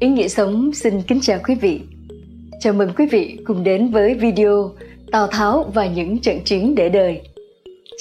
[0.00, 1.80] Ý nghĩa sống xin kính chào quý vị.
[2.60, 4.70] Chào mừng quý vị cùng đến với video
[5.12, 7.20] Tào Tháo và những trận chiến để đời.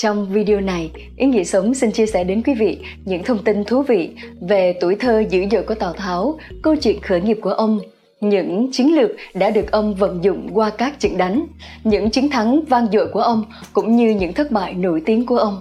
[0.01, 3.63] Trong video này, Ý nghĩa sống xin chia sẻ đến quý vị những thông tin
[3.63, 4.09] thú vị
[4.41, 7.79] về tuổi thơ dữ dội của Tào Tháo, câu chuyện khởi nghiệp của ông,
[8.22, 11.46] những chiến lược đã được ông vận dụng qua các trận đánh,
[11.84, 13.44] những chiến thắng vang dội của ông
[13.74, 15.60] cũng như những thất bại nổi tiếng của ông.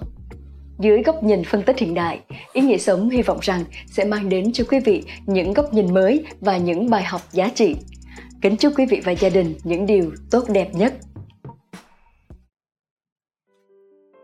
[0.79, 2.19] Dưới góc nhìn phân tích hiện đại,
[2.53, 5.93] ý nghĩa sống hy vọng rằng sẽ mang đến cho quý vị những góc nhìn
[5.93, 7.75] mới và những bài học giá trị.
[8.41, 10.93] Kính chúc quý vị và gia đình những điều tốt đẹp nhất.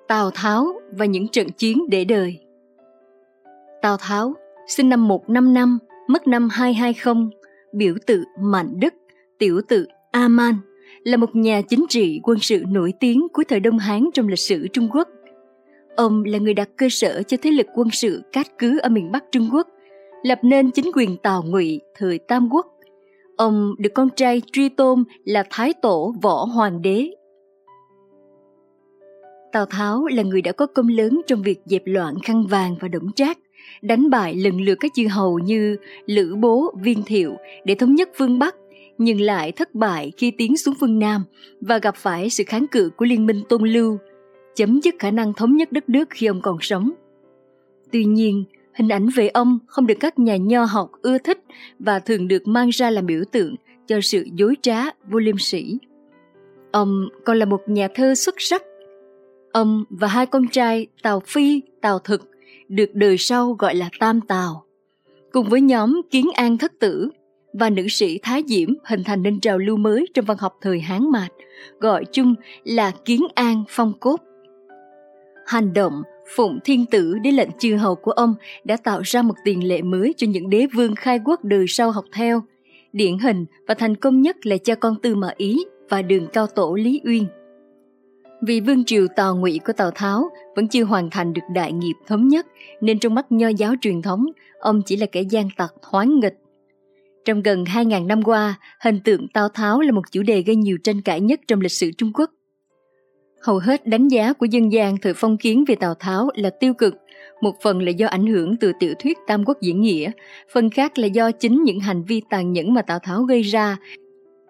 [0.08, 2.40] Tào Tháo và những trận chiến để đời
[3.81, 4.34] Tào Tháo,
[4.67, 7.16] sinh năm 155, mất năm 220,
[7.73, 8.94] biểu tự Mạnh Đức,
[9.40, 10.56] tiểu tự A-man,
[11.03, 14.40] là một nhà chính trị quân sự nổi tiếng cuối thời Đông Hán trong lịch
[14.40, 15.08] sử Trung Quốc
[15.95, 19.12] Ông là người đặt cơ sở cho thế lực quân sự cát cứ ở miền
[19.12, 19.67] Bắc Trung Quốc,
[20.23, 22.66] lập nên chính quyền Tào Ngụy thời Tam Quốc.
[23.38, 27.09] Ông được con trai truy tôn là Thái Tổ Võ Hoàng đế.
[29.52, 32.88] Tào Tháo là người đã có công lớn trong việc dẹp loạn khăn vàng và
[32.88, 33.38] đổng trác,
[33.81, 38.09] đánh bại lần lượt các chư hầu như Lữ Bố, Viên Thiệu để thống nhất
[38.17, 38.55] phương Bắc,
[38.98, 41.23] nhưng lại thất bại khi tiến xuống phương Nam
[41.61, 43.98] và gặp phải sự kháng cự của liên minh Tôn Lưu–
[44.56, 46.92] chấm dứt khả năng thống nhất đất nước khi ông còn sống.
[47.92, 51.44] Tuy nhiên, hình ảnh về ông không được các nhà nho học ưa thích
[51.80, 53.56] và thường được mang ra làm biểu tượng
[53.88, 55.78] cho sự dối trá vô liêm sỉ.
[56.72, 58.64] Ông còn là một nhà thơ xuất sắc.
[59.52, 62.30] Ông và hai con trai Tào Phi, Tào Thực
[62.70, 64.66] được đời sau gọi là Tam Tào.
[65.31, 67.09] Cùng với nhóm Kiến An Thất Tử
[67.53, 70.80] và nữ sĩ Thái Diễm hình thành nên trào lưu mới trong văn học thời
[70.80, 71.31] Hán Mạt,
[71.80, 74.22] gọi chung là Kiến An Phong Cốt.
[75.46, 76.04] Hành động
[76.36, 79.82] phụng thiên tử để lệnh chư hầu của ông đã tạo ra một tiền lệ
[79.82, 82.42] mới cho những đế vương khai quốc đời sau học theo.
[82.94, 86.48] Điển hình và thành công nhất là cha con Tư Mã Ý và đường cao
[86.48, 87.28] tổ Lý Uyên.
[88.42, 91.94] Vì vương triều Tào Ngụy của Tào Tháo vẫn chưa hoàn thành được đại nghiệp
[92.08, 92.48] thống nhất,
[92.82, 94.26] nên trong mắt nho giáo truyền thống,
[94.60, 96.38] ông chỉ là kẻ gian tặc hoán nghịch.
[97.26, 100.78] Trong gần 2.000 năm qua, hình tượng Tào Tháo là một chủ đề gây nhiều
[100.84, 102.32] tranh cãi nhất trong lịch sử Trung Quốc.
[103.45, 106.73] Hầu hết đánh giá của dân gian thời phong kiến về Tào Tháo là tiêu
[106.73, 106.95] cực,
[107.42, 110.11] một phần là do ảnh hưởng từ tiểu thuyết Tam Quốc diễn nghĩa,
[110.54, 113.78] phần khác là do chính những hành vi tàn nhẫn mà Tào Tháo gây ra.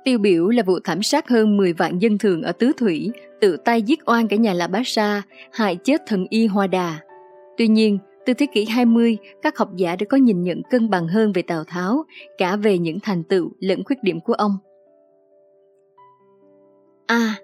[0.03, 3.11] Tiêu biểu là vụ thảm sát hơn 10 vạn dân thường ở Tứ Thủy,
[3.41, 6.99] tự tay giết oan cả nhà La Bá Sa, hại chết thần y Hoa Đà.
[7.57, 11.07] Tuy nhiên, từ thế kỷ 20, các học giả đã có nhìn nhận cân bằng
[11.07, 12.03] hơn về Tào Tháo,
[12.37, 14.57] cả về những thành tựu lẫn khuyết điểm của ông.
[17.07, 17.15] A.
[17.15, 17.35] À,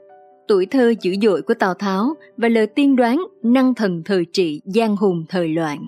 [0.51, 4.61] tuổi thơ dữ dội của Tào Tháo và lời tiên đoán năng thần thời trị
[4.65, 5.85] giang hùng thời loạn.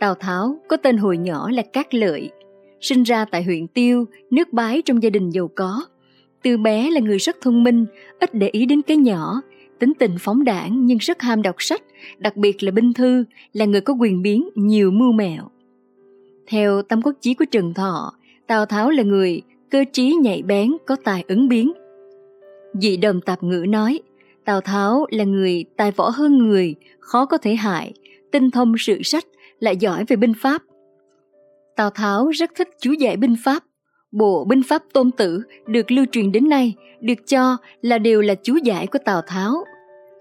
[0.00, 2.30] Tào Tháo có tên hồi nhỏ là Cát Lợi,
[2.80, 5.82] sinh ra tại huyện Tiêu, nước bái trong gia đình giàu có.
[6.42, 7.86] Từ bé là người rất thông minh,
[8.20, 9.42] ít để ý đến cái nhỏ,
[9.78, 11.82] tính tình phóng đảng nhưng rất ham đọc sách,
[12.18, 15.42] đặc biệt là binh thư, là người có quyền biến nhiều mưu mẹo.
[16.46, 18.12] Theo tâm quốc chí của Trần Thọ,
[18.46, 21.72] Tào Tháo là người cơ trí nhạy bén, có tài ứng biến,
[22.74, 24.00] Dị đồng tạp ngữ nói,
[24.44, 27.92] Tào Tháo là người tài võ hơn người, khó có thể hại,
[28.32, 29.24] tinh thông sự sách,
[29.60, 30.62] lại giỏi về binh pháp.
[31.76, 33.62] Tào Tháo rất thích chú dạy binh pháp.
[34.12, 38.34] Bộ binh pháp tôn tử được lưu truyền đến nay được cho là đều là
[38.34, 39.64] chú giải của Tào Tháo.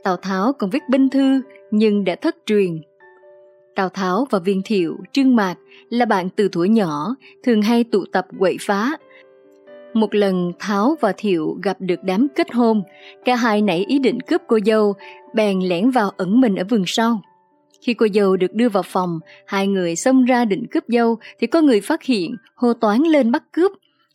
[0.04, 2.82] Tào Tháo còn viết binh thư nhưng đã thất truyền.
[3.76, 5.56] Tào Tháo và Viên Thiệu, Trương Mạc
[5.90, 8.98] là bạn từ tuổi nhỏ, thường hay tụ tập quậy phá,
[9.94, 12.84] một lần Tháo và Thiệu gặp được đám kết hôn,
[13.26, 14.94] cả hai nảy ý định cướp cô dâu,
[15.34, 17.22] bèn lẻn vào ẩn mình ở vườn sau.
[17.82, 21.48] Khi cô dâu được đưa vào phòng, hai người xông ra định cướp dâu thì
[21.48, 23.72] có người phát hiện, hô toán lên bắt cướp.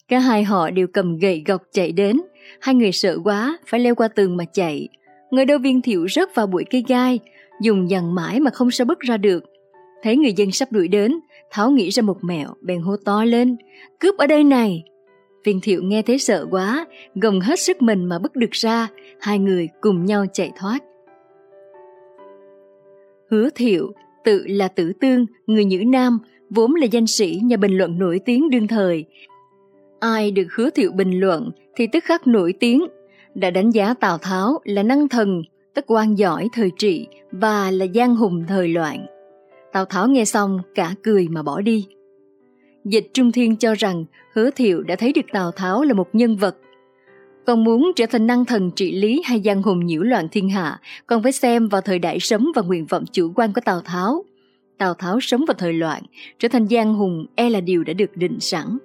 [0.08, 2.20] Cả hai họ đều cầm gậy gọc chạy đến,
[2.60, 4.88] hai người sợ quá, phải leo qua tường mà chạy.
[5.30, 7.18] Người đâu viên thiệu rớt vào bụi cây gai,
[7.60, 9.44] dùng dằn mãi mà không sao bước ra được.
[10.02, 11.18] Thấy người dân sắp đuổi đến,
[11.50, 13.56] Tháo nghĩ ra một mẹo, bèn hô to lên,
[14.00, 14.82] cướp ở đây này.
[15.44, 18.88] Viên thiệu nghe thế sợ quá, gồng hết sức mình mà bước được ra,
[19.20, 20.78] hai người cùng nhau chạy thoát.
[23.30, 23.92] Hứa thiệu,
[24.24, 26.18] tự là tử tương, người nhữ nam,
[26.50, 29.04] vốn là danh sĩ nhà bình luận nổi tiếng đương thời.
[30.00, 32.84] Ai được hứa thiệu bình luận thì tức khắc nổi tiếng,
[33.34, 35.42] đã đánh giá Tào Tháo là năng thần,
[35.74, 39.06] tức quan giỏi thời trị và là giang hùng thời loạn.
[39.72, 41.86] Tào Tháo nghe xong cả cười mà bỏ đi.
[42.84, 46.36] Dịch Trung Thiên cho rằng Hứa Thiệu đã thấy được Tào Tháo là một nhân
[46.36, 46.56] vật.
[47.46, 50.80] Còn muốn trở thành năng thần trị lý hay giang hùng nhiễu loạn thiên hạ,
[51.06, 54.24] còn phải xem vào thời đại sống và nguyện vọng chủ quan của Tào Tháo.
[54.78, 56.02] Tào Tháo sống vào thời loạn,
[56.38, 58.78] trở thành giang hùng e là điều đã được định sẵn.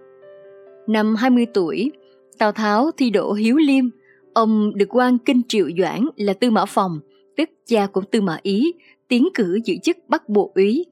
[0.88, 1.92] Năm 20 tuổi,
[2.38, 3.86] Tào Tháo thi đỗ Hiếu Liêm,
[4.34, 7.00] ông được quan kinh triệu doãn là Tư Mã Phòng,
[7.38, 8.74] tức cha của Tư Mã Ý,
[9.08, 10.86] tiến cử giữ chức Bắc Bộ úy,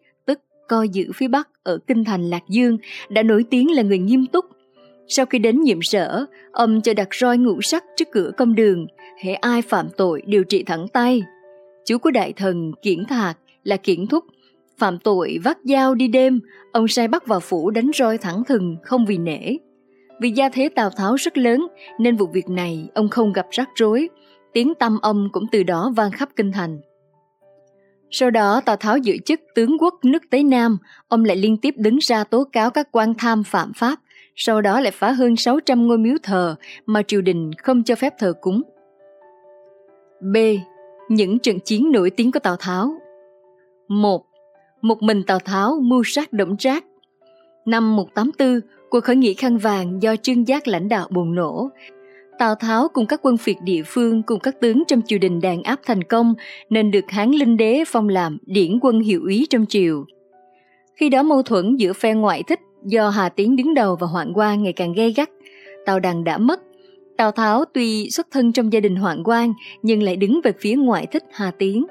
[0.67, 2.77] coi giữ phía Bắc ở kinh thành Lạc Dương,
[3.09, 4.45] đã nổi tiếng là người nghiêm túc.
[5.07, 8.87] Sau khi đến nhiệm sở, ông cho đặt roi ngũ sắc trước cửa công đường,
[9.23, 11.23] hễ ai phạm tội đều trị thẳng tay.
[11.85, 14.23] Chú của đại thần Kiển Thạc là Kiển Thúc,
[14.77, 16.39] phạm tội vác dao đi đêm,
[16.71, 19.57] ông sai bắt vào phủ đánh roi thẳng thừng không vì nể.
[20.21, 21.67] Vì gia thế Tào Tháo rất lớn
[21.99, 24.09] nên vụ việc này ông không gặp rắc rối,
[24.53, 26.79] tiếng tâm ông cũng từ đó vang khắp kinh thành.
[28.12, 30.77] Sau đó Tào Tháo giữ chức tướng quốc nước Tế Nam,
[31.07, 34.00] ông lại liên tiếp đứng ra tố cáo các quan tham phạm pháp,
[34.36, 36.56] sau đó lại phá hơn 600 ngôi miếu thờ
[36.86, 38.62] mà triều đình không cho phép thờ cúng.
[40.21, 40.38] B.
[41.09, 42.94] Những trận chiến nổi tiếng của Tào Tháo
[43.88, 44.25] 1.
[44.81, 46.86] Một mình Tào Tháo mưu sát Đổng Trác
[47.65, 48.59] Năm 184,
[48.89, 51.69] cuộc khởi nghĩa khăn vàng do Trương Giác lãnh đạo bùng nổ,
[52.39, 55.63] Tào Tháo cùng các quân phiệt địa phương cùng các tướng trong triều đình đàn
[55.63, 56.33] áp thành công
[56.69, 60.05] nên được Hán Linh Đế phong làm điển quân hiệu úy trong triều.
[60.95, 64.33] Khi đó mâu thuẫn giữa phe ngoại thích do Hà Tiến đứng đầu và Hoạn
[64.35, 65.29] Quan ngày càng gay gắt,
[65.85, 66.59] Tào Đằng đã mất.
[67.17, 70.75] Tào Tháo tuy xuất thân trong gia đình Hoạn Quan nhưng lại đứng về phía
[70.75, 71.85] ngoại thích Hà Tiến.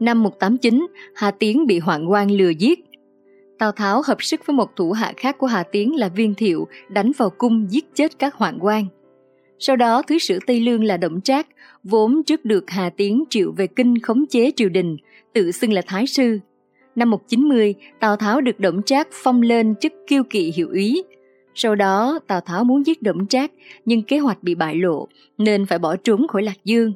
[0.00, 2.80] Năm 189, Hà Tiến bị Hoạn Quan lừa giết.
[3.58, 6.68] Tào Tháo hợp sức với một thủ hạ khác của Hà Tiến là Viên Thiệu
[6.88, 8.86] đánh vào cung giết chết các Hoạn Quan.
[9.64, 11.46] Sau đó thứ sử Tây Lương là Động Trác,
[11.84, 14.96] vốn trước được Hà Tiến triệu về kinh khống chế triều đình,
[15.32, 16.38] tự xưng là Thái Sư.
[16.96, 21.02] Năm 190, Tào Tháo được Động Trác phong lên chức kiêu kỵ hiệu úy.
[21.54, 23.52] Sau đó Tào Tháo muốn giết Động Trác
[23.84, 26.92] nhưng kế hoạch bị bại lộ nên phải bỏ trốn khỏi Lạc Dương.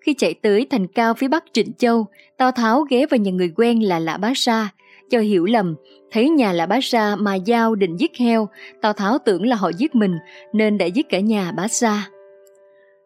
[0.00, 2.06] Khi chạy tới thành cao phía bắc Trịnh Châu,
[2.36, 4.68] Tào Tháo ghé vào nhà người quen là Lã Bá Sa,
[5.10, 5.74] cho hiểu lầm,
[6.10, 8.48] thấy nhà là Bá Sa mà giao định giết heo,
[8.80, 10.18] Tào Tháo tưởng là họ giết mình
[10.52, 12.08] nên đã giết cả nhà Bá Sa.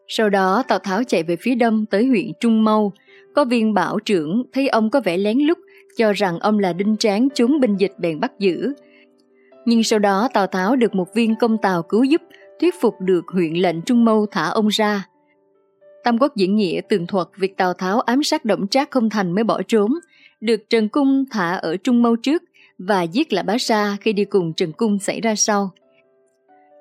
[0.07, 2.93] Sau đó Tào Tháo chạy về phía đông tới huyện Trung Mâu,
[3.35, 5.57] có viên bảo trưởng thấy ông có vẻ lén lút,
[5.97, 8.73] cho rằng ông là đinh tráng trốn binh dịch bèn bắt giữ.
[9.65, 12.21] Nhưng sau đó Tào Tháo được một viên công tàu cứu giúp,
[12.61, 15.05] thuyết phục được huyện lệnh Trung Mâu thả ông ra.
[16.03, 19.35] Tam Quốc diễn nghĩa tường thuật việc Tào Tháo ám sát động trác không thành
[19.35, 19.91] mới bỏ trốn,
[20.41, 22.43] được Trần Cung thả ở Trung Mâu trước
[22.77, 25.69] và giết lại Bá Sa khi đi cùng Trần Cung xảy ra sau.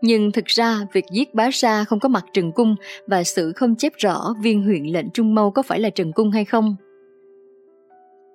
[0.02, 2.76] Nhưng thực ra, việc giết Bá Sa không có mặt Trần Cung
[3.06, 6.30] và sự không chép rõ viên huyện lệnh Trung Mâu có phải là Trần Cung
[6.30, 6.76] hay không.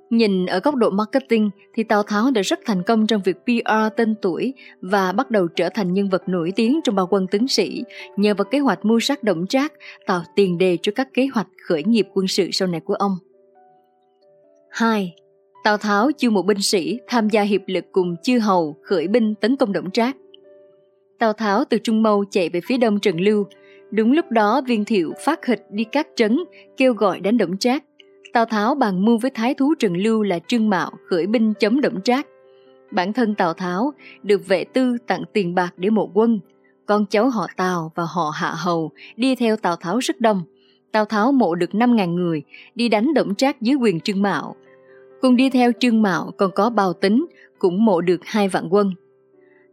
[0.10, 3.96] Nhìn ở góc độ marketing thì Tào Tháo đã rất thành công trong việc PR
[3.98, 7.48] tên tuổi và bắt đầu trở thành nhân vật nổi tiếng trong bao quân tướng
[7.48, 7.84] sĩ
[8.18, 9.74] nhờ vào kế hoạch mưu sát động trác,
[10.06, 13.18] tạo tiền đề cho các kế hoạch khởi nghiệp quân sự sau này của ông.
[14.74, 15.16] 2.
[15.64, 19.36] Tào Tháo chiêu một binh sĩ tham gia hiệp lực cùng chư hầu khởi binh
[19.36, 20.18] tấn công Đổng Trác.
[21.20, 23.46] Tào Tháo từ Trung Mâu chạy về phía đông Trần Lưu.
[23.92, 26.40] Đúng lúc đó viên thiệu phát hịch đi các trấn,
[26.78, 27.84] kêu gọi đánh Đổng Trác.
[28.34, 31.82] Tào Tháo bàn mưu với thái thú Trần Lưu là Trương Mạo khởi binh chống
[31.82, 32.28] Đổng Trác.
[32.92, 33.94] Bản thân Tào Tháo
[34.24, 36.40] được vệ tư tặng tiền bạc để mộ quân.
[36.86, 40.42] Con cháu họ Tào và họ Hạ Hầu đi theo Tào Tháo rất đông.
[40.92, 42.44] Tào Tháo mộ được 5.000 người,
[42.76, 44.56] đi đánh Đổng Trác dưới quyền Trương Mạo.
[45.24, 47.26] Cùng đi theo Trương Mạo còn có Bào Tính,
[47.60, 48.92] cũng mộ được hai vạn quân.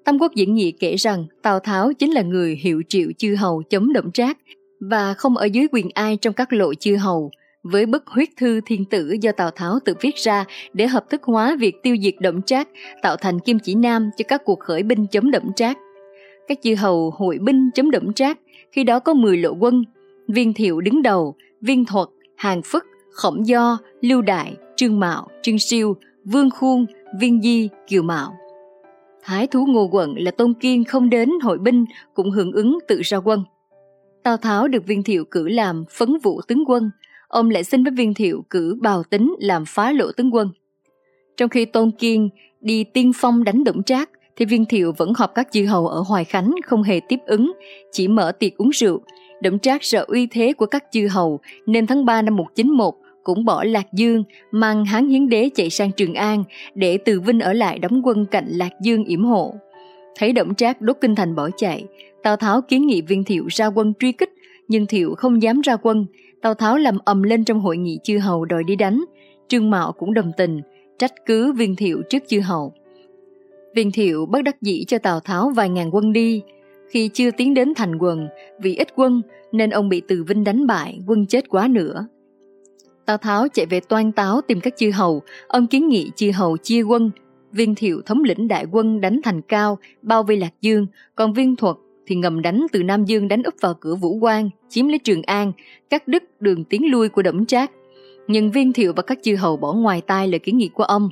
[0.05, 3.63] Tam Quốc diễn Nhị kể rằng Tào Tháo chính là người hiệu triệu chư hầu
[3.63, 4.39] chống động trác
[4.81, 7.31] và không ở dưới quyền ai trong các lộ chư hầu,
[7.63, 11.23] với bức huyết thư thiên tử do Tào Tháo tự viết ra để hợp thức
[11.23, 12.69] hóa việc tiêu diệt động trác,
[13.03, 15.79] tạo thành kim chỉ nam cho các cuộc khởi binh chống động trác.
[16.49, 18.39] Các chư hầu hội binh chống động trác,
[18.73, 19.85] khi đó có 10 lộ quân,
[20.29, 25.59] viên thiệu đứng đầu, viên thuật, hàng phức, khổng do, lưu đại, trương mạo, trương
[25.59, 26.87] siêu, vương khuôn,
[27.21, 28.33] viên di, kiều mạo.
[29.23, 31.85] Thái thú Ngô Quận là Tôn Kiên không đến hội binh
[32.15, 33.45] cũng hưởng ứng tự ra quân.
[34.23, 36.91] Tào Tháo được viên thiệu cử làm phấn vụ tướng quân,
[37.29, 40.51] ông lại xin với viên thiệu cử bào tính làm phá lộ tướng quân.
[41.37, 42.29] Trong khi Tôn Kiên
[42.61, 46.01] đi tiên phong đánh đổng trác, thì viên thiệu vẫn họp các chư hầu ở
[46.01, 47.53] Hoài Khánh không hề tiếp ứng,
[47.93, 49.01] chỉ mở tiệc uống rượu.
[49.43, 52.95] đổng trác sợ uy thế của các chư hầu nên tháng 3 năm 191
[53.35, 56.45] cũng bỏ Lạc Dương, mang Hán Hiến Đế chạy sang Trường An
[56.75, 59.55] để Từ Vinh ở lại đóng quân cạnh Lạc Dương yểm hộ.
[60.17, 61.85] Thấy Động Trác đốt kinh thành bỏ chạy,
[62.23, 64.31] Tào Tháo kiến nghị viên thiệu ra quân truy kích,
[64.69, 66.07] nhưng thiệu không dám ra quân.
[66.43, 69.05] Tào Tháo làm ầm lên trong hội nghị chư hầu đòi đi đánh.
[69.49, 70.61] Trương Mạo cũng đồng tình,
[70.99, 72.73] trách cứ viên thiệu trước chư hầu.
[73.75, 76.43] Viên thiệu bất đắc dĩ cho Tào Tháo vài ngàn quân đi.
[76.91, 78.29] Khi chưa tiến đến thành quần,
[78.61, 79.23] vì ít quân
[79.53, 82.07] nên ông bị Từ Vinh đánh bại, quân chết quá nữa.
[83.07, 86.57] Tào Tháo chạy về toan táo tìm các chư hầu, ông kiến nghị chư hầu
[86.57, 87.11] chia quân.
[87.53, 91.57] Viên thiệu thống lĩnh đại quân đánh thành cao, bao vây Lạc Dương, còn viên
[91.57, 91.77] thuật
[92.07, 95.23] thì ngầm đánh từ Nam Dương đánh úp vào cửa Vũ Quang, chiếm lấy Trường
[95.23, 95.53] An,
[95.91, 97.71] cắt đứt đường tiến lui của Đổng Trác.
[98.29, 101.09] Nhưng viên thiệu và các chư hầu bỏ ngoài tai lời kiến nghị của ông.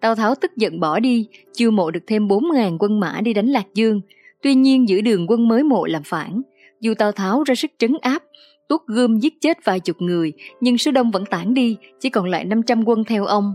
[0.00, 3.46] Tào Tháo tức giận bỏ đi, chiêu mộ được thêm 4.000 quân mã đi đánh
[3.46, 4.00] Lạc Dương.
[4.42, 6.42] Tuy nhiên giữ đường quân mới mộ làm phản.
[6.80, 8.22] Dù Tào Tháo ra sức trấn áp,
[8.70, 12.28] tuốt gươm giết chết vài chục người, nhưng số đông vẫn tản đi, chỉ còn
[12.28, 13.54] lại 500 quân theo ông.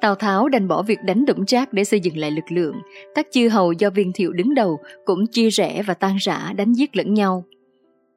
[0.00, 2.74] Tào Tháo đành bỏ việc đánh Đổng Trác để xây dựng lại lực lượng.
[3.14, 6.72] Các chư hầu do viên thiệu đứng đầu cũng chia rẽ và tan rã đánh
[6.72, 7.44] giết lẫn nhau.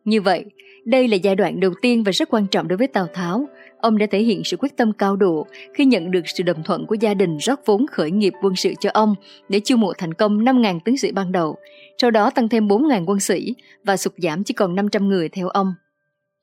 [0.05, 0.45] Như vậy,
[0.85, 3.47] đây là giai đoạn đầu tiên và rất quan trọng đối với Tào Tháo.
[3.81, 6.85] Ông đã thể hiện sự quyết tâm cao độ khi nhận được sự đồng thuận
[6.85, 9.15] của gia đình rót vốn khởi nghiệp quân sự cho ông
[9.49, 11.55] để chiêu mộ thành công 5.000 tướng sĩ ban đầu,
[11.97, 15.49] sau đó tăng thêm 4.000 quân sĩ và sụt giảm chỉ còn 500 người theo
[15.49, 15.73] ông.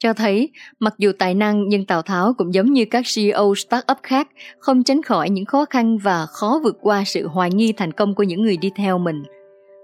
[0.00, 3.98] Cho thấy, mặc dù tài năng nhưng Tào Tháo cũng giống như các CEO startup
[4.02, 4.28] khác,
[4.58, 8.14] không tránh khỏi những khó khăn và khó vượt qua sự hoài nghi thành công
[8.14, 9.22] của những người đi theo mình.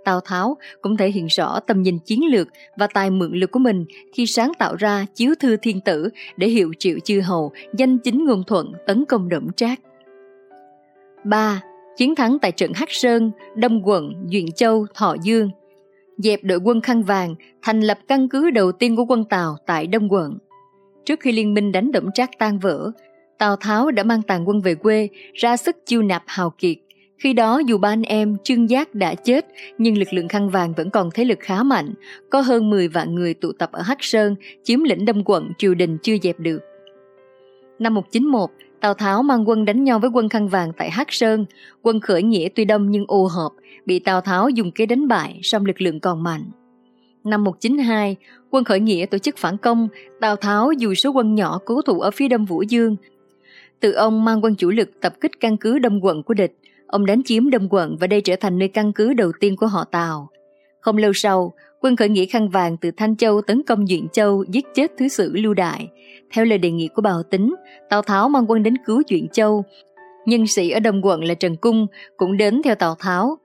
[0.04, 3.58] Tào Tháo cũng thể hiện rõ tầm nhìn chiến lược và tài mượn lực của
[3.58, 7.98] mình khi sáng tạo ra chiếu thư thiên tử để hiệu triệu chư hầu, danh
[7.98, 9.80] chính ngôn thuận tấn công đổng trác.
[11.24, 11.60] 3.
[11.96, 15.50] Chiến thắng tại trận Hắc Sơn, Đông Quận, Duyện Châu, Thọ Dương–
[16.18, 19.86] dẹp đội quân khăn vàng, thành lập căn cứ đầu tiên của quân Tàu tại
[19.86, 20.38] Đông Quận.
[21.04, 22.90] Trước khi liên minh đánh đổng trác tan vỡ,
[23.38, 26.76] Tào Tháo đã mang tàn quân về quê, ra sức chiêu nạp hào kiệt.
[27.18, 29.46] Khi đó dù ba anh em Trương Giác đã chết,
[29.78, 31.94] nhưng lực lượng khăn vàng vẫn còn thế lực khá mạnh,
[32.30, 35.74] có hơn 10 vạn người tụ tập ở Hắc Sơn, chiếm lĩnh Đông quận triều
[35.74, 36.58] đình chưa dẹp được.
[37.78, 38.50] Năm 191,
[38.86, 41.44] Tào Tháo mang quân đánh nhau với quân khăn vàng tại Hắc Sơn,
[41.82, 43.50] quân khởi nghĩa tuy đông nhưng ô hợp,
[43.86, 46.42] bị Tào Tháo dùng kế đánh bại, song lực lượng còn mạnh.
[47.24, 48.16] Năm 192,
[48.50, 49.88] quân khởi nghĩa tổ chức phản công,
[50.20, 52.96] Tào Tháo dù số quân nhỏ cố thủ ở phía đông Vũ Dương.
[53.80, 57.06] Từ ông mang quân chủ lực tập kích căn cứ đông quận của địch, ông
[57.06, 59.84] đánh chiếm đông quận và đây trở thành nơi căn cứ đầu tiên của họ
[59.84, 60.28] Tào.
[60.86, 64.44] Không lâu sau, quân khởi nghĩa khăn vàng từ Thanh Châu tấn công Duyện Châu
[64.48, 65.88] giết chết thứ sử Lưu Đại.
[66.32, 67.54] Theo lời đề nghị của Bào Tính,
[67.90, 69.64] Tào Tháo mang quân đến cứu Duyện Châu.
[70.26, 73.38] Nhân sĩ ở đồng quận là Trần Cung cũng đến theo Tào Tháo,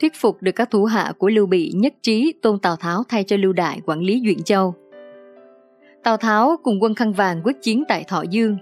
[0.00, 3.24] thuyết phục được các thủ hạ của Lưu Bị nhất trí tôn Tào Tháo thay
[3.24, 4.74] cho Lưu Đại quản lý Duyện Châu.
[6.02, 8.56] Tào Tháo cùng quân khăn vàng quyết chiến tại Thọ Dương.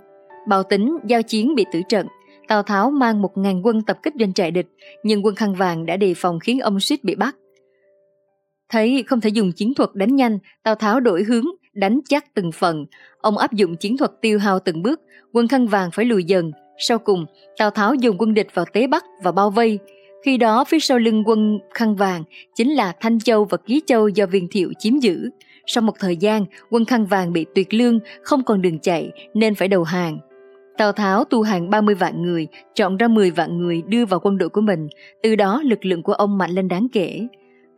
[0.49, 2.07] Bào Tính giao chiến bị tử trận.
[2.49, 4.69] Tào Tháo mang một ngàn quân tập kích doanh trại địch,
[5.03, 7.37] nhưng quân khăn vàng đã đề phòng khiến ông suýt bị bắt.
[8.71, 12.53] Thấy không thể dùng chiến thuật đánh nhanh, Tào Tháo đổi hướng, đánh chắc từng
[12.53, 12.87] phần.
[13.21, 15.01] Ông áp dụng chiến thuật tiêu hao từng bước,
[15.33, 16.53] quân khăn vàng phải lùi dần.
[16.79, 17.27] Sau cùng,
[17.59, 19.79] Tào Tháo dùng quân địch vào tế Bắc và bao vây.
[20.25, 22.23] Khi đó phía sau lưng quân khăn vàng
[22.55, 25.31] chính là Thanh Châu và Ký Châu do viên thiệu chiếm giữ.
[25.67, 29.55] Sau một thời gian, quân khăn vàng bị tuyệt lương, không còn đường chạy nên
[29.55, 30.19] phải đầu hàng.
[30.79, 34.39] Tào Tháo tu hàng 30 vạn người, chọn ra 10 vạn người đưa vào quân
[34.39, 34.89] đội của mình,
[35.23, 37.27] từ đó lực lượng của ông mạnh lên đáng kể.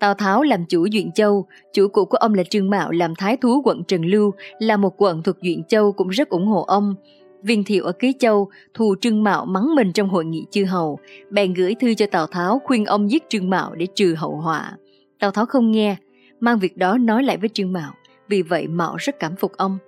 [0.02, 3.36] Tào Tháo làm chủ Duyện Châu, chủ cũ của ông là Trương Mạo làm thái
[3.36, 6.94] thú quận Trần Lưu, là một quận thuộc Duyện Châu cũng rất ủng hộ ông.
[7.42, 10.98] Viên thiệu ở Ký Châu thù Trương Mạo mắng mình trong hội nghị chư hầu,
[11.30, 14.76] bèn gửi thư cho Tào Tháo khuyên ông giết Trương Mạo để trừ hậu họa.
[15.20, 15.96] Tào Tháo không nghe,
[16.40, 17.92] mang việc đó nói lại với Trương Mạo,
[18.28, 19.78] vì vậy Mạo rất cảm phục ông.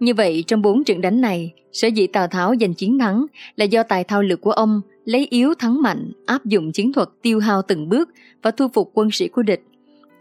[0.00, 3.64] Như vậy trong bốn trận đánh này, sở dĩ Tào Tháo giành chiến thắng là
[3.64, 7.38] do tài thao lược của ông lấy yếu thắng mạnh, áp dụng chiến thuật tiêu
[7.38, 8.08] hao từng bước
[8.42, 9.62] và thu phục quân sĩ của địch.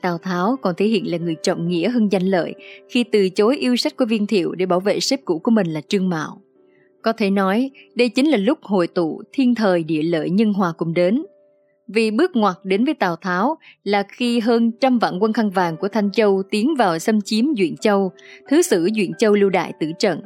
[0.02, 2.56] Tào Tháo còn thể hiện là người trọng nghĩa hơn danh lợi
[2.90, 5.68] khi từ chối yêu sách của viên thiệu để bảo vệ sếp cũ của mình
[5.68, 6.42] là Trương Mạo.
[7.02, 10.74] Có thể nói, đây chính là lúc hội tụ thiên thời địa lợi nhân hòa
[10.78, 11.24] cùng đến.
[11.88, 15.78] Vì bước ngoặt đến với Tào Tháo là khi hơn trăm vạn quân khăn vàng
[15.78, 18.12] của Thanh Châu tiến vào xâm chiếm Duyện Châu,
[18.50, 20.22] thứ sử Duyện Châu lưu đại tử trận.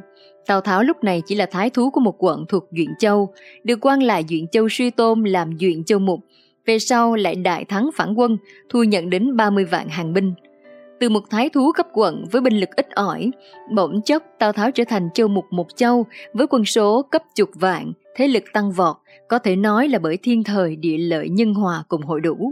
[0.45, 3.33] Tào Tháo lúc này chỉ là thái thú của một quận thuộc Duyện Châu,
[3.63, 6.19] được quan lại Duyện Châu suy tôn làm Duyện Châu Mục,
[6.65, 8.37] về sau lại đại thắng phản quân,
[8.69, 10.33] thu nhận đến 30 vạn hàng binh.
[10.99, 13.31] Từ một thái thú cấp quận với binh lực ít ỏi,
[13.71, 17.49] bỗng chốc Tào Tháo trở thành châu mục một châu với quân số cấp chục
[17.53, 18.95] vạn, thế lực tăng vọt,
[19.29, 22.51] có thể nói là bởi thiên thời địa lợi nhân hòa cùng hội đủ.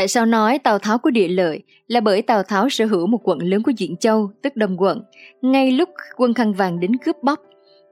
[0.00, 3.18] Tại sao nói Tào Tháo có địa lợi là bởi Tào Tháo sở hữu một
[3.28, 5.02] quận lớn của Diện Châu, tức Đông quận,
[5.42, 7.40] ngay lúc quân khăn vàng đến cướp bóc.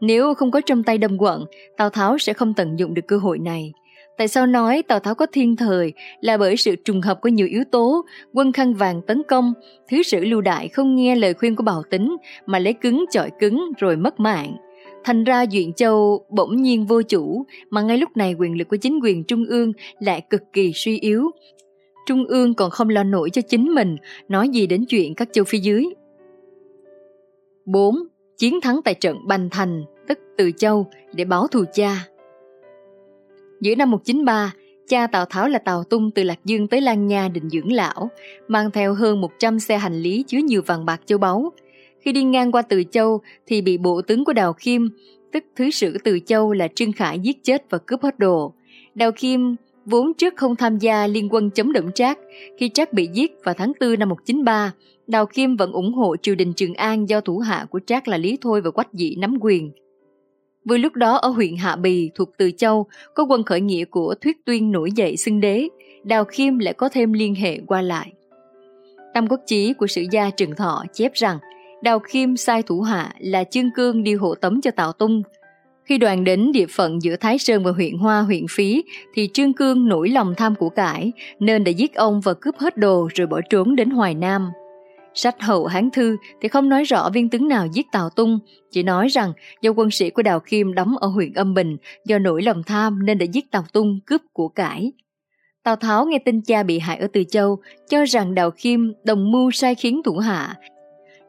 [0.01, 1.45] Nếu không có trong tay Đông quận,
[1.77, 3.73] Tào Tháo sẽ không tận dụng được cơ hội này.
[4.19, 7.47] Tại sao nói Tào Tháo có thiên thời là bởi sự trùng hợp của nhiều
[7.47, 9.53] yếu tố, quân khăn vàng tấn công,
[9.91, 13.31] thứ sử lưu đại không nghe lời khuyên của bào tính mà lấy cứng chọi
[13.41, 14.57] cứng rồi mất mạng.
[15.05, 18.77] Thành ra Duyện Châu bỗng nhiên vô chủ mà ngay lúc này quyền lực của
[18.77, 21.31] chính quyền Trung ương lại cực kỳ suy yếu.
[22.09, 23.97] Trung ương còn không lo nổi cho chính mình,
[24.29, 25.87] nói gì đến chuyện các châu phía dưới.
[27.65, 27.97] 4.
[28.39, 32.07] chiến thắng tại trận Bành Thành, tức Từ Châu, để báo thù cha.
[33.61, 34.53] Giữa năm 193,
[34.89, 38.11] cha Tào Tháo là Tào Tung từ Lạc Dương tới Lan Nha định dưỡng lão,
[38.49, 41.53] mang theo hơn 100 xe hành lý chứa nhiều vàng bạc châu báu.
[42.01, 44.89] Khi đi ngang qua Từ Châu thì bị bộ tướng của Đào Khiêm,
[45.33, 48.53] tức Thứ sử Từ Châu là Trương Khải giết chết và cướp hết đồ.
[48.95, 49.41] Đào Khiêm
[49.91, 52.19] vốn trước không tham gia liên quân chống đổng Trác,
[52.59, 54.73] khi Trác bị giết vào tháng 4 năm 193,
[55.07, 58.17] Đào Khiêm vẫn ủng hộ triều đình Trường An do thủ hạ của Trác là
[58.17, 59.71] Lý Thôi và Quách Dị nắm quyền.
[60.69, 64.15] Vừa lúc đó ở huyện Hạ Bì thuộc Từ Châu có quân khởi nghĩa của
[64.21, 65.69] Thuyết Tuyên nổi dậy xưng đế,
[66.05, 68.13] Đào Khiêm lại có thêm liên hệ qua lại.
[69.15, 71.39] Tam quốc chí của sử gia Trừng Thọ chép rằng
[71.83, 75.23] Đào Khiêm sai thủ hạ là Chương Cương đi hộ tống cho Tào Tung.
[75.89, 79.53] Khi đoàn đến địa phận giữa Thái Sơn và huyện Hoa huyện Phí thì Trương
[79.53, 83.27] Cương nổi lòng tham của cải nên đã giết ông và cướp hết đồ rồi
[83.27, 84.51] bỏ trốn đến Hoài Nam.
[85.15, 88.39] Sách hậu Hán Thư thì không nói rõ viên tướng nào giết Tào Tung,
[88.71, 92.19] chỉ nói rằng do quân sĩ của Đào Kim đóng ở huyện Âm Bình do
[92.19, 94.93] nổi lòng tham nên đã giết Tào Tung cướp của cải.
[95.63, 97.59] Tào Tháo nghe tin cha bị hại ở Từ Châu,
[97.91, 100.55] cho rằng Đào Kim đồng mưu sai khiến thủ hạ,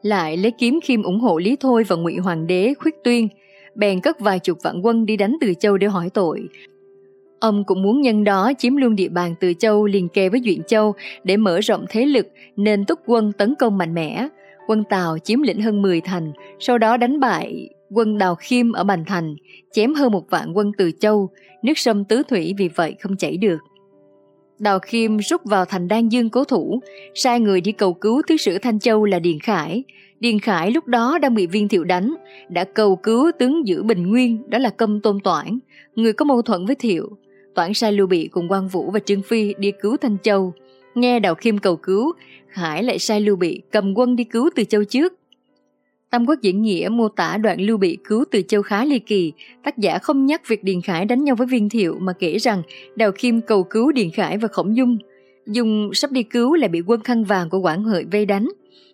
[0.02, 3.28] lại lấy kiếm khiêm ủng hộ Lý Thôi và ngụy Hoàng đế Khuyết Tuyên,
[3.74, 6.48] bèn cất vài chục vạn quân đi đánh Từ Châu để hỏi tội,
[7.40, 10.62] Ông cũng muốn nhân đó chiếm luôn địa bàn Từ Châu liền kề với Duyện
[10.62, 14.28] Châu để mở rộng thế lực nên túc quân tấn công mạnh mẽ.
[14.68, 18.84] Quân Tào chiếm lĩnh hơn 10 thành, sau đó đánh bại quân Đào Khiêm ở
[18.84, 19.36] Bành Thành,
[19.72, 21.28] chém hơn một vạn quân Từ Châu,
[21.62, 23.58] nước sông Tứ Thủy vì vậy không chảy được.
[24.60, 26.80] Đào Khiêm rút vào thành Đan Dương cố thủ,
[27.14, 29.84] sai người đi cầu cứu thứ sử Thanh Châu là Điền Khải.
[30.20, 32.14] Điền Khải lúc đó đang bị viên thiệu đánh,
[32.48, 35.58] đã cầu cứu tướng giữ Bình Nguyên, đó là Câm Tôn Toản,
[35.94, 37.08] người có mâu thuẫn với thiệu.
[37.54, 40.52] Toản sai Lưu Bị cùng Quan Vũ và Trương Phi đi cứu Thanh Châu.
[40.94, 42.12] Nghe Đào Khiêm cầu cứu,
[42.48, 45.19] Khải lại sai Lưu Bị cầm quân đi cứu Từ Châu trước.
[46.10, 49.32] Tam Quốc diễn nghĩa mô tả đoạn Lưu Bị cứu Từ Châu khá ly kỳ,
[49.64, 52.62] tác giả không nhắc việc Điền Khải đánh nhau với Viên Thiệu mà kể rằng
[52.96, 54.98] Đào Khiêm cầu cứu Điền Khải và Khổng Dung.
[55.46, 58.48] Dung sắp đi cứu lại bị quân khăn vàng của Quảng Hợi vây đánh,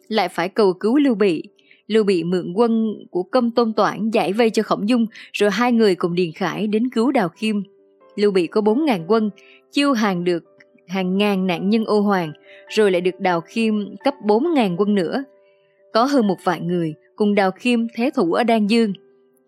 [0.09, 1.43] lại phải cầu cứu Lưu Bị.
[1.87, 5.73] Lưu Bị mượn quân của công tôn toản giải vây cho Khổng Dung, rồi hai
[5.73, 7.57] người cùng Điền Khải đến cứu Đào Khiêm.
[8.17, 9.31] Lưu Bị có 4.000 quân,
[9.73, 10.45] chiêu hàng được
[10.89, 12.33] hàng ngàn nạn nhân ô hoàng,
[12.69, 15.25] rồi lại được Đào Khiêm cấp 4.000 quân nữa.
[15.93, 18.93] Có hơn một vài người cùng Đào Khiêm thế thủ ở Đan Dương.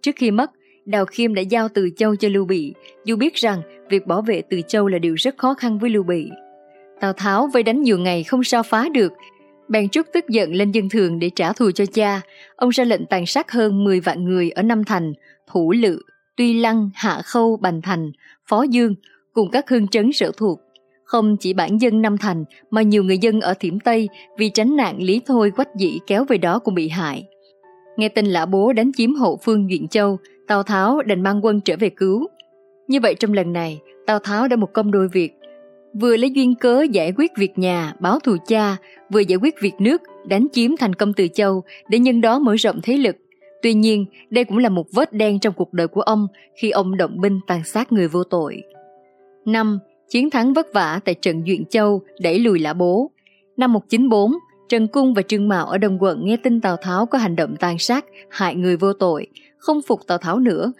[0.02, 0.50] Trước khi mất,
[0.84, 4.42] Đào Khiêm đã giao Từ Châu cho Lưu Bị, dù biết rằng việc bảo vệ
[4.50, 6.30] Từ Châu là điều rất khó khăn với Lưu Bị.
[7.00, 9.12] Tào Tháo vây đánh nhiều ngày không sao phá được,
[9.68, 12.20] bèn trút tức giận lên dân thường để trả thù cho cha.
[12.56, 15.12] Ông ra lệnh tàn sát hơn 10 vạn người ở Năm Thành,
[15.52, 16.02] Thủ Lự,
[16.36, 18.12] Tuy Lăng, Hạ Khâu, Bành Thành,
[18.48, 18.94] Phó Dương
[19.32, 20.60] cùng các hương trấn sở thuộc.
[21.04, 24.76] Không chỉ bản dân Nam Thành mà nhiều người dân ở Thiểm Tây vì tránh
[24.76, 27.24] nạn Lý Thôi quách dĩ kéo về đó cũng bị hại.
[27.98, 31.60] Nghe tin lã bố đánh chiếm hậu phương Duyện Châu, Tào Tháo đành mang quân
[31.60, 32.26] trở về cứu.
[32.88, 35.32] Như vậy trong lần này, Tào Tháo đã một công đôi việc.
[36.00, 38.76] Vừa lấy duyên cớ giải quyết việc nhà, báo thù cha,
[39.10, 42.54] vừa giải quyết việc nước, đánh chiếm thành công từ châu để nhân đó mở
[42.54, 43.16] rộng thế lực
[43.62, 46.96] Tuy nhiên, đây cũng là một vết đen trong cuộc đời của ông khi ông
[46.96, 48.62] động binh tàn sát người vô tội.
[49.44, 49.78] 5.
[50.08, 53.10] Chiến thắng vất vả tại trận Duyện Châu đẩy lùi lã bố.
[53.56, 54.32] Năm 194,
[54.68, 57.56] Trần Cung và Trương Mạo ở Đông Quận nghe tin Tào Tháo có hành động
[57.60, 59.26] tàn sát, hại người vô tội,
[59.58, 60.72] không phục Tào Tháo nữa.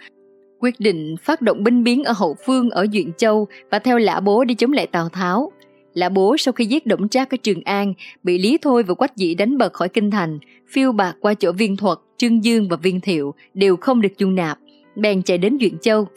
[0.60, 4.20] Quyết định phát động binh biến ở hậu phương ở Duyện Châu và theo lã
[4.20, 5.52] bố đi chống lại Tào Tháo.
[5.94, 9.16] Lã bố sau khi giết Đổng Trác ở Trường An, bị Lý Thôi và Quách
[9.16, 12.76] Dĩ đánh bật khỏi kinh thành, phiêu bạc qua chỗ viên thuật, Trương Dương và
[12.76, 14.58] viên thiệu đều không được dung nạp,
[14.96, 16.08] bèn chạy đến Duyện Châu.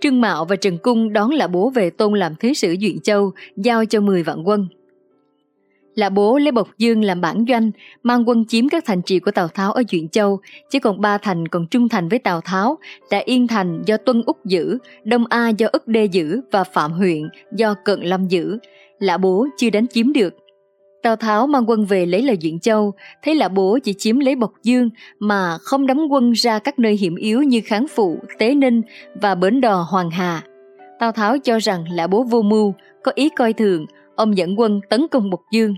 [0.00, 3.32] Trương Mạo và Trần Cung đón Lã bố về tôn làm thứ sử Duyện Châu,
[3.56, 4.68] giao cho 10 vạn quân
[5.94, 7.70] là bố lấy Bộc Dương làm bản doanh,
[8.02, 11.18] mang quân chiếm các thành trì của Tào Tháo ở Duyện Châu, chỉ còn ba
[11.18, 12.78] thành còn trung thành với Tào Tháo
[13.10, 16.92] là Yên Thành do Tuân Úc giữ, Đông A do Ức Đê giữ và Phạm
[16.92, 17.22] huyện
[17.56, 18.58] do Cận Lâm giữ.
[18.98, 20.34] Lã bố chưa đánh chiếm được.
[21.02, 24.36] Tào Tháo mang quân về lấy lời Duyện Châu, thấy là bố chỉ chiếm lấy
[24.36, 28.54] Bộc Dương mà không đóng quân ra các nơi hiểm yếu như Kháng Phụ, Tế
[28.54, 28.82] Ninh
[29.14, 30.42] và Bến Đò Hoàng Hà.
[30.98, 34.80] Tào Tháo cho rằng là bố vô mưu, có ý coi thường, ông dẫn quân
[34.90, 35.74] tấn công Bộc Dương.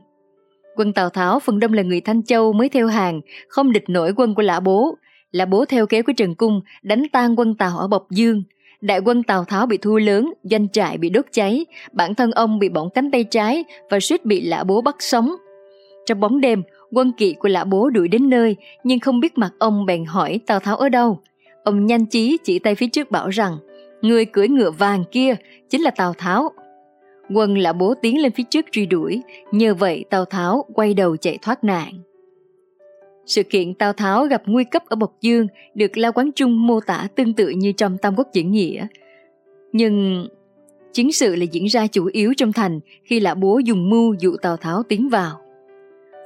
[0.77, 4.13] Quân Tào Tháo phần đông là người Thanh Châu mới theo hàng, không địch nổi
[4.17, 4.97] quân của Lã Bố.
[5.33, 8.43] Lã Bố theo kế của Trần Cung đánh tan quân Tào ở Bộc Dương,
[8.81, 12.59] Đại quân Tào Tháo bị thua lớn, doanh trại bị đốt cháy, bản thân ông
[12.59, 15.31] bị bỏng cánh tay trái và suýt bị lã bố bắt sống.
[16.07, 16.63] Trong bóng đêm,
[16.93, 20.41] quân kỵ của lã bố đuổi đến nơi, nhưng không biết mặt ông bèn hỏi
[20.47, 21.19] Tào Tháo ở đâu.
[21.65, 23.57] Ông nhanh trí chỉ tay phía trước bảo rằng,
[24.03, 25.35] người cưỡi ngựa vàng kia
[25.71, 26.53] chính là Tào Tháo.
[27.35, 31.17] Quân lã bố tiến lên phía trước truy đuổi, nhờ vậy Tào Tháo quay đầu
[31.17, 31.93] chạy thoát nạn.
[33.27, 36.81] Sự kiện Tào Tháo gặp nguy cấp ở Bộc Dương được La Quán Trung mô
[36.81, 38.87] tả tương tự như trong Tam Quốc diễn nghĩa.
[39.73, 40.27] Nhưng
[40.93, 44.37] chiến sự là diễn ra chủ yếu trong thành khi Lã Bố dùng mưu dụ
[44.43, 45.41] Tào Tháo tiến vào.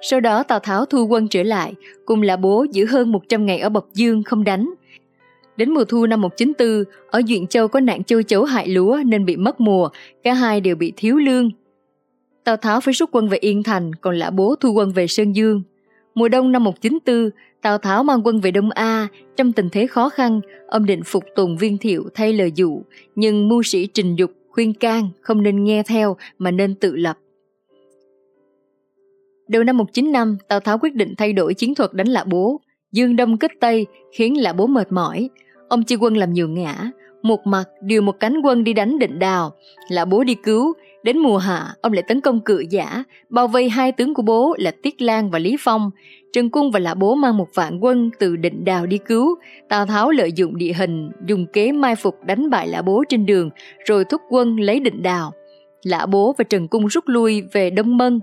[0.03, 3.59] Sau đó Tào Tháo thu quân trở lại, cùng Lã Bố giữ hơn 100 ngày
[3.59, 4.71] ở Bộc Dương không đánh.
[5.61, 9.25] Đến mùa thu năm 194, ở Duyện Châu có nạn châu chấu hại lúa nên
[9.25, 9.89] bị mất mùa,
[10.23, 11.51] cả hai đều bị thiếu lương.
[12.45, 15.33] Tào Tháo phải rút quân về Yên Thành, còn Lã Bố thu quân về Sơn
[15.33, 15.63] Dương.
[16.15, 17.31] Mùa đông năm 194,
[17.63, 21.25] Tào Tháo mang quân về Đông A, trong tình thế khó khăn, ông định phục
[21.37, 22.83] tùng viên thiệu thay lời dụ,
[23.15, 27.19] nhưng mưu sĩ trình dục khuyên can không nên nghe theo mà nên tự lập.
[29.49, 32.61] Đầu năm 195, Tào Tháo quyết định thay đổi chiến thuật đánh Lã Bố,
[32.93, 35.29] dương đông kích tây khiến Lã Bố mệt mỏi.
[35.71, 36.91] Ông chia quân làm nhiều ngã,
[37.23, 39.53] một mặt điều một cánh quân đi đánh định đào,
[39.89, 43.69] là Bố đi cứu, Đến mùa hạ, ông lại tấn công cự giả, bao vây
[43.69, 45.91] hai tướng của bố là Tiết Lan và Lý Phong.
[46.33, 49.35] Trần Cung và Lã Bố mang một vạn quân từ định đào đi cứu.
[49.69, 53.27] Tào Tháo lợi dụng địa hình, dùng kế mai phục đánh bại Lã Bố trên
[53.27, 53.51] đường,
[53.85, 55.33] rồi thúc quân lấy định đào.
[55.83, 58.21] Lã Bố và Trần Cung rút lui về Đông Mân.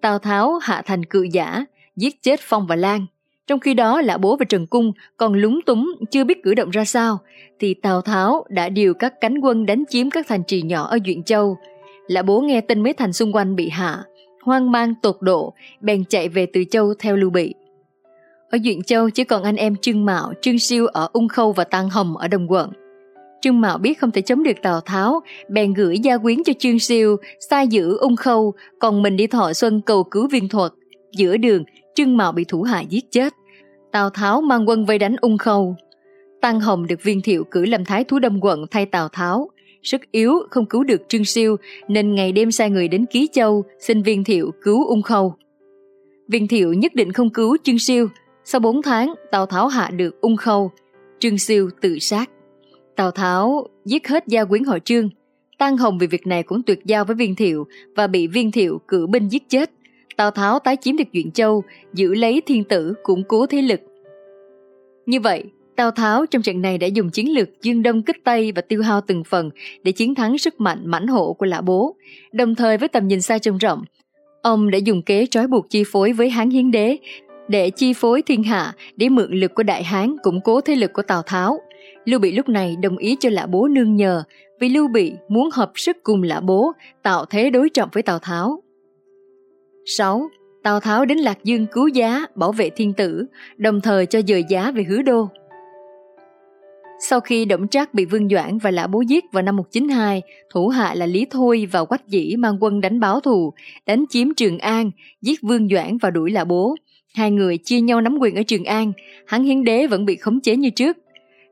[0.00, 1.64] Tào Tháo hạ thành cự giả,
[1.96, 3.06] giết chết Phong và Lan.
[3.48, 6.70] Trong khi đó Lã Bố và Trần Cung còn lúng túng chưa biết cử động
[6.70, 7.18] ra sao,
[7.60, 10.98] thì Tào Tháo đã điều các cánh quân đánh chiếm các thành trì nhỏ ở
[11.06, 11.56] Duyện Châu
[12.08, 14.04] lã bố nghe tin mấy thành xung quanh bị hạ,
[14.42, 17.54] hoang mang tột độ, bèn chạy về Từ Châu theo Lưu Bị.
[18.50, 21.64] Ở Duyện Châu chỉ còn anh em Trương Mạo, Trương Siêu ở Ung Khâu và
[21.64, 22.70] Tăng Hồng ở Đồng Quận.
[23.40, 26.78] Trương Mạo biết không thể chống được Tào Tháo, bèn gửi gia quyến cho Trương
[26.78, 27.16] Siêu,
[27.50, 30.72] sai giữ Ung Khâu, còn mình đi thọ xuân cầu cứu viên thuật.
[31.16, 33.34] Giữa đường, Trương Mạo bị thủ hạ giết chết.
[33.98, 35.76] Tào Tháo mang quân vây đánh Ung Khâu.
[36.40, 39.50] Tăng Hồng được viên thiệu cử làm thái thú đông quận thay Tào Tháo
[39.82, 41.56] sức yếu không cứu được Trương Siêu
[41.88, 45.34] nên ngày đêm sai người đến Ký Châu xin viên thiệu cứu ung khâu.
[46.28, 48.08] Viên thiệu nhất định không cứu Trương Siêu.
[48.44, 50.70] Sau 4 tháng, Tào Tháo hạ được ung khâu.
[51.18, 52.30] Trương Siêu tự sát.
[52.96, 55.08] Tào Tháo giết hết gia quyến họ Trương.
[55.58, 58.80] Tăng Hồng vì việc này cũng tuyệt giao với viên thiệu và bị viên thiệu
[58.88, 59.70] cử binh giết chết.
[60.16, 63.80] Tào Tháo tái chiếm được Duyện Châu, giữ lấy thiên tử, củng cố thế lực.
[65.08, 65.44] Như vậy,
[65.76, 68.82] Tào Tháo trong trận này đã dùng chiến lược dương đông kích tây và tiêu
[68.82, 69.50] hao từng phần
[69.82, 71.96] để chiến thắng sức mạnh mãnh hộ của lã bố,
[72.32, 73.84] đồng thời với tầm nhìn xa trông rộng.
[74.42, 76.96] Ông đã dùng kế trói buộc chi phối với Hán Hiến Đế
[77.48, 80.92] để chi phối thiên hạ để mượn lực của Đại Hán củng cố thế lực
[80.92, 81.58] của Tào Tháo.
[82.04, 84.22] Lưu Bị lúc này đồng ý cho Lã Bố nương nhờ
[84.60, 88.18] vì Lưu Bị muốn hợp sức cùng Lã Bố tạo thế đối trọng với Tào
[88.18, 88.62] Tháo.
[89.84, 90.28] 6.
[90.68, 93.26] Tào Tháo đến Lạc Dương cứu giá, bảo vệ thiên tử,
[93.56, 95.28] đồng thời cho dời giá về hứa đô.
[97.00, 100.68] Sau khi Đổng Trác bị Vương Doãn và Lã Bố giết vào năm 192, thủ
[100.68, 103.52] hạ là Lý Thôi vào Quách Dĩ mang quân đánh báo thù,
[103.86, 104.90] đánh chiếm Trường An,
[105.22, 106.74] giết Vương Doãn và đuổi Lã Bố.
[107.14, 108.92] Hai người chia nhau nắm quyền ở Trường An,
[109.26, 110.96] hắn hiến đế vẫn bị khống chế như trước.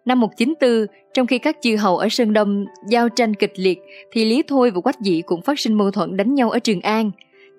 [0.05, 3.79] Năm 194, trong khi các chư hầu ở Sơn Đông giao tranh kịch liệt,
[4.13, 6.81] thì Lý Thôi và Quách Dĩ cũng phát sinh mâu thuẫn đánh nhau ở Trường
[6.81, 7.11] An.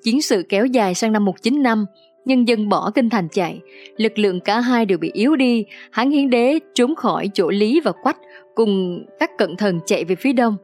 [0.03, 1.85] Chiến sự kéo dài sang năm 195,
[2.25, 3.59] nhân dân bỏ kinh thành chạy,
[3.97, 7.79] lực lượng cả hai đều bị yếu đi, hán hiến đế trốn khỏi chỗ Lý
[7.79, 8.17] và Quách
[8.55, 10.57] cùng các cận thần chạy về phía đông.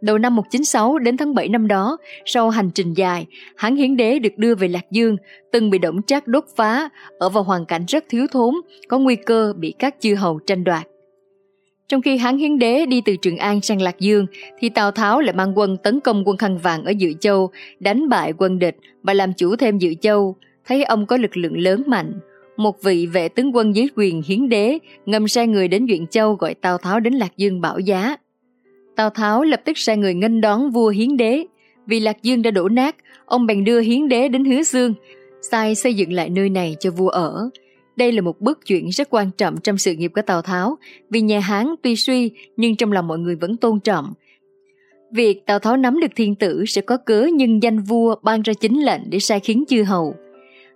[0.00, 4.18] Đầu năm 196 đến tháng 7 năm đó, sau hành trình dài, hán hiến đế
[4.18, 5.16] được đưa về Lạc Dương,
[5.52, 8.54] từng bị động trác đốt phá, ở vào hoàn cảnh rất thiếu thốn,
[8.88, 10.86] có nguy cơ bị các chư hầu tranh đoạt.
[11.88, 14.26] Trong khi hán hiến đế đi từ Trường An sang Lạc Dương,
[14.58, 18.08] thì Tào Tháo lại mang quân tấn công quân khăn vàng ở Dự Châu, đánh
[18.08, 21.82] bại quân địch và làm chủ thêm Dự Châu, thấy ông có lực lượng lớn
[21.86, 22.12] mạnh.
[22.56, 26.34] Một vị vệ tướng quân dưới quyền hiến đế ngầm sai người đến Duyện Châu
[26.34, 28.16] gọi Tào Tháo đến Lạc Dương bảo giá.
[28.96, 31.44] Tào Tháo lập tức sai người nghênh đón vua hiến đế.
[31.86, 32.96] Vì Lạc Dương đã đổ nát,
[33.26, 34.94] ông bèn đưa hiến đế đến Hứa Dương,
[35.50, 37.50] sai xây dựng lại nơi này cho vua ở.
[37.98, 40.78] Đây là một bước chuyển rất quan trọng trong sự nghiệp của Tào Tháo,
[41.10, 44.12] vì nhà Hán tuy suy nhưng trong lòng mọi người vẫn tôn trọng.
[45.12, 48.52] Việc Tào Tháo nắm được thiên tử sẽ có cớ nhân danh vua ban ra
[48.60, 50.14] chính lệnh để sai khiến chư hầu.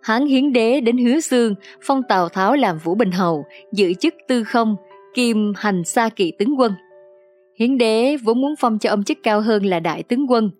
[0.00, 4.14] Hán hiến đế đến hứa xương, phong Tào Tháo làm Vũ Bình Hầu, giữ chức
[4.28, 4.76] tư không,
[5.14, 6.72] kim hành Sa kỵ tướng quân.
[7.58, 10.50] Hiến đế vốn muốn phong cho ông chức cao hơn là đại tướng quân,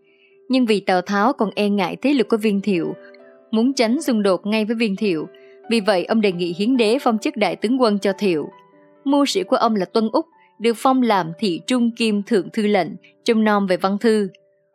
[0.48, 2.94] nhưng vì Tào Tháo còn e ngại thế lực của viên thiệu,
[3.51, 5.29] muốn tránh xung đột ngay với viên thiệu,
[5.70, 8.48] vì vậy ông đề nghị hiến đế phong chức đại tướng quân cho thiệu.
[9.05, 10.27] Mưu sĩ của ông là Tuân Úc,
[10.59, 12.88] được phong làm thị trung kim thượng thư lệnh,
[13.25, 14.29] trông nom về văn thư.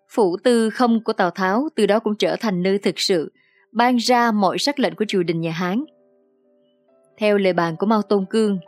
[0.09, 3.31] Phủ tư không của Tào Tháo từ đó cũng trở thành nơi thực sự,
[3.71, 5.83] ban ra mọi sắc lệnh của triều đình nhà Hán.
[7.17, 8.59] Theo lời bàn của Mao Tôn Cương,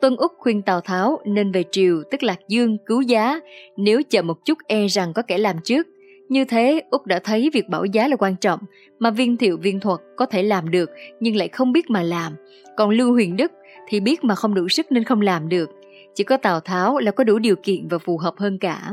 [0.00, 3.40] Tuân Úc khuyên Tào Tháo nên về triều tức Lạc Dương cứu giá,
[3.76, 5.86] nếu chờ một chút e rằng có kẻ làm trước,
[6.28, 8.60] như thế, Úc đã thấy việc bảo giá là quan trọng,
[8.98, 12.32] mà viên thiệu viên thuật có thể làm được nhưng lại không biết mà làm.
[12.76, 13.52] Còn Lưu Huyền Đức
[13.88, 15.70] thì biết mà không đủ sức nên không làm được.
[16.14, 18.90] Chỉ có Tào Tháo là có đủ điều kiện và phù hợp hơn cả.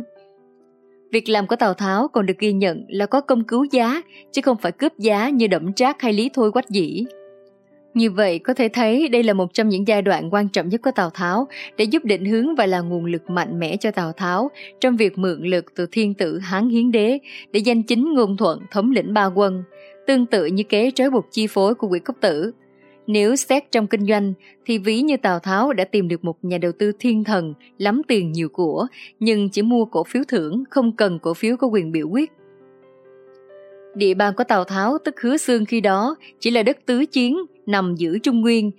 [1.12, 4.42] Việc làm của Tào Tháo còn được ghi nhận là có công cứu giá, chứ
[4.42, 7.06] không phải cướp giá như Đổng Trác hay Lý Thôi Quách Dĩ.
[7.94, 10.82] Như vậy có thể thấy đây là một trong những giai đoạn quan trọng nhất
[10.82, 14.12] của Tào Tháo để giúp định hướng và là nguồn lực mạnh mẽ cho Tào
[14.12, 17.20] Tháo trong việc mượn lực từ thiên tử Hán Hiến Đế
[17.52, 19.64] để danh chính ngôn thuận thống lĩnh ba quân,
[20.08, 22.52] tương tự như kế trói buộc chi phối của quỷ cốc tử.
[23.08, 24.34] Nếu xét trong kinh doanh
[24.66, 28.02] thì ví như Tào Tháo đã tìm được một nhà đầu tư thiên thần lắm
[28.08, 28.88] tiền nhiều của
[29.20, 32.32] nhưng chỉ mua cổ phiếu thưởng không cần cổ phiếu có quyền biểu quyết.
[33.96, 37.38] Địa bàn của Tào Tháo tức Hứa Xương khi đó chỉ là đất tứ chiến
[37.66, 38.72] nằm giữa Trung Nguyên,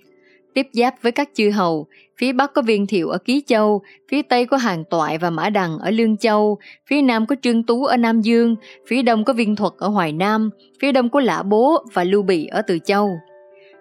[0.53, 4.21] tiếp giáp với các chư hầu, phía Bắc có Viên Thiệu ở Ký Châu, phía
[4.21, 7.85] Tây có Hàng Toại và Mã Đằng ở Lương Châu, phía Nam có Trương Tú
[7.85, 8.55] ở Nam Dương,
[8.87, 10.49] phía Đông có Viên Thuật ở Hoài Nam,
[10.81, 13.09] phía Đông có Lã Bố và Lưu Bị ở Từ Châu.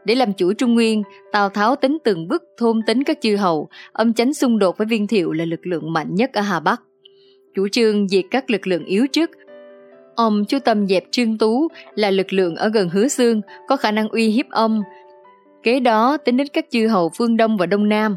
[0.05, 3.69] Để làm chủ Trung Nguyên, Tào Tháo tính từng bước thôn tính các chư hầu,
[3.93, 6.83] âm tránh xung đột với Viên Thiệu là lực lượng mạnh nhất ở Hà Bắc.
[7.55, 9.31] Chủ trương diệt các lực lượng yếu trước
[10.23, 13.91] Ông chú tâm dẹp Trương Tú là lực lượng ở gần Hứa Xương có khả
[13.91, 14.83] năng uy hiếp ông.
[15.63, 18.17] Kế đó tính đến các chư hầu phương Đông và Đông Nam.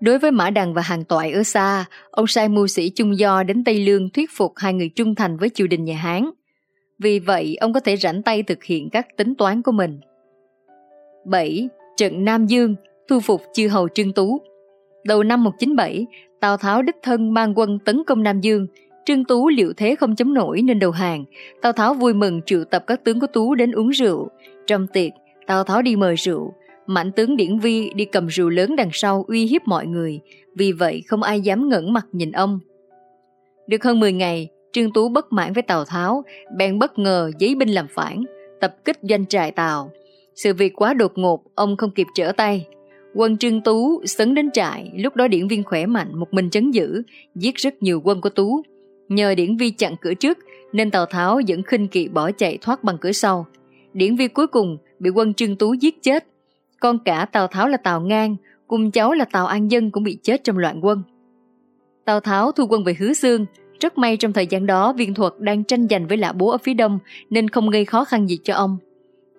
[0.00, 3.42] Đối với Mã Đằng và Hàng Toại ở xa, ông sai mưu sĩ Trung Do
[3.42, 6.30] đến Tây Lương thuyết phục hai người trung thành với triều đình nhà Hán.
[6.98, 10.00] Vì vậy, ông có thể rảnh tay thực hiện các tính toán của mình.
[11.24, 11.68] 7.
[11.96, 12.74] Trận Nam Dương,
[13.08, 14.40] thu phục chư hầu Trương Tú
[15.04, 16.06] Đầu năm 197,
[16.40, 18.66] Tào Tháo đích thân mang quân tấn công Nam Dương,
[19.10, 21.24] Trương Tú liệu thế không chống nổi nên đầu hàng.
[21.62, 24.28] Tào Tháo vui mừng triệu tập các tướng của Tú đến uống rượu.
[24.66, 25.12] Trong tiệc,
[25.46, 26.54] Tào Tháo đi mời rượu.
[26.86, 30.20] Mạnh tướng Điển Vi đi cầm rượu lớn đằng sau uy hiếp mọi người.
[30.54, 32.60] Vì vậy không ai dám ngẩng mặt nhìn ông.
[33.66, 36.24] Được hơn 10 ngày, Trương Tú bất mãn với Tào Tháo,
[36.56, 38.24] bèn bất ngờ giấy binh làm phản,
[38.60, 39.90] tập kích doanh trại Tào.
[40.34, 42.66] Sự việc quá đột ngột, ông không kịp trở tay.
[43.14, 46.70] Quân Trương Tú sấn đến trại, lúc đó điển viên khỏe mạnh, một mình chấn
[46.70, 47.02] giữ,
[47.34, 48.62] giết rất nhiều quân của Tú.
[49.10, 50.38] Nhờ Điển Vi chặn cửa trước
[50.72, 53.46] nên Tào Tháo dẫn khinh kỵ bỏ chạy thoát bằng cửa sau.
[53.92, 56.26] Điển Vi cuối cùng bị quân Trương Tú giết chết.
[56.80, 60.18] Con cả Tào Tháo là Tào Ngang, cùng cháu là Tào An Dân cũng bị
[60.22, 61.02] chết trong loạn quân.
[62.04, 63.46] Tào Tháo thu quân về Hứa Xương,
[63.80, 66.58] rất may trong thời gian đó viên thuật đang tranh giành với lạ bố ở
[66.58, 66.98] phía đông
[67.30, 68.76] nên không gây khó khăn gì cho ông.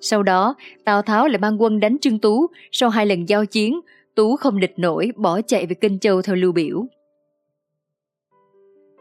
[0.01, 0.55] Sau đó,
[0.85, 3.79] Tào Tháo lại mang quân đánh Trương Tú, sau hai lần giao chiến,
[4.15, 6.85] Tú không địch nổi bỏ chạy về Kinh Châu theo lưu biểu.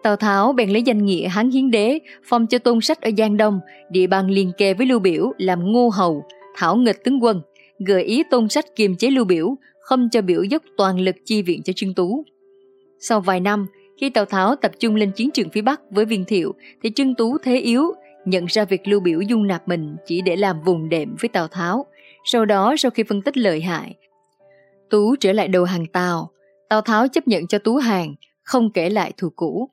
[0.02, 3.36] Tào Tháo bèn lấy danh nghĩa Hán Hiến Đế, phong cho tôn sách ở Giang
[3.36, 3.60] Đông,
[3.90, 6.24] địa bàn liền kề với Lưu Biểu làm ngô hầu,
[6.56, 7.40] thảo nghịch tướng quân,
[7.78, 11.42] gợi ý tôn sách kiềm chế Lưu Biểu, không cho biểu dốc toàn lực chi
[11.42, 12.24] viện cho Trương Tú.
[12.98, 13.66] Sau vài năm,
[14.00, 17.14] khi Tào Tháo tập trung lên chiến trường phía Bắc với Viên Thiệu, thì Trương
[17.14, 17.84] Tú thế yếu,
[18.24, 21.48] nhận ra việc Lưu Biểu dung nạp mình chỉ để làm vùng đệm với Tào
[21.48, 21.86] Tháo.
[22.24, 23.94] Sau đó, sau khi phân tích lợi hại,
[24.90, 26.30] Tú trở lại đầu hàng Tào.
[26.68, 29.70] Tào Tháo chấp nhận cho Tú hàng, không kể lại thù cũ.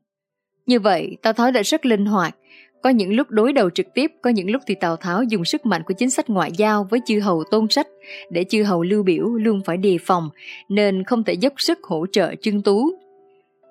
[0.68, 2.36] Như vậy, Tào Tháo đã rất linh hoạt.
[2.82, 5.66] Có những lúc đối đầu trực tiếp, có những lúc thì Tào Tháo dùng sức
[5.66, 7.88] mạnh của chính sách ngoại giao với chư hầu tôn sách
[8.30, 10.30] để chư hầu lưu biểu luôn phải đề phòng,
[10.70, 12.90] nên không thể dốc sức hỗ trợ Trương Tú.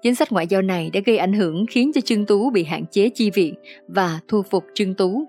[0.03, 2.85] Chính sách ngoại giao này đã gây ảnh hưởng khiến cho Trương Tú bị hạn
[2.91, 3.55] chế chi viện
[3.89, 5.25] và thu phục Trương Tú.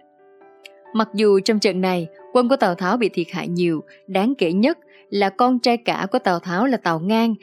[0.94, 4.54] Mặc dù trong trận này, quân của Tào Tháo bị thiệt hại nhiều, đáng kể
[4.54, 4.78] nhất
[5.10, 7.36] là con trai cả của Tào Tháo là Tào Ngang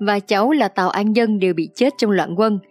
[0.00, 2.58] và cháu là Tào An Dân đều bị chết trong loạn quân–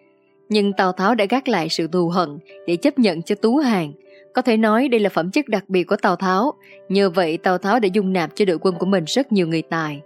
[0.49, 2.29] nhưng Tào Tháo đã gác lại sự thù hận
[2.67, 3.93] để chấp nhận cho Tú Hàng.
[4.33, 6.53] Có thể nói đây là phẩm chất đặc biệt của Tào Tháo.
[6.89, 9.61] Nhờ vậy Tào Tháo đã dung nạp cho đội quân của mình rất nhiều người
[9.61, 10.01] tài.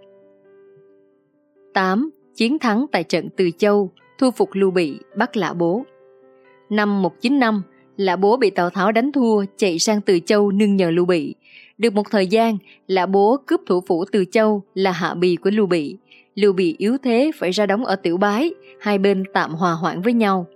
[1.74, 2.10] 8.
[2.34, 5.84] Chiến thắng tại trận Từ Châu, thu phục Lưu Bị, bắt Lã Bố.
[6.70, 7.62] Năm 195,
[7.96, 11.34] Lã Bố bị Tào Tháo đánh thua, chạy sang Từ Châu nương nhờ Lưu Bị.
[11.78, 15.50] Được một thời gian, Lã Bố cướp thủ phủ Từ Châu là hạ bì của
[15.50, 15.96] Lưu Bị.
[16.34, 20.02] Lưu Bị yếu thế phải ra đóng ở Tiểu Bái, hai bên tạm hòa hoãn
[20.02, 20.46] với nhau.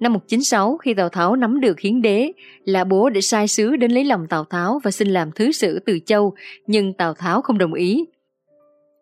[0.00, 2.32] Năm 196, khi Tào Tháo nắm được hiến đế,
[2.64, 5.78] là bố để sai sứ đến lấy lòng Tào Tháo và xin làm thứ sử
[5.78, 6.34] từ châu,
[6.66, 8.04] nhưng Tào Tháo không đồng ý.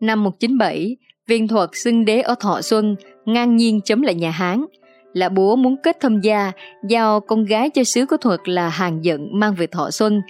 [0.01, 4.65] Năm 197, viên thuật xưng đế ở Thọ Xuân, ngang nhiên chấm lại nhà Hán.
[5.13, 6.53] Là bố muốn kết thâm gia,
[6.89, 10.21] giao con gái cho sứ của thuật là Hàng Dận mang về Thọ Xuân,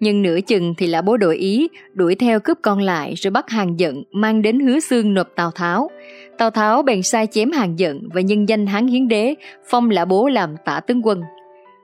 [0.00, 3.50] nhưng nửa chừng thì là bố đổi ý, đuổi theo cướp con lại rồi bắt
[3.50, 5.90] hàng giận mang đến hứa xương nộp Tào Tháo.
[6.38, 9.34] Tào Tháo bèn sai chém hàng giận và nhân danh Hán Hiến Đế,
[9.70, 11.22] phong lã bố làm tả tướng quân.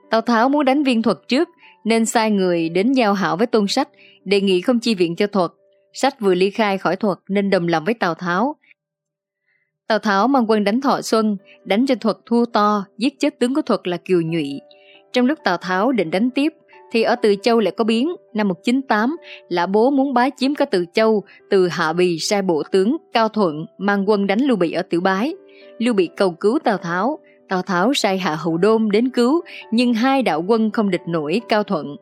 [0.09, 1.49] Tào Tháo muốn đánh viên thuật trước,
[1.83, 3.89] nên sai người đến giao hảo với tôn sách,
[4.25, 5.51] đề nghị không chi viện cho thuật.
[5.93, 8.55] Sách vừa ly khai khỏi thuật nên đồng lòng với Tào Tháo.
[9.87, 13.55] Tào Tháo mang quân đánh Thọ Xuân, đánh cho thuật thua to, giết chết tướng
[13.55, 14.61] của thuật là Kiều Nhụy.
[15.13, 16.53] Trong lúc Tào Tháo định đánh tiếp,
[16.93, 18.15] thì ở Từ Châu lại có biến.
[18.33, 19.15] Năm 198,
[19.49, 23.29] Lã Bố muốn bái chiếm cả Từ Châu, từ Hạ Bì sai bộ tướng Cao
[23.29, 25.33] Thuận mang quân đánh Lưu Bị ở Tiểu Bái.
[25.79, 29.93] Lưu Bị cầu cứu Tào Tháo, Tào Tháo sai Hạ Hậu Đôn đến cứu, nhưng
[29.93, 31.95] hai đạo quân không địch nổi Cao Thuận.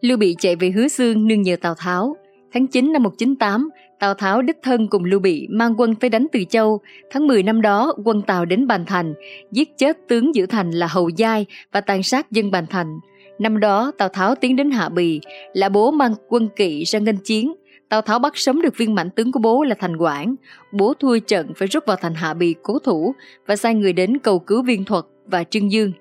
[0.00, 2.16] Lưu Bị chạy về Hứa Xương nương nhờ Tào Tháo.
[2.54, 3.68] Tháng 9 năm 198,
[4.00, 6.80] Tào Tháo đích thân cùng Lưu Bị mang quân tới đánh Từ Châu.
[7.10, 9.14] Tháng 10 năm đó, quân Tào đến Bàn Thành,
[9.50, 12.98] giết chết tướng giữ thành là Hầu Giai và tàn sát dân Bàn Thành.
[13.38, 15.20] Năm đó, Tào Tháo tiến đến Hạ Bì,
[15.52, 17.52] là bố mang quân kỵ ra nghênh chiến.
[17.88, 20.34] Tào Tháo bắt sống được viên mãnh tướng của bố là Thành Quảng.
[20.72, 23.14] Bố thua trận phải rút vào thành Hạ Bì cố thủ
[23.46, 25.92] và sai người đến cầu cứu viên thuật và Trương Dương.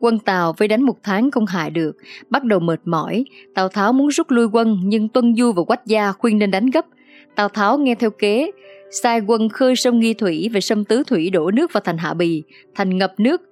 [0.00, 1.96] Quân Tào với đánh một tháng không hại được,
[2.30, 3.24] bắt đầu mệt mỏi.
[3.54, 6.66] Tào Tháo muốn rút lui quân nhưng Tuân Du và Quách Gia khuyên nên đánh
[6.66, 6.86] gấp.
[7.34, 8.50] Tào Tháo nghe theo kế,
[8.90, 12.14] sai quân khơi sông Nghi Thủy và sông Tứ Thủy đổ nước vào thành Hạ
[12.14, 12.42] Bì,
[12.74, 13.42] thành ngập nước.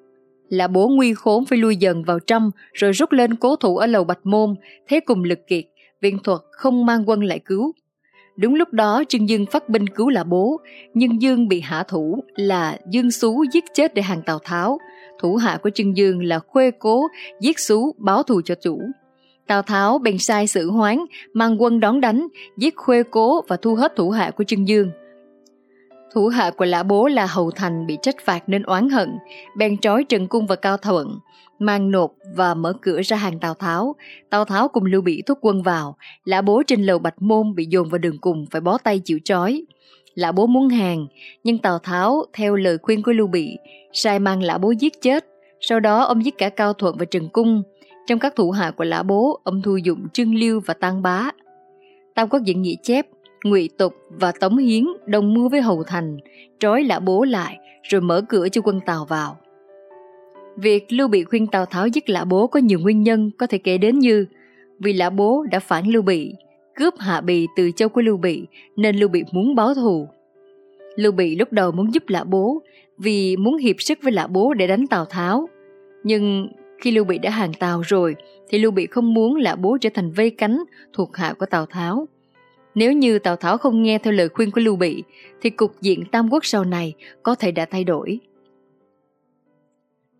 [0.48, 3.86] Là bố nguy khốn phải lui dần vào trong rồi rút lên cố thủ ở
[3.86, 4.54] lầu Bạch Môn,
[4.88, 5.64] thế cùng lực kiệt,
[6.00, 7.72] viện thuật không mang quân lại cứu.
[8.36, 10.60] Đúng lúc đó Trương Dương phát binh cứu là bố,
[10.94, 14.78] nhưng Dương bị hạ thủ là Dương Xú giết chết để hàng Tào Tháo.
[15.20, 17.02] Thủ hạ của Trương Dương là Khuê Cố
[17.40, 18.80] giết Xú báo thù cho chủ.
[19.46, 20.98] Tào Tháo bèn sai sử hoán
[21.32, 24.90] mang quân đón đánh, giết Khuê Cố và thu hết thủ hạ của Trương Dương.
[26.16, 29.18] Thủ hạ của lã bố là Hầu Thành bị trách phạt nên oán hận,
[29.56, 31.18] bèn trói Trần Cung và Cao Thuận,
[31.58, 33.94] mang nộp và mở cửa ra hàng Tào Tháo.
[34.30, 37.66] Tào Tháo cùng Lưu Bị thúc quân vào, lã bố trên lầu Bạch Môn bị
[37.66, 39.62] dồn vào đường cùng phải bó tay chịu trói.
[40.14, 41.06] Lã bố muốn hàng,
[41.44, 43.58] nhưng Tào Tháo theo lời khuyên của Lưu Bị,
[43.92, 45.24] sai mang lã bố giết chết.
[45.60, 47.62] Sau đó ông giết cả Cao Thuận và Trần Cung.
[48.06, 51.30] Trong các thủ hạ của lã bố, ông thu dụng Trương Liêu và Tăng Bá.
[52.14, 53.06] Tam Quốc diễn nghĩa chép,
[53.48, 56.16] Ngụy Tục và Tống Hiến đồng mưu với Hầu Thành,
[56.58, 59.36] trói lã bố lại rồi mở cửa cho quân Tàu vào.
[60.56, 63.58] Việc Lưu Bị khuyên Tào Tháo giết lã bố có nhiều nguyên nhân có thể
[63.58, 64.26] kể đến như
[64.78, 66.34] vì lã bố đã phản Lưu Bị,
[66.76, 70.08] cướp hạ bì từ châu của Lưu Bị nên Lưu Bị muốn báo thù.
[70.96, 72.62] Lưu Bị lúc đầu muốn giúp lã bố
[72.98, 75.48] vì muốn hiệp sức với lã bố để đánh Tào Tháo.
[76.04, 76.48] Nhưng
[76.80, 78.16] khi Lưu Bị đã hàng Tào rồi
[78.48, 81.66] thì Lưu Bị không muốn lã bố trở thành vây cánh thuộc hạ của Tào
[81.66, 82.06] Tháo.
[82.76, 85.02] Nếu như Tào Tháo không nghe theo lời khuyên của Lưu Bị,
[85.42, 88.20] thì cục diện Tam Quốc sau này có thể đã thay đổi.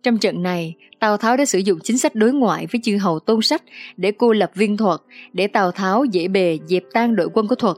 [0.03, 3.19] Trong trận này, Tào Tháo đã sử dụng chính sách đối ngoại với chư hầu
[3.19, 3.63] tôn sách
[3.97, 4.99] để cô lập viên thuật,
[5.33, 7.77] để Tào Tháo dễ bề dẹp tan đội quân của thuật.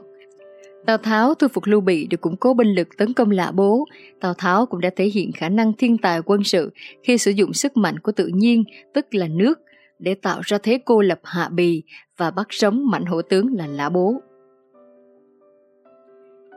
[0.86, 3.84] Tào Tháo thu phục Lưu Bị được củng cố binh lực tấn công lạ bố.
[4.20, 7.52] Tào Tháo cũng đã thể hiện khả năng thiên tài quân sự khi sử dụng
[7.52, 8.64] sức mạnh của tự nhiên,
[8.94, 9.60] tức là nước,
[9.98, 11.82] để tạo ra thế cô lập hạ bì
[12.16, 14.20] và bắt sống mạnh hổ tướng là lã bố.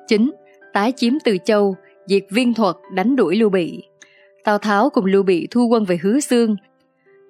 [0.07, 0.31] 9.
[0.73, 3.83] Tái chiếm Từ Châu, diệt viên thuật đánh đuổi Lưu Bị.
[4.43, 6.55] Tào Tháo cùng Lưu Bị thu quân về Hứa Xương.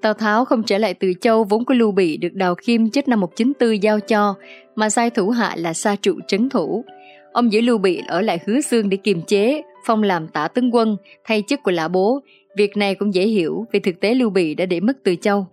[0.02, 3.08] Tào Tháo không trở lại Từ Châu vốn của Lưu Bị được Đào Khiêm chết
[3.08, 4.36] năm 194 giao cho,
[4.76, 6.86] mà sai thủ hạ là Sa Trụ trấn thủ.
[7.34, 10.76] Ông giữ Lưu Bị ở lại Hứa Xương để kiềm chế, phong làm tả tướng
[10.76, 12.20] quân, thay chức của lã bố.
[12.58, 15.48] Việc này cũng dễ hiểu vì thực tế Lưu Bị đã để mất Từ Châu.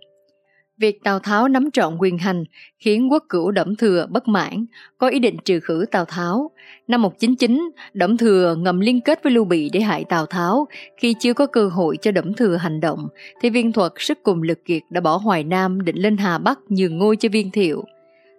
[0.81, 2.43] Việc Tào Tháo nắm trọn quyền hành
[2.79, 4.65] khiến quốc cửu Đổng Thừa bất mãn,
[4.97, 6.51] có ý định trừ khử Tào Tháo.
[6.87, 10.67] Năm 199, Đổng Thừa ngầm liên kết với Lưu Bị để hại Tào Tháo.
[10.97, 13.07] Khi chưa có cơ hội cho Đổng Thừa hành động,
[13.41, 16.59] thì viên thuật sức cùng lực kiệt đã bỏ Hoài Nam định lên Hà Bắc
[16.69, 17.83] nhường ngôi cho viên thiệu.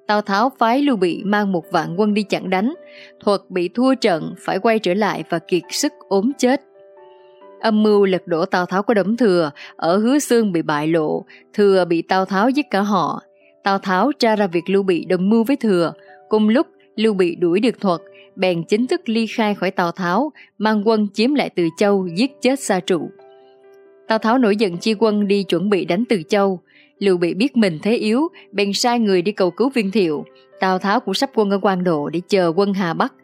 [0.06, 2.74] Tào Tháo phái Lưu Bị mang một vạn quân đi chặn đánh.
[3.24, 6.60] Thuật bị thua trận phải quay trở lại và kiệt sức ốm chết.
[7.62, 11.24] Âm mưu lật đổ Tào Tháo của Đổng Thừa ở Hứa Xương bị bại lộ,
[11.54, 13.22] Thừa bị Tào Tháo giết cả họ.
[13.64, 15.92] Tào Tháo tra ra việc Lưu Bị đồng mưu với Thừa,
[16.28, 18.00] cùng lúc Lưu Bị đuổi được thuật,
[18.36, 22.30] bèn chính thức ly khai khỏi Tào Tháo, mang quân chiếm lại Từ Châu, giết
[22.42, 23.10] chết Sa Trụ.
[24.08, 26.60] Tào Tháo nổi giận chia quân đi chuẩn bị đánh Từ Châu.
[26.98, 30.24] Lưu Bị biết mình thế yếu, bèn sai người đi cầu cứu viên thiệu.
[30.60, 33.14] Tào Tháo cũng sắp quân ở quan độ để chờ quân Hà Bắc.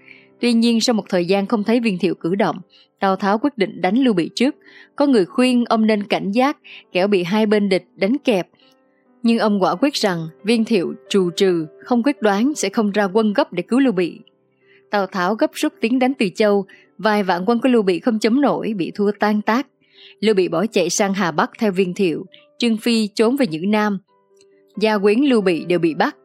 [0.41, 2.57] Tuy nhiên sau một thời gian không thấy viên thiệu cử động,
[3.01, 4.55] Tào Tháo quyết định đánh Lưu Bị trước.
[4.97, 6.57] Có người khuyên ông nên cảnh giác,
[6.93, 8.49] kẻo bị hai bên địch đánh kẹp.
[9.23, 13.05] Nhưng ông quả quyết rằng viên thiệu trù trừ, không quyết đoán sẽ không ra
[13.05, 14.19] quân gấp để cứu Lưu Bị.
[14.91, 16.67] Tào Tháo gấp rút tiến đánh Từ Châu,
[16.99, 19.67] vài vạn quân của Lưu Bị không chống nổi, bị thua tan tác.
[20.21, 22.27] Lưu Bị bỏ chạy sang Hà Bắc theo viên thiệu,
[22.59, 23.99] Trương Phi trốn về những Nam.
[24.81, 26.17] Gia quyến Lưu Bị đều bị bắt,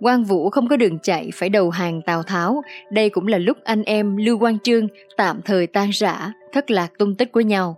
[0.00, 3.58] Quan Vũ không có đường chạy phải đầu hàng Tào Tháo, đây cũng là lúc
[3.64, 7.76] anh em Lưu Quang Trương tạm thời tan rã, thất lạc tung tích của nhau.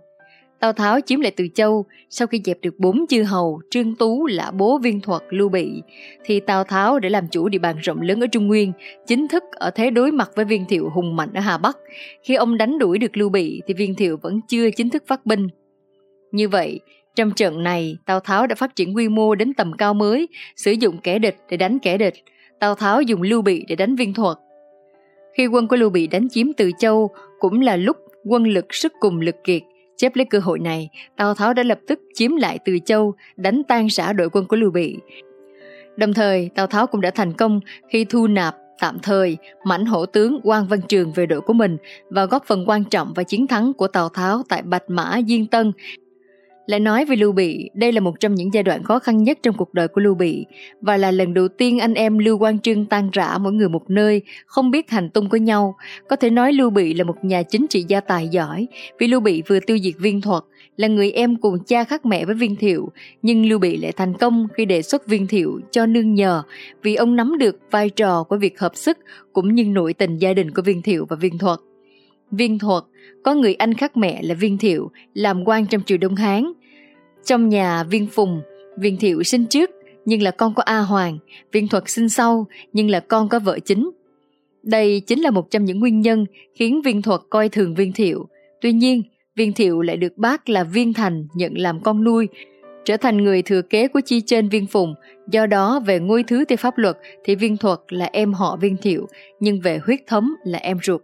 [0.59, 4.25] Tào Tháo chiếm lại Từ Châu, sau khi dẹp được bốn chư hầu, Trương Tú,
[4.25, 5.81] Lã Bố, Viên Thuật, Lưu Bị,
[6.25, 8.71] thì Tào Tháo để làm chủ địa bàn rộng lớn ở Trung Nguyên,
[9.07, 11.77] chính thức ở thế đối mặt với Viên Thiệu hùng mạnh ở Hà Bắc.
[12.23, 15.25] Khi ông đánh đuổi được Lưu Bị thì Viên Thiệu vẫn chưa chính thức phát
[15.25, 15.47] binh.
[16.31, 16.79] Như vậy,
[17.15, 20.71] trong trận này, Tào Tháo đã phát triển quy mô đến tầm cao mới, sử
[20.71, 22.13] dụng kẻ địch để đánh kẻ địch.
[22.59, 24.37] Tào Tháo dùng Lưu Bị để đánh Viên Thuật.
[25.37, 27.09] Khi quân của Lưu Bị đánh chiếm Từ Châu,
[27.39, 29.61] cũng là lúc quân lực sức cùng lực kiệt,
[29.97, 33.61] Chép lấy cơ hội này, Tào Tháo đã lập tức chiếm lại Từ Châu, đánh
[33.67, 34.97] tan rã đội quân của Lưu Bị.
[35.95, 37.59] Đồng thời, Tào Tháo cũng đã thành công
[37.89, 41.77] khi thu nạp tạm thời mãnh hổ tướng quan Văn Trường về đội của mình
[42.09, 45.47] và góp phần quan trọng vào chiến thắng của Tào Tháo tại Bạch Mã Diên
[45.47, 45.71] Tân
[46.65, 49.37] lại nói về Lưu Bị, đây là một trong những giai đoạn khó khăn nhất
[49.43, 50.45] trong cuộc đời của Lưu Bị
[50.81, 53.89] và là lần đầu tiên anh em Lưu Quang Trương tan rã mỗi người một
[53.89, 55.75] nơi, không biết hành tung của nhau.
[56.09, 58.67] Có thể nói Lưu Bị là một nhà chính trị gia tài giỏi
[58.99, 60.43] vì Lưu Bị vừa tiêu diệt viên thuật,
[60.77, 62.91] là người em cùng cha khác mẹ với viên thiệu,
[63.21, 66.43] nhưng Lưu Bị lại thành công khi đề xuất viên thiệu cho nương nhờ
[66.83, 68.97] vì ông nắm được vai trò của việc hợp sức
[69.33, 71.59] cũng như nội tình gia đình của viên thiệu và viên thuật.
[72.37, 72.83] Viên thuật
[73.23, 76.51] có người anh khác mẹ là Viên Thiệu, làm quan trong triều Đông Hán.
[77.25, 78.41] Trong nhà Viên Phùng,
[78.77, 79.69] Viên Thiệu sinh trước
[80.05, 81.17] nhưng là con của A Hoàng,
[81.51, 83.91] Viên Thuật sinh sau nhưng là con có vợ chính.
[84.63, 86.25] Đây chính là một trong những nguyên nhân
[86.55, 88.27] khiến Viên Thuật coi thường Viên Thiệu.
[88.61, 89.03] Tuy nhiên,
[89.35, 92.27] Viên Thiệu lại được bác là Viên Thành nhận làm con nuôi,
[92.85, 94.93] trở thành người thừa kế của chi trên Viên Phùng.
[95.31, 98.77] Do đó, về ngôi thứ theo pháp luật thì Viên Thuật là em họ Viên
[98.77, 99.07] Thiệu,
[99.39, 101.01] nhưng về huyết thống là em ruột.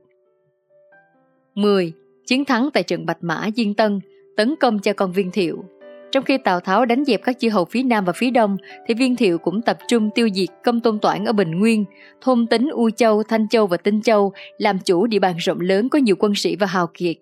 [1.61, 1.93] 10.
[2.27, 3.99] Chiến thắng tại trận Bạch Mã Diên Tân,
[4.37, 5.63] tấn công cho con Viên Thiệu.
[6.11, 8.57] Trong khi Tào Tháo đánh dẹp các chư hầu phía Nam và phía Đông,
[8.87, 11.85] thì Viên Thiệu cũng tập trung tiêu diệt công tôn toản ở Bình Nguyên,
[12.21, 15.89] thôn tính U Châu, Thanh Châu và Tinh Châu, làm chủ địa bàn rộng lớn
[15.89, 17.15] có nhiều quân sĩ và hào kiệt.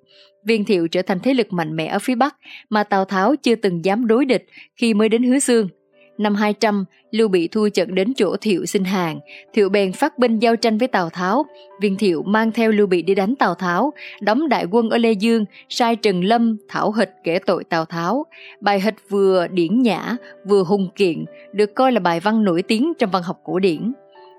[0.45, 2.35] Viên Thiệu trở thành thế lực mạnh mẽ ở phía Bắc
[2.69, 5.69] mà Tào Tháo chưa từng dám đối địch khi mới đến Hứa Xương.
[6.17, 9.19] Năm 200, Lưu Bị thua trận đến chỗ Thiệu xin hàng.
[9.53, 11.45] Thiệu bèn phát binh giao tranh với Tào Tháo.
[11.81, 15.11] Viên Thiệu mang theo Lưu Bị đi đánh Tào Tháo, đóng đại quân ở Lê
[15.11, 18.25] Dương, sai Trần Lâm, Thảo Hịch kể tội Tào Tháo.
[18.61, 20.15] Bài Hịch vừa điển nhã,
[20.45, 23.93] vừa hùng kiện, được coi là bài văn nổi tiếng trong văn học cổ điển.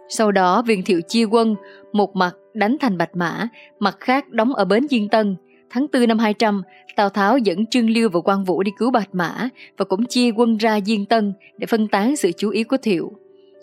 [0.09, 1.55] Sau đó Viên Thiệu chia quân,
[1.93, 3.49] một mặt đánh thành Bạch Mã,
[3.79, 5.37] mặt khác đóng ở bến Diên Tân–
[5.71, 6.63] Tháng 4 năm 200,
[6.97, 10.31] Tào Tháo dẫn Trương Liêu và Quan Vũ đi cứu Bạch Mã và cũng chia
[10.31, 13.13] quân ra Diên Tân để phân tán sự chú ý của Thiệu.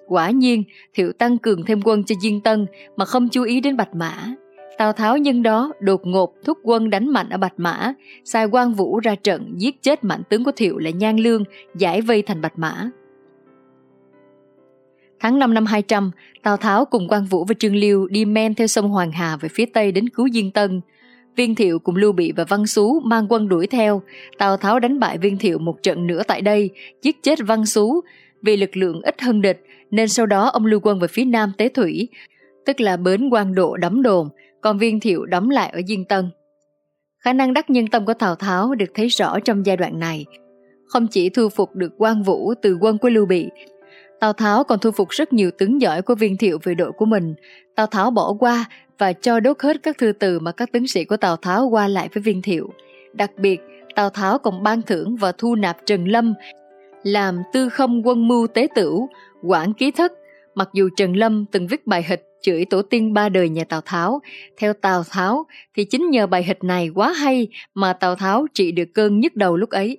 [0.07, 3.77] Quả nhiên, Thiệu tăng cường thêm quân cho Diên Tân mà không chú ý đến
[3.77, 4.35] Bạch Mã.
[4.77, 7.93] Tào Tháo nhân đó đột ngột thúc quân đánh mạnh ở Bạch Mã,
[8.23, 11.43] sai Quan Vũ ra trận giết chết mạnh tướng của Thiệu là Nhan Lương,
[11.75, 12.89] giải vây thành Bạch Mã.
[15.19, 16.11] Tháng 5 năm 200,
[16.43, 19.49] Tào Tháo cùng Quan Vũ và Trương Liêu đi men theo sông Hoàng Hà về
[19.49, 20.81] phía tây đến cứu Diên Tân–
[21.35, 24.01] Viên Thiệu cùng Lưu Bị và Văn Xú mang quân đuổi theo.
[24.37, 26.69] Tào Tháo đánh bại Viên Thiệu một trận nữa tại đây,
[27.01, 28.01] giết chết Văn Xú.
[28.41, 31.51] Vì lực lượng ít hơn địch, nên sau đó ông lưu quân về phía nam
[31.57, 32.07] Tế Thủy,
[32.65, 34.29] tức là bến quan độ đóng đồn,
[34.61, 36.29] còn Viên Thiệu đóng lại ở Diên Tân.
[37.19, 40.25] Khả năng đắc nhân tâm của Tào Tháo được thấy rõ trong giai đoạn này.
[40.85, 43.49] Không chỉ thu phục được quan vũ từ quân của Lưu Bị,
[44.19, 47.05] Tào Tháo còn thu phục rất nhiều tướng giỏi của viên thiệu về đội của
[47.05, 47.33] mình.
[47.75, 48.65] Tào Tháo bỏ qua
[48.97, 51.87] và cho đốt hết các thư từ mà các tướng sĩ của Tào Tháo qua
[51.87, 52.69] lại với viên thiệu.
[53.13, 53.61] Đặc biệt,
[53.95, 56.33] Tào Tháo còn ban thưởng và thu nạp Trần Lâm
[57.03, 59.09] làm tư không quân mưu tế tửu,
[59.43, 60.11] quản ký thất.
[60.55, 63.81] Mặc dù Trần Lâm từng viết bài hịch chửi tổ tiên ba đời nhà Tào
[63.81, 64.21] Tháo,
[64.57, 68.71] theo Tào Tháo thì chính nhờ bài hịch này quá hay mà Tào Tháo trị
[68.71, 69.97] được cơn nhức đầu lúc ấy.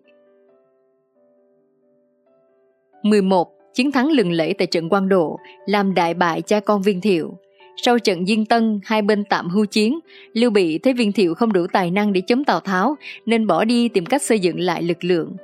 [3.03, 7.01] 11 chiến thắng lừng lẫy tại trận Quan Độ, làm đại bại cha con Viên
[7.01, 7.39] Thiệu.
[7.77, 9.99] Sau trận Diên Tân, hai bên tạm hưu chiến,
[10.33, 12.97] Lưu Bị thấy Viên Thiệu không đủ tài năng để chống Tào Tháo
[13.27, 15.37] nên bỏ đi tìm cách xây dựng lại lực lượng.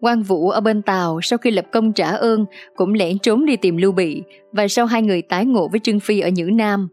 [0.00, 2.44] Quan Vũ ở bên Tàu sau khi lập công trả ơn
[2.76, 6.00] cũng lẻn trốn đi tìm Lưu Bị và sau hai người tái ngộ với Trương
[6.00, 6.88] Phi ở Nhữ Nam.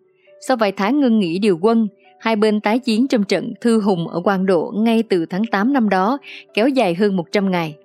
[0.47, 1.87] Sau vài tháng ngưng nghỉ điều quân,
[2.19, 5.73] hai bên tái chiến trong trận Thư Hùng ở Quan Độ ngay từ tháng 8
[5.73, 6.17] năm đó,
[6.53, 7.75] kéo dài hơn 100 ngày.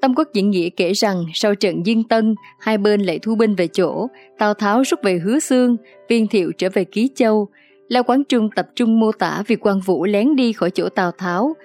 [0.00, 3.54] Tâm Quốc Diễn Nghĩa kể rằng sau trận Diên Tân, hai bên lại thu binh
[3.54, 4.06] về chỗ,
[4.38, 5.76] Tào Tháo rút về Hứa Xương,
[6.08, 7.48] Viên Thiệu trở về Ký Châu.
[7.88, 11.10] Lao Quán Trung tập trung mô tả việc quan vũ lén đi khỏi chỗ Tào
[11.10, 11.56] Tháo.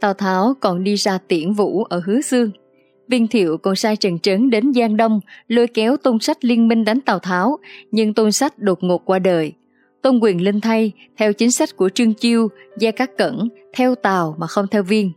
[0.00, 2.50] Tào Tháo còn đi ra tiễn vũ ở Hứa Xương.
[3.08, 6.84] Viên Thiệu còn sai Trần Trấn đến Giang Đông lôi kéo Tôn Sách liên minh
[6.84, 7.58] đánh Tào Tháo,
[7.90, 9.52] nhưng Tôn Sách đột ngột qua đời.
[10.02, 12.48] Tôn Quyền lên thay, theo chính sách của Trương Chiêu,
[12.78, 15.12] Gia Cát Cẩn, theo Tào mà không theo Viên.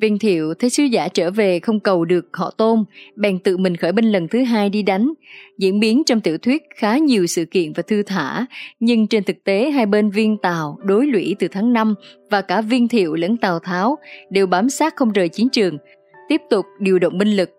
[0.00, 2.84] Viên thiệu thấy sứ giả trở về không cầu được họ tôn,
[3.16, 5.12] bèn tự mình khởi binh lần thứ hai đi đánh.
[5.58, 8.46] Diễn biến trong tiểu thuyết khá nhiều sự kiện và thư thả,
[8.80, 11.94] nhưng trên thực tế hai bên viên Tàu đối lũy từ tháng 5
[12.30, 13.98] và cả viên thiệu lẫn Tào Tháo
[14.30, 15.78] đều bám sát không rời chiến trường,
[16.28, 17.57] tiếp tục điều động binh lực.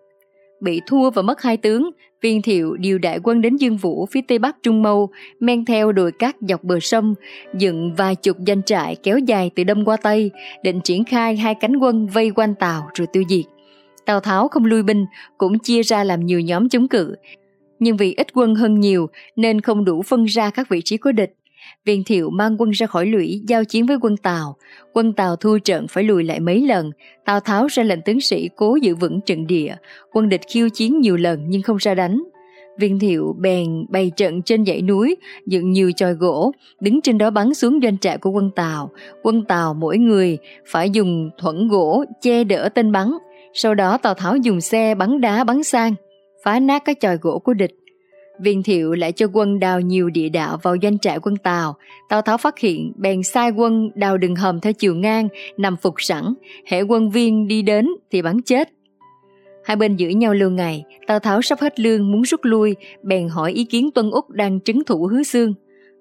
[0.60, 1.90] Bị thua và mất hai tướng,
[2.22, 5.92] viên thiệu điều đại quân đến Dương Vũ phía tây bắc Trung Mâu, men theo
[5.92, 7.14] đồi cát dọc bờ sông,
[7.58, 10.30] dựng vài chục danh trại kéo dài từ đông qua tây,
[10.62, 13.44] định triển khai hai cánh quân vây quanh Tàu rồi tiêu diệt.
[14.06, 15.06] Tào Tháo không lui binh,
[15.38, 17.14] cũng chia ra làm nhiều nhóm chống cự.
[17.78, 21.12] Nhưng vì ít quân hơn nhiều nên không đủ phân ra các vị trí của
[21.12, 21.32] địch.
[21.86, 24.56] Viên thiệu mang quân ra khỏi lũy giao chiến với quân Tàu.
[24.92, 26.90] Quân Tàu thua trận phải lùi lại mấy lần.
[27.24, 29.74] Tào Tháo ra lệnh tướng sĩ cố giữ vững trận địa.
[30.12, 32.22] Quân địch khiêu chiến nhiều lần nhưng không ra đánh.
[32.78, 35.16] Viên thiệu bèn bày trận trên dãy núi,
[35.46, 38.90] dựng nhiều chòi gỗ, đứng trên đó bắn xuống doanh trại của quân Tàu.
[39.22, 43.10] Quân Tàu mỗi người phải dùng thuẫn gỗ che đỡ tên bắn.
[43.54, 45.94] Sau đó Tào Tháo dùng xe bắn đá bắn sang,
[46.44, 47.79] phá nát các chòi gỗ của địch.
[48.42, 51.76] Viên thiệu lại cho quân đào nhiều địa đạo vào doanh trại quân Tàu.
[52.08, 55.94] Tào Tháo phát hiện, bèn sai quân đào đường hầm theo chiều ngang, nằm phục
[55.98, 56.24] sẵn.
[56.66, 58.68] Hệ quân viên đi đến thì bắn chết.
[59.64, 63.28] Hai bên giữ nhau lâu ngày, Tào Tháo sắp hết lương muốn rút lui, bèn
[63.28, 65.54] hỏi ý kiến Tuân Úc đang trấn thủ hứa xương.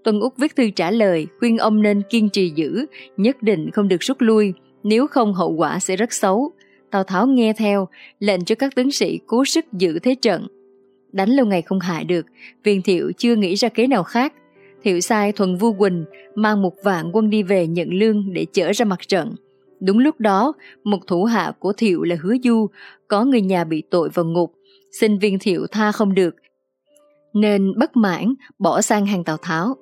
[0.04, 2.86] Tuân Úc viết thư trả lời, khuyên ông nên kiên trì giữ,
[3.18, 6.52] nhất định không được rút lui, nếu không hậu quả sẽ rất xấu.
[6.92, 7.88] Tào Tháo nghe theo,
[8.20, 10.48] lệnh cho các tướng sĩ cố sức giữ thế trận.
[11.12, 12.26] Đánh lâu ngày không hại được,
[12.64, 14.34] viên thiệu chưa nghĩ ra kế nào khác.
[14.84, 16.06] Thiệu sai thuần vu quỳnh
[16.36, 19.36] mang một vạn quân đi về nhận lương để chở ra mặt trận.
[19.80, 20.54] Đúng lúc đó,
[20.84, 22.68] một thủ hạ của Thiệu là Hứa Du,
[23.08, 24.54] có người nhà bị tội vào ngục,
[25.00, 26.36] xin viên Thiệu tha không được,
[27.34, 29.76] nên bất mãn bỏ sang hàng Tào Tháo.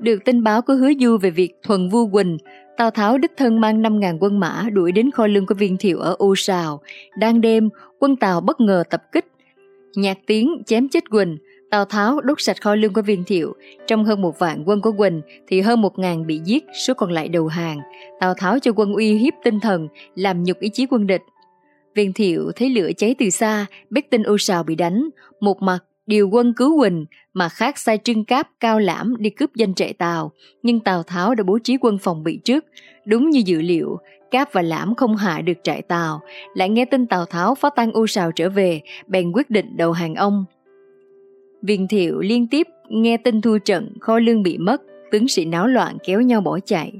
[0.00, 2.38] Được tin báo của Hứa Du về việc thuần vu quỳnh,
[2.76, 5.98] Tào Tháo đích thân mang 5.000 quân mã đuổi đến kho lương của viên thiệu
[5.98, 6.80] ở U Sào.
[7.18, 9.26] Đang đêm, quân Tào bất ngờ tập kích,
[9.96, 11.38] Nhạc tiếng chém chết Quỳnh,
[11.70, 13.54] Tào Tháo đốt sạch kho lương của viên thiệu.
[13.86, 17.12] Trong hơn một vạn quân của Quỳnh thì hơn một ngàn bị giết, số còn
[17.12, 17.78] lại đầu hàng.
[18.20, 21.22] Tào Tháo cho quân uy hiếp tinh thần, làm nhục ý chí quân địch.
[21.94, 25.08] Viên thiệu thấy lửa cháy từ xa, biết tin ô sào bị đánh.
[25.40, 29.54] Một mặt điều quân cứu Quỳnh, mà khác sai trưng cáp cao lãm đi cướp
[29.54, 30.32] danh trại Tào.
[30.62, 32.64] Nhưng Tào Tháo đã bố trí quân phòng bị trước.
[33.04, 33.98] Đúng như dự liệu,
[34.30, 36.20] Cáp và Lãm không hạ được trại Tàu,
[36.54, 39.92] lại nghe tin Tào Tháo phá tan U Sào trở về, bèn quyết định đầu
[39.92, 40.44] hàng ông.
[41.62, 45.66] Viên thiệu liên tiếp nghe tin thua trận, kho lương bị mất, tướng sĩ náo
[45.66, 46.92] loạn kéo nhau bỏ chạy.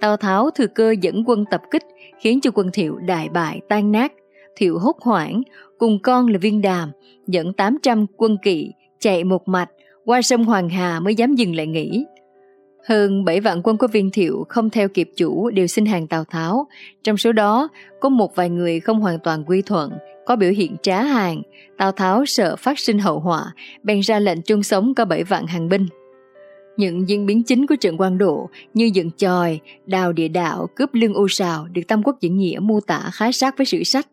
[0.00, 1.82] Tào Tháo thừa cơ dẫn quân tập kích,
[2.20, 4.12] khiến cho quân thiệu đại bại tan nát.
[4.56, 5.42] Thiệu hốt hoảng,
[5.82, 6.90] cùng con là viên đàm,
[7.26, 9.70] dẫn 800 quân kỵ, chạy một mạch,
[10.04, 12.04] qua sông Hoàng Hà mới dám dừng lại nghỉ.
[12.88, 16.24] Hơn 7 vạn quân của viên thiệu không theo kịp chủ đều xin hàng Tào
[16.24, 16.66] Tháo.
[17.04, 17.68] Trong số đó,
[18.00, 19.92] có một vài người không hoàn toàn quy thuận,
[20.26, 21.42] có biểu hiện trá hàng.
[21.78, 23.44] Tào Tháo sợ phát sinh hậu họa,
[23.82, 25.86] bèn ra lệnh chung sống có 7 vạn hàng binh.
[26.76, 30.94] Những diễn biến chính của trận quan độ như dựng chòi, đào địa đạo, cướp
[30.94, 34.06] lương u sào được Tam Quốc diễn nghĩa mô tả khá sát với sử sách.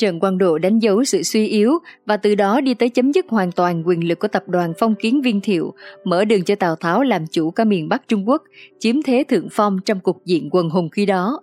[0.00, 1.72] Trần Quang Độ đánh dấu sự suy yếu
[2.06, 4.94] và từ đó đi tới chấm dứt hoàn toàn quyền lực của tập đoàn phong
[4.94, 5.74] kiến viên thiệu,
[6.04, 8.42] mở đường cho Tào Tháo làm chủ cả miền Bắc Trung Quốc,
[8.78, 11.40] chiếm thế thượng phong trong cục diện quần hùng khi đó.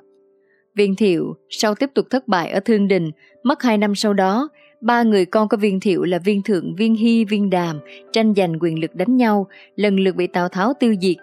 [0.76, 3.12] Viên thiệu sau tiếp tục thất bại ở Thương Đình,
[3.44, 4.50] mất hai năm sau đó,
[4.82, 7.80] ba người con của viên thiệu là viên thượng, viên hy, viên đàm,
[8.14, 11.18] tranh giành quyền lực đánh nhau, lần lượt bị Tào Tháo tiêu diệt,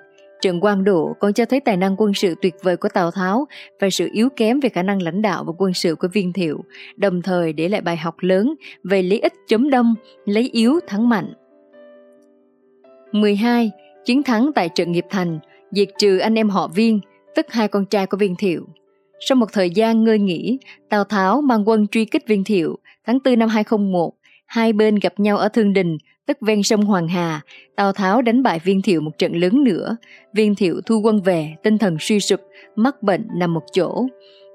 [0.44, 3.46] Trận quang độ còn cho thấy tài năng quân sự tuyệt vời của Tào Tháo
[3.80, 6.64] và sự yếu kém về khả năng lãnh đạo và quân sự của viên thiệu,
[6.96, 11.08] đồng thời để lại bài học lớn về lý ích chống đông, lấy yếu thắng
[11.08, 11.32] mạnh.
[13.12, 13.70] 12.
[14.04, 15.38] Chiến thắng tại trận nghiệp thành,
[15.70, 17.00] diệt trừ anh em họ viên,
[17.34, 18.66] tức hai con trai của viên thiệu.
[19.20, 22.78] Sau một thời gian ngơi nghỉ, Tào Tháo mang quân truy kích viên thiệu.
[23.06, 24.12] Tháng 4 năm 201,
[24.54, 27.40] hai bên gặp nhau ở Thương Đình, tức ven sông Hoàng Hà,
[27.76, 29.96] Tào Tháo đánh bại Viên Thiệu một trận lớn nữa.
[30.34, 32.40] Viên Thiệu thu quân về, tinh thần suy sụp,
[32.76, 34.06] mắc bệnh nằm một chỗ.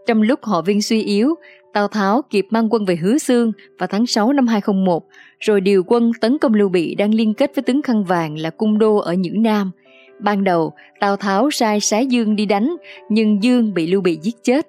[0.07, 1.35] Trong lúc họ Viên suy yếu,
[1.73, 5.03] Tào Tháo kịp mang quân về Hứa Xương vào tháng 6 năm 201,
[5.39, 8.49] rồi điều quân tấn công Lưu Bị đang liên kết với tướng Khăn Vàng là
[8.49, 9.71] Cung Đô ở Nhữ Nam.
[10.19, 12.75] Ban đầu, Tào Tháo sai Sái Dương đi đánh,
[13.09, 14.67] nhưng Dương bị Lưu Bị giết chết.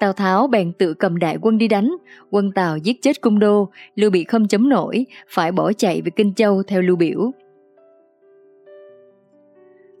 [0.00, 1.96] Tào Tháo bèn tự cầm đại quân đi đánh,
[2.30, 6.10] quân Tào giết chết cung đô, Lưu Bị không chấm nổi, phải bỏ chạy về
[6.16, 7.30] Kinh Châu theo Lưu Biểu.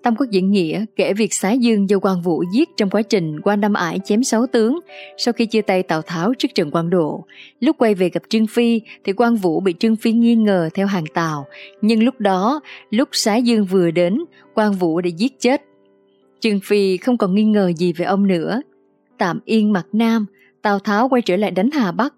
[0.02, 3.40] Tam Quốc diễn nghĩa kể việc Xá Dương do quan Vũ giết trong quá trình
[3.40, 4.80] quan Nam Ải chém sáu tướng
[5.16, 7.24] sau khi chia tay Tào Tháo trước trận quan độ.
[7.60, 10.86] Lúc quay về gặp Trương Phi thì quan Vũ bị Trương Phi nghi ngờ theo
[10.86, 11.46] hàng Tào,
[11.82, 14.18] nhưng lúc đó, lúc Xá Dương vừa đến,
[14.54, 15.62] quan Vũ đã giết chết.
[16.40, 18.60] Trương Phi không còn nghi ngờ gì về ông nữa,
[19.20, 20.26] tạm yên mặt Nam,
[20.62, 22.14] Tào Tháo quay trở lại đánh Hà Bắc.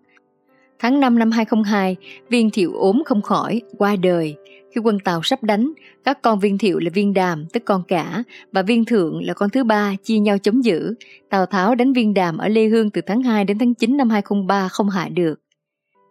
[0.79, 1.97] Tháng 5 năm 2002
[2.29, 4.37] viên thiệu ốm không khỏi, qua đời.
[4.75, 5.73] Khi quân Tàu sắp đánh,
[6.05, 8.23] các con viên thiệu là viên đàm, tức con cả,
[8.53, 10.95] và viên thượng là con thứ ba, chia nhau chống giữ.
[11.31, 14.11] Tào Tháo đánh viên đàm ở Lê Hương từ tháng 2 đến tháng 9 năm
[14.11, 15.42] 2003 không hạ được.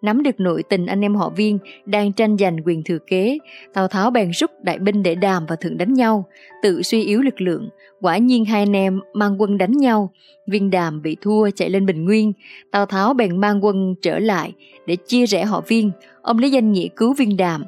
[0.01, 3.37] Nắm được nội tình anh em họ viên đang tranh giành quyền thừa kế,
[3.73, 6.25] Tào Tháo bèn rút đại binh để đàm và thượng đánh nhau,
[6.63, 7.69] tự suy yếu lực lượng.
[8.01, 10.11] Quả nhiên hai anh em mang quân đánh nhau,
[10.47, 12.33] viên đàm bị thua chạy lên Bình Nguyên,
[12.71, 14.53] Tào Tháo bèn mang quân trở lại
[14.85, 15.91] để chia rẽ họ viên,
[16.21, 17.63] ông lấy danh nghĩa cứu viên đàm.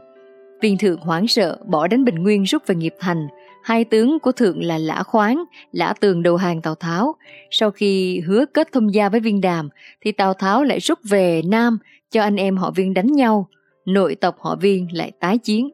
[0.62, 3.28] Viên thượng hoảng sợ bỏ đánh Bình Nguyên rút về nghiệp thành,
[3.64, 7.16] hai tướng của thượng là Lã Khoáng, Lã Tường đầu hàng Tào Tháo.
[7.52, 9.70] Sau khi hứa kết thông gia với viên đàm,
[10.02, 11.78] thì Tào Tháo lại rút về Nam
[12.14, 13.48] cho anh em họ viên đánh nhau,
[13.86, 15.70] nội tộc họ viên lại tái chiến.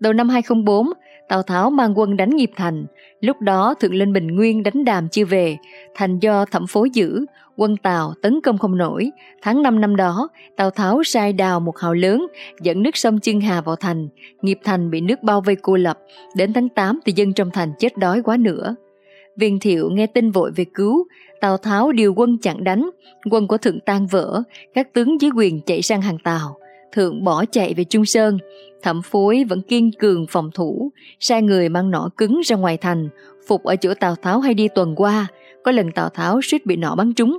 [0.00, 0.86] Đầu năm 2004,
[1.28, 2.86] Tào Tháo mang quân đánh nghiệp thành,
[3.20, 5.56] lúc đó thượng lên Bình Nguyên đánh đàm chưa về,
[5.94, 7.24] thành do thẩm phối giữ,
[7.56, 9.10] quân Tào tấn công không nổi.
[9.42, 12.26] Tháng 5 năm đó, Tào Tháo sai đào một hào lớn,
[12.62, 14.08] dẫn nước sông Chương Hà vào thành,
[14.42, 15.98] nghiệp thành bị nước bao vây cô lập,
[16.36, 18.74] đến tháng 8 thì dân trong thành chết đói quá nữa.
[19.36, 21.06] Viên thiệu nghe tin vội về cứu,
[21.40, 22.90] Tào Tháo điều quân chặn đánh,
[23.30, 24.42] quân của Thượng tan vỡ,
[24.74, 26.56] các tướng dưới quyền chạy sang hàng Tào.
[26.92, 28.38] Thượng bỏ chạy về Trung Sơn,
[28.82, 33.08] thẩm phối vẫn kiên cường phòng thủ, sai người mang nỏ cứng ra ngoài thành,
[33.46, 35.26] phục ở chỗ Tào Tháo hay đi tuần qua,
[35.64, 37.38] có lần Tào Tháo suýt bị nỏ bắn trúng.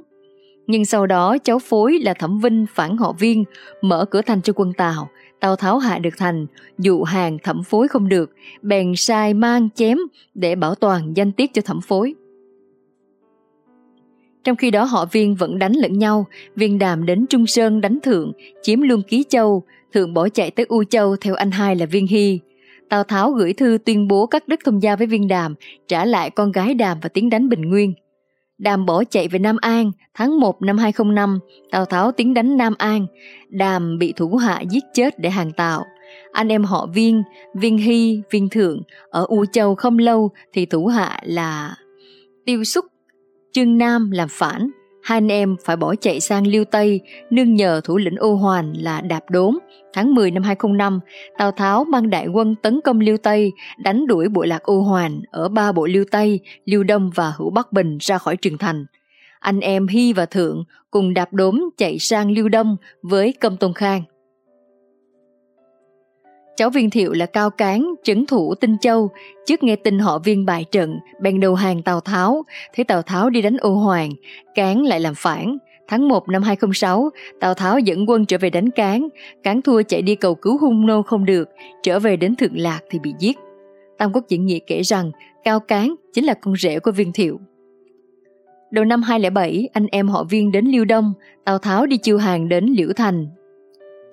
[0.67, 3.43] Nhưng sau đó cháu phối là thẩm vinh phản họ viên,
[3.81, 6.45] mở cửa thành cho quân Tào, Tào Tháo hạ được thành,
[6.77, 8.31] dụ hàng thẩm phối không được,
[8.61, 9.97] bèn sai mang chém
[10.33, 12.13] để bảo toàn danh tiết cho thẩm phối.
[14.43, 16.25] Trong khi đó họ viên vẫn đánh lẫn nhau,
[16.55, 18.31] viên đàm đến Trung Sơn đánh thượng,
[18.61, 19.63] chiếm luôn Ký Châu,
[19.93, 22.39] thượng bỏ chạy tới U Châu theo anh hai là viên hy.
[22.89, 25.55] Tào Tháo gửi thư tuyên bố cắt đứt thông gia với viên đàm,
[25.87, 27.93] trả lại con gái đàm và tiến đánh Bình Nguyên.
[28.57, 31.39] Đàm bỏ chạy về Nam An, tháng 1 năm 205,
[31.71, 33.05] Tào Tháo tiến đánh Nam An,
[33.49, 35.85] Đàm bị thủ hạ giết chết để hàng Tào.
[36.31, 37.23] Anh em họ Viên,
[37.55, 41.75] Viên Hy, Viên Thượng ở U Châu không lâu thì thủ hạ là
[42.45, 42.85] Tiêu Xúc
[43.51, 44.69] Trương Nam làm phản,
[45.03, 48.73] hai anh em phải bỏ chạy sang Liêu Tây, nương nhờ thủ lĩnh ô hoàn
[48.77, 49.57] là Đạp Đốn.
[49.93, 50.99] Tháng 10 năm 205,
[51.37, 55.21] Tào Tháo mang đại quân tấn công Liêu Tây, đánh đuổi bộ lạc ô hoàn
[55.31, 58.85] ở ba bộ Liêu Tây, Liêu Đông và Hữu Bắc Bình ra khỏi trường thành.
[59.39, 63.73] Anh em Hy và Thượng cùng Đạp Đốm chạy sang Liêu Đông với Công Tôn
[63.73, 64.03] Khang.
[66.55, 69.09] Cháu viên thiệu là cao cán, trấn thủ Tinh Châu,
[69.45, 72.43] trước nghe tin họ viên bại trận, bèn đầu hàng Tào Tháo,
[72.75, 74.11] thấy Tào Tháo đi đánh ô hoàng,
[74.55, 75.57] cán lại làm phản.
[75.87, 79.07] Tháng 1 năm 206, Tào Tháo dẫn quân trở về đánh cán,
[79.43, 81.49] cán thua chạy đi cầu cứu hung nô không được,
[81.83, 83.37] trở về đến Thượng Lạc thì bị giết.
[83.97, 85.11] Tam Quốc Diễn Nghĩa kể rằng
[85.43, 87.39] Cao Cán chính là con rể của viên thiệu.
[88.71, 91.13] Đầu năm 207, anh em họ viên đến Liêu Đông,
[91.45, 93.27] Tào Tháo đi chiêu hàng đến Liễu Thành,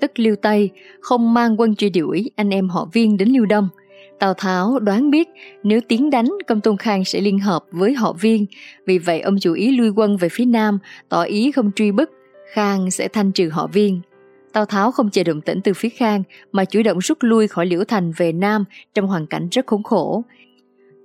[0.01, 0.71] tức Liêu Tây,
[1.01, 3.69] không mang quân truy đuổi anh em họ viên đến Liêu Đông.
[4.19, 5.29] Tào Tháo đoán biết
[5.63, 8.47] nếu tiến đánh công tôn khang sẽ liên hợp với họ viên,
[8.87, 10.79] vì vậy ông chủ ý lui quân về phía nam,
[11.09, 12.11] tỏ ý không truy bức,
[12.53, 14.01] khang sẽ thanh trừ họ viên.
[14.53, 16.23] Tào Tháo không chờ động tĩnh từ phía khang
[16.53, 19.83] mà chủ động rút lui khỏi Liễu Thành về Nam trong hoàn cảnh rất khốn
[19.83, 20.25] khổ.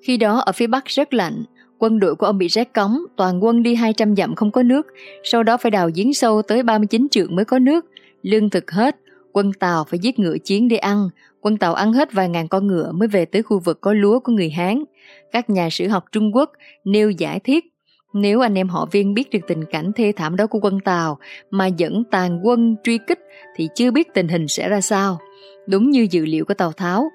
[0.02, 1.44] Khi đó ở phía Bắc rất lạnh,
[1.78, 4.88] quân đội của ông bị rét cống, toàn quân đi 200 dặm không có nước,
[5.24, 7.86] sau đó phải đào giếng sâu tới 39 trượng mới có nước,
[8.24, 8.96] Lương thực hết,
[9.34, 11.10] quân Tàu phải giết ngựa chiến để ăn,
[11.42, 14.20] quân Tàu ăn hết vài ngàn con ngựa mới về tới khu vực có lúa
[14.20, 14.84] của người Hán.
[15.32, 16.52] Các nhà sử học Trung Quốc
[16.86, 17.74] nêu giải thiết
[18.14, 21.18] nếu anh em họ viên biết được tình cảnh thê thảm đó của quân Tàu
[21.52, 23.20] mà dẫn tàn quân truy kích
[23.56, 25.20] thì chưa biết tình hình sẽ ra sao.
[25.68, 27.10] Đúng như dự liệu của Tào Tháo,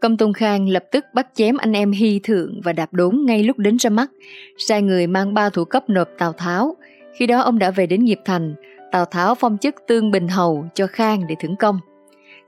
[0.00, 3.42] Công Tôn Khang lập tức bắt chém anh em Hy Thượng và Đạp Đốn ngay
[3.42, 4.10] lúc đến ra mắt,
[4.58, 6.76] sai người mang ba thủ cấp nộp Tào Tháo.
[7.18, 8.54] Khi đó ông đã về đến Nghiệp Thành,
[8.92, 11.78] Tào Tháo phong chức Tương Bình Hầu cho Khang để thưởng công.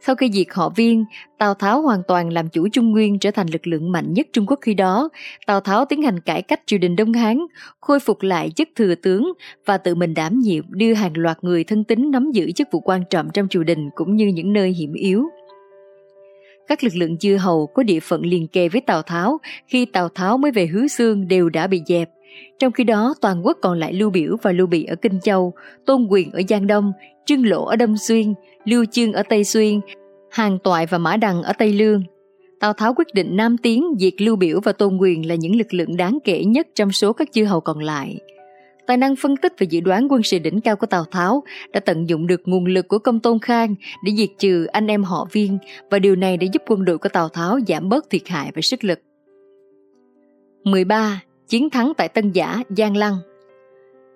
[0.00, 1.04] Sau khi diệt họ viên,
[1.38, 4.46] Tào Tháo hoàn toàn làm chủ Trung Nguyên trở thành lực lượng mạnh nhất Trung
[4.46, 5.08] Quốc khi đó.
[5.46, 7.38] Tào Tháo tiến hành cải cách triều đình Đông Hán,
[7.80, 9.32] khôi phục lại chức thừa tướng
[9.66, 12.80] và tự mình đảm nhiệm đưa hàng loạt người thân tín nắm giữ chức vụ
[12.80, 15.24] quan trọng trong triều đình cũng như những nơi hiểm yếu.
[16.68, 20.08] Các lực lượng chư hầu có địa phận liền kề với Tào Tháo khi Tào
[20.08, 22.08] Tháo mới về Hứa Xương đều đã bị dẹp.
[22.58, 25.52] Trong khi đó, toàn quốc còn lại Lưu Biểu và Lưu Bị ở Kinh Châu,
[25.86, 26.92] Tôn Quyền ở Giang Đông,
[27.26, 29.80] Trương Lỗ ở Đông Xuyên, Lưu Chương ở Tây Xuyên,
[30.30, 32.02] Hàng Toại và Mã Đằng ở Tây Lương.
[32.60, 35.74] Tào Tháo quyết định Nam Tiến diệt Lưu Biểu và Tôn Quyền là những lực
[35.74, 38.18] lượng đáng kể nhất trong số các chư hầu còn lại.
[38.86, 41.80] Tài năng phân tích và dự đoán quân sự đỉnh cao của Tào Tháo đã
[41.80, 43.74] tận dụng được nguồn lực của công tôn khang
[44.04, 45.58] để diệt trừ anh em họ viên
[45.90, 48.62] và điều này đã giúp quân đội của Tào Tháo giảm bớt thiệt hại và
[48.62, 49.00] sức lực.
[50.64, 53.16] 13 chiến thắng tại Tân Giả, Giang Lăng.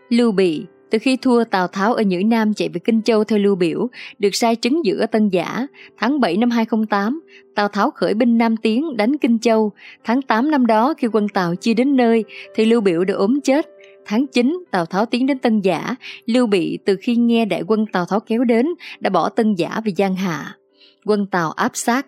[0.08, 3.38] Lưu Bị Từ khi thua Tào Tháo ở Nhữ Nam chạy về Kinh Châu theo
[3.38, 5.66] lưu biểu, được sai trấn giữ ở Tân Giả,
[5.98, 7.20] tháng 7 năm 208,
[7.54, 9.72] Tào Tháo khởi binh Nam Tiến đánh Kinh Châu.
[10.04, 12.24] Tháng 8 năm đó khi quân Tào chưa đến nơi
[12.54, 13.66] thì lưu biểu đã ốm chết.
[14.06, 15.94] Tháng 9, Tào Tháo tiến đến Tân Giả,
[16.26, 18.66] Lưu Bị từ khi nghe đại quân Tào Tháo kéo đến
[19.00, 20.56] đã bỏ Tân Giả về Giang Hạ.
[21.04, 22.06] Quân Tào áp sát.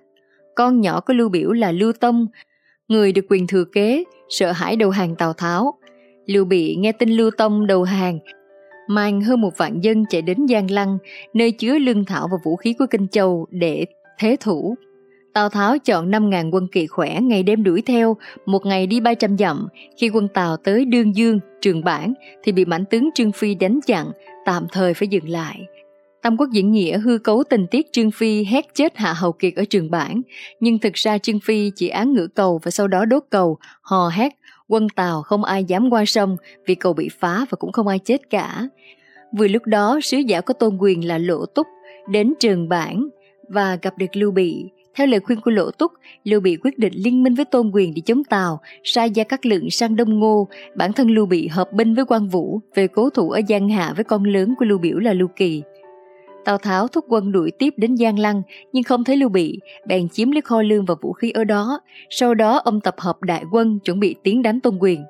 [0.54, 2.26] Con nhỏ của Lưu Biểu là Lưu Tông,
[2.88, 5.74] người được quyền thừa kế, sợ hãi đầu hàng Tào Tháo.
[6.26, 8.18] Lưu Bị nghe tin Lưu Tông đầu hàng,
[8.88, 10.98] mang hơn một vạn dân chạy đến Giang Lăng,
[11.34, 13.84] nơi chứa lương thảo và vũ khí của Kinh Châu để
[14.18, 14.74] thế thủ.
[15.34, 18.16] Tào Tháo chọn 5.000 quân kỳ khỏe ngày đêm đuổi theo,
[18.46, 19.68] một ngày đi 300 dặm.
[19.96, 23.80] Khi quân Tào tới Đương Dương, Trường Bản, thì bị mãnh tướng Trương Phi đánh
[23.86, 24.06] chặn,
[24.44, 25.60] tạm thời phải dừng lại.
[26.26, 29.54] Tam Quốc diễn nghĩa hư cấu tình tiết Trương Phi hét chết Hạ Hầu Kiệt
[29.56, 30.22] ở Trường Bản,
[30.60, 34.08] nhưng thực ra Trương Phi chỉ án ngữ cầu và sau đó đốt cầu, hò
[34.08, 34.32] hét,
[34.68, 37.98] quân tàu không ai dám qua sông vì cầu bị phá và cũng không ai
[37.98, 38.68] chết cả.
[39.38, 41.66] Vừa lúc đó, sứ giả có tôn quyền là Lộ Túc
[42.08, 43.08] đến Trường Bản
[43.48, 44.64] và gặp được Lưu Bị.
[44.94, 45.92] Theo lời khuyên của Lỗ Túc,
[46.24, 49.46] Lưu Bị quyết định liên minh với Tôn Quyền để chống tàu sai gia các
[49.46, 50.48] lượng sang Đông Ngô.
[50.76, 53.92] Bản thân Lưu Bị hợp binh với quan Vũ về cố thủ ở Giang Hạ
[53.96, 55.62] với con lớn của Lưu Biểu là Lưu Kỳ.
[56.46, 58.42] Tào Tháo thúc quân đuổi tiếp đến Giang Lăng
[58.72, 61.80] nhưng không thấy Lưu Bị, bèn chiếm lấy kho lương và vũ khí ở đó.
[62.10, 65.04] Sau đó ông tập hợp đại quân chuẩn bị tiến đánh Tôn Quyền.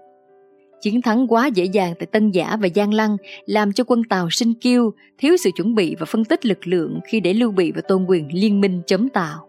[0.81, 3.17] Chiến thắng quá dễ dàng tại Tân Giả và Giang Lăng
[3.47, 7.01] làm cho quân Tàu sinh kiêu, thiếu sự chuẩn bị và phân tích lực lượng
[7.07, 9.49] khi để Lưu Bị và Tôn Quyền liên minh chống Tàu.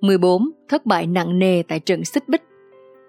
[0.00, 0.50] 14.
[0.68, 2.42] Thất bại nặng nề tại trận Xích Bích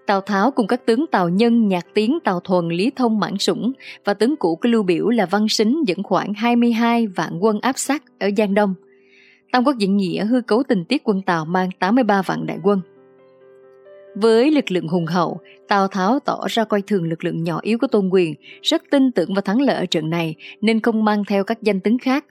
[0.08, 3.74] Tào Tháo cùng các tướng Tào Nhân, Nhạc Tiến, Tào Thuần, Lý Thông, Mãn Sủng
[4.06, 7.80] và tướng cũ của Lưu Biểu là Văn Sính dẫn khoảng 22 vạn quân áp
[7.80, 8.74] sát ở Giang Đông.
[9.52, 12.82] Tam Quốc diễn nghĩa hư cấu tình tiết quân Tào mang 83 vạn đại quân.
[14.16, 17.78] Với lực lượng hùng hậu, Tào Tháo tỏ ra coi thường lực lượng nhỏ yếu
[17.78, 21.24] của Tôn Quyền, rất tin tưởng vào thắng lợi ở trận này nên không mang
[21.26, 22.26] theo các danh tướng khác.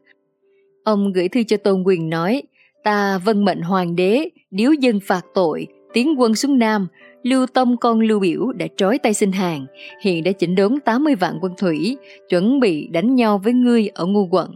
[0.84, 2.42] Ông gửi thư cho Tôn Quyền nói,
[2.84, 6.88] ta vân mệnh hoàng đế, điếu dân phạt tội, tiến quân xuống Nam,
[7.24, 9.66] Lưu Tông con Lưu Biểu đã trói tay xin hàng,
[10.00, 11.96] hiện đã chỉnh đốn 80 vạn quân thủy,
[12.28, 14.54] chuẩn bị đánh nhau với ngươi ở ngu quận.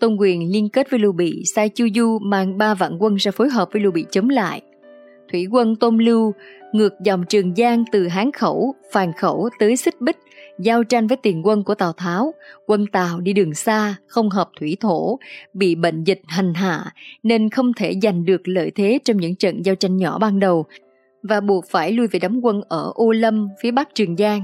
[0.00, 3.32] Tôn Quyền liên kết với Lưu Bị, sai Chu Du mang 3 vạn quân ra
[3.32, 4.62] phối hợp với Lưu Bị chống lại.
[5.32, 6.32] Thủy quân Tôn Lưu
[6.72, 10.18] ngược dòng Trường Giang từ Hán Khẩu, Phàn Khẩu tới Xích Bích,
[10.58, 12.34] giao tranh với tiền quân của Tào Tháo.
[12.66, 15.18] Quân Tào đi đường xa, không hợp thủy thổ,
[15.54, 16.92] bị bệnh dịch hành hạ
[17.22, 20.64] nên không thể giành được lợi thế trong những trận giao tranh nhỏ ban đầu
[21.22, 24.42] và buộc phải lui về đóng quân ở Ô Lâm, phía bắc Trường Giang.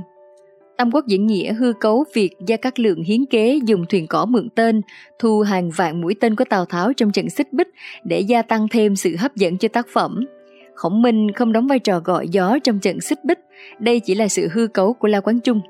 [0.76, 4.24] Tam Quốc diễn nghĩa hư cấu việc gia các lượng hiến kế dùng thuyền cỏ
[4.24, 4.80] mượn tên,
[5.18, 7.68] thu hàng vạn mũi tên của Tào Tháo trong trận xích bích
[8.04, 10.26] để gia tăng thêm sự hấp dẫn cho tác phẩm.
[10.74, 13.38] Khổng Minh không đóng vai trò gọi gió trong trận xích bích,
[13.78, 15.60] đây chỉ là sự hư cấu của La Quán Trung.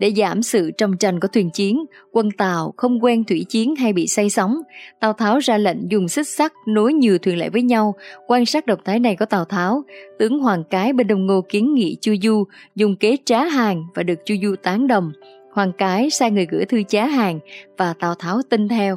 [0.00, 3.92] Để giảm sự trầm trành của thuyền chiến, quân Tàu không quen thủy chiến hay
[3.92, 4.60] bị say sóng.
[5.00, 7.94] Tào Tháo ra lệnh dùng xích sắt nối nhiều thuyền lại với nhau.
[8.26, 9.82] Quan sát động thái này của Tào Tháo,
[10.18, 12.44] tướng Hoàng Cái bên Đông Ngô kiến nghị Chu Du
[12.74, 15.12] dùng kế trá hàng và được Chu Du tán đồng.
[15.52, 17.38] Hoàng Cái sai người gửi thư trá hàng
[17.78, 18.96] và Tào Tháo tin theo.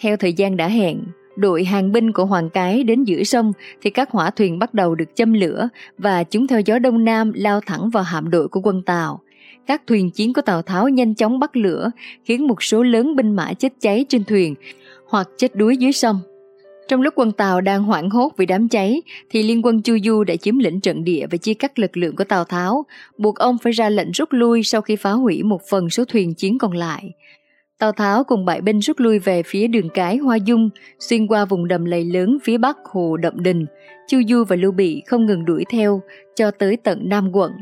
[0.00, 1.04] Theo thời gian đã hẹn,
[1.36, 3.52] đội hàng binh của Hoàng Cái đến giữa sông
[3.82, 5.68] thì các hỏa thuyền bắt đầu được châm lửa
[5.98, 9.20] và chúng theo gió đông nam lao thẳng vào hạm đội của quân Tàu.
[9.66, 11.90] Các thuyền chiến của Tào Tháo nhanh chóng bắt lửa,
[12.24, 14.54] khiến một số lớn binh mã chết cháy trên thuyền
[15.08, 16.20] hoặc chết đuối dưới sông.
[16.88, 20.24] Trong lúc quân Tàu đang hoảng hốt vì đám cháy, thì liên quân Chu Du
[20.24, 22.84] đã chiếm lĩnh trận địa và chia cắt lực lượng của Tào Tháo,
[23.18, 26.34] buộc ông phải ra lệnh rút lui sau khi phá hủy một phần số thuyền
[26.34, 27.10] chiến còn lại.
[27.80, 31.44] Tào Tháo cùng bại binh rút lui về phía đường cái Hoa Dung, xuyên qua
[31.44, 33.66] vùng đầm lầy lớn phía bắc hồ Đậm Đình.
[34.08, 36.02] Chu Du và Lưu Bị không ngừng đuổi theo,
[36.36, 37.52] cho tới tận Nam quận.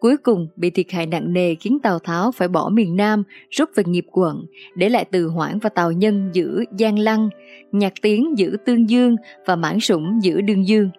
[0.00, 3.70] Cuối cùng bị thiệt hại nặng nề khiến Tào Tháo phải bỏ miền Nam, rút
[3.74, 4.46] về nghiệp quận,
[4.76, 7.28] để lại Từ Hoảng và Tào Nhân giữ Giang Lăng,
[7.72, 9.16] Nhạc Tiến giữ Tương Dương
[9.46, 10.90] và Mãn Sủng giữ Đương Dương.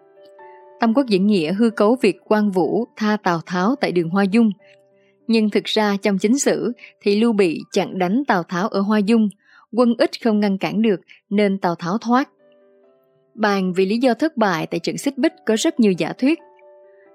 [0.79, 4.23] Tam Quốc diễn nghĩa hư cấu việc quan vũ tha Tào Tháo tại đường Hoa
[4.23, 4.51] Dung,
[5.27, 6.71] nhưng thực ra trong chính sử
[7.01, 9.29] thì Lưu Bị chặn đánh Tào Tháo ở Hoa Dung,
[9.71, 10.99] quân ít không ngăn cản được
[11.29, 12.29] nên Tào Tháo thoát.
[13.35, 16.39] Bàn vì lý do thất bại tại trận xích bích có rất nhiều giả thuyết,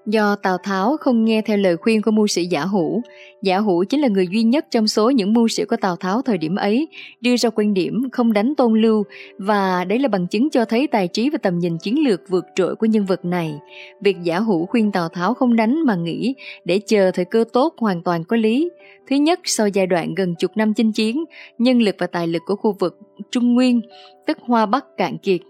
[0.07, 3.03] Do Tào Tháo không nghe theo lời khuyên của mưu sĩ Giả Hủ,
[3.43, 6.23] Giả Hủ chính là người duy nhất trong số những mưu sĩ của Tào Tháo
[6.23, 6.89] thời điểm ấy
[7.21, 9.05] đưa ra quan điểm không đánh Tôn Lưu
[9.39, 12.45] và đấy là bằng chứng cho thấy tài trí và tầm nhìn chiến lược vượt
[12.55, 13.55] trội của nhân vật này.
[14.01, 16.35] Việc Giả Hủ khuyên Tào Tháo không đánh mà nghĩ
[16.65, 18.71] để chờ thời cơ tốt hoàn toàn có lý.
[19.11, 21.25] Thứ nhất, sau giai đoạn gần chục năm chinh chiến,
[21.59, 22.99] nhân lực và tài lực của khu vực
[23.31, 23.81] Trung Nguyên,
[24.27, 25.41] tức Hoa Bắc cạn kiệt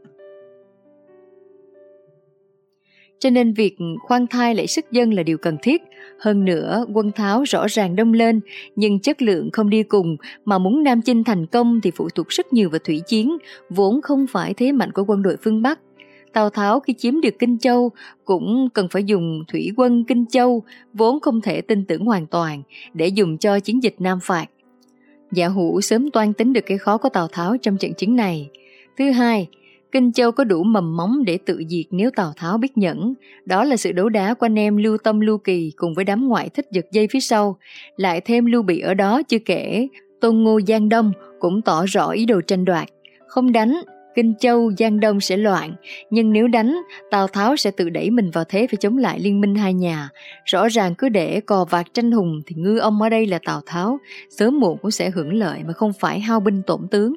[3.21, 5.83] cho nên việc khoan thai lại sức dân là điều cần thiết.
[6.21, 8.41] Hơn nữa, quân Tháo rõ ràng đông lên,
[8.77, 12.29] nhưng chất lượng không đi cùng, mà muốn Nam Chinh thành công thì phụ thuộc
[12.29, 13.37] rất nhiều vào thủy chiến,
[13.71, 15.79] vốn không phải thế mạnh của quân đội phương Bắc.
[16.33, 17.91] Tào Tháo khi chiếm được Kinh Châu
[18.25, 20.63] cũng cần phải dùng thủy quân Kinh Châu,
[20.93, 22.63] vốn không thể tin tưởng hoàn toàn,
[22.95, 24.47] để dùng cho chiến dịch Nam Phạt.
[25.33, 28.51] Giả hữu sớm toan tính được cái khó của Tào Tháo trong trận chiến này.
[28.99, 29.49] Thứ hai,
[29.93, 33.15] Kinh Châu có đủ mầm móng để tự diệt nếu Tào Tháo biết nhẫn.
[33.45, 36.29] Đó là sự đấu đá của anh em Lưu Tâm Lưu Kỳ cùng với đám
[36.29, 37.59] ngoại thích giật dây phía sau.
[37.97, 39.89] Lại thêm Lưu Bị ở đó chưa kể,
[40.21, 42.89] Tôn Ngô Giang Đông cũng tỏ rõ ý đồ tranh đoạt.
[43.27, 43.81] Không đánh,
[44.15, 45.75] Kinh Châu, Giang Đông sẽ loạn,
[46.11, 46.77] nhưng nếu đánh,
[47.11, 50.09] Tào Tháo sẽ tự đẩy mình vào thế phải chống lại liên minh hai nhà.
[50.45, 53.61] Rõ ràng cứ để cò vạt tranh hùng thì ngư ông ở đây là Tào
[53.67, 53.99] Tháo,
[54.31, 57.15] sớm muộn cũng sẽ hưởng lợi mà không phải hao binh tổn tướng.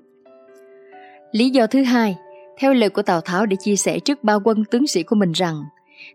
[1.32, 2.16] Lý do thứ hai,
[2.58, 5.32] theo lời của Tào Tháo để chia sẻ trước bao quân tướng sĩ của mình
[5.32, 5.64] rằng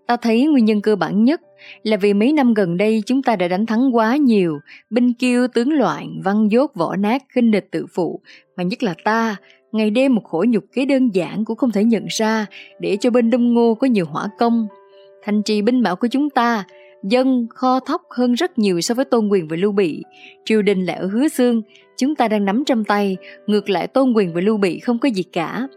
[0.06, 1.40] Ta thấy nguyên nhân cơ bản nhất
[1.82, 4.58] là vì mấy năm gần đây chúng ta đã đánh thắng quá nhiều,
[4.90, 8.20] binh kiêu tướng loạn, văn dốt võ nát, khinh địch tự phụ,
[8.56, 9.36] mà nhất là ta,
[9.72, 12.46] ngày đêm một khổ nhục kế đơn giản cũng không thể nhận ra
[12.80, 14.66] để cho bên Đông Ngô có nhiều hỏa công.
[15.24, 16.64] Thành trì binh mạo của chúng ta,
[17.02, 20.02] dân kho thóc hơn rất nhiều so với Tôn Quyền và Lưu Bị.
[20.44, 21.62] Triều đình lại ở Hứa Xương,
[21.96, 23.16] chúng ta đang nắm trong tay,
[23.46, 25.68] ngược lại Tôn Quyền và Lưu Bị không có gì cả.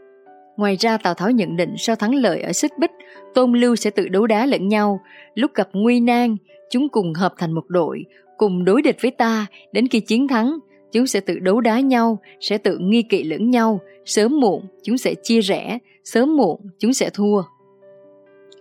[0.57, 2.91] Ngoài ra Tào Tháo nhận định sau thắng lợi ở Xích Bích,
[3.33, 5.01] Tôn Lưu sẽ tự đấu đá lẫn nhau.
[5.35, 6.37] Lúc gặp nguy nan,
[6.69, 8.05] chúng cùng hợp thành một đội,
[8.37, 10.59] cùng đối địch với ta, đến khi chiến thắng,
[10.91, 14.97] chúng sẽ tự đấu đá nhau, sẽ tự nghi kỵ lẫn nhau, sớm muộn chúng
[14.97, 17.41] sẽ chia rẽ, sớm muộn chúng sẽ thua.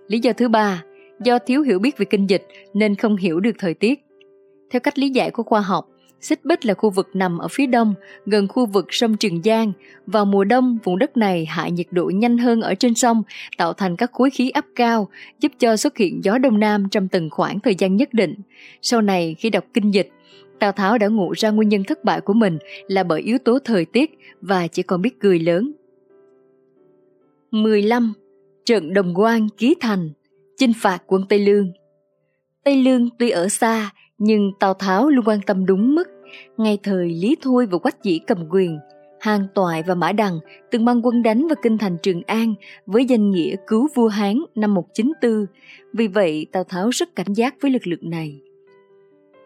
[0.06, 0.84] Lý do thứ ba,
[1.24, 4.00] do thiếu hiểu biết về kinh dịch nên không hiểu được thời tiết.
[4.70, 5.89] Theo cách lý giải của khoa học,
[6.20, 7.94] Xích Bích là khu vực nằm ở phía đông,
[8.26, 9.72] gần khu vực sông Trường Giang.
[10.06, 13.22] Vào mùa đông, vùng đất này hạ nhiệt độ nhanh hơn ở trên sông,
[13.58, 15.08] tạo thành các khối khí áp cao,
[15.40, 18.34] giúp cho xuất hiện gió đông nam trong từng khoảng thời gian nhất định.
[18.82, 20.08] Sau này, khi đọc kinh dịch,
[20.58, 22.58] Tào Tháo đã ngụ ra nguyên nhân thất bại của mình
[22.88, 25.72] là bởi yếu tố thời tiết và chỉ còn biết cười lớn.
[27.50, 28.12] 15.
[28.64, 30.10] Trận Đồng Quan Ký Thành
[30.56, 31.72] Chinh phạt quân Tây Lương
[32.64, 33.90] Tây Lương tuy ở xa
[34.20, 36.08] nhưng Tào Tháo luôn quan tâm đúng mức.
[36.56, 38.78] Ngay thời Lý Thôi và Quách Dĩ cầm quyền,
[39.20, 40.38] Hàng Toại và Mã Đằng
[40.70, 42.54] từng mang quân đánh vào kinh thành Trường An
[42.86, 45.46] với danh nghĩa cứu vua Hán năm 194.
[45.92, 48.40] Vì vậy, Tào Tháo rất cảnh giác với lực lượng này.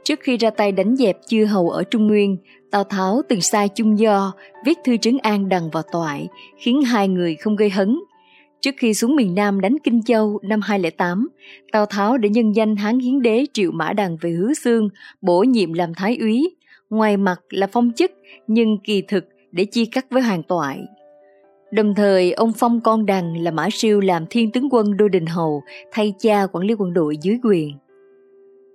[0.05, 2.37] Trước khi ra tay đánh dẹp chư hầu ở Trung Nguyên,
[2.71, 4.33] Tào Tháo từng sai Chung Do
[4.65, 7.99] viết thư trấn an đằng vào toại, khiến hai người không gây hấn.
[8.65, 11.29] Trước khi xuống miền Nam đánh Kinh Châu năm 208,
[11.73, 14.89] Tào Tháo đã nhân danh Hán Hiến Đế Triệu Mã Đằng về Hứa Xương,
[15.21, 16.57] bổ nhiệm làm Thái úy.
[16.91, 18.11] Ngoài mặt là phong chức,
[18.47, 20.81] nhưng kỳ thực để chia cắt với hoàng toại.
[21.73, 25.27] Đồng thời, ông phong con Đằng là Mã Siêu làm thiên tướng quân Đô Đình
[25.27, 25.63] Hầu,
[25.93, 27.73] thay cha quản lý quân đội dưới quyền.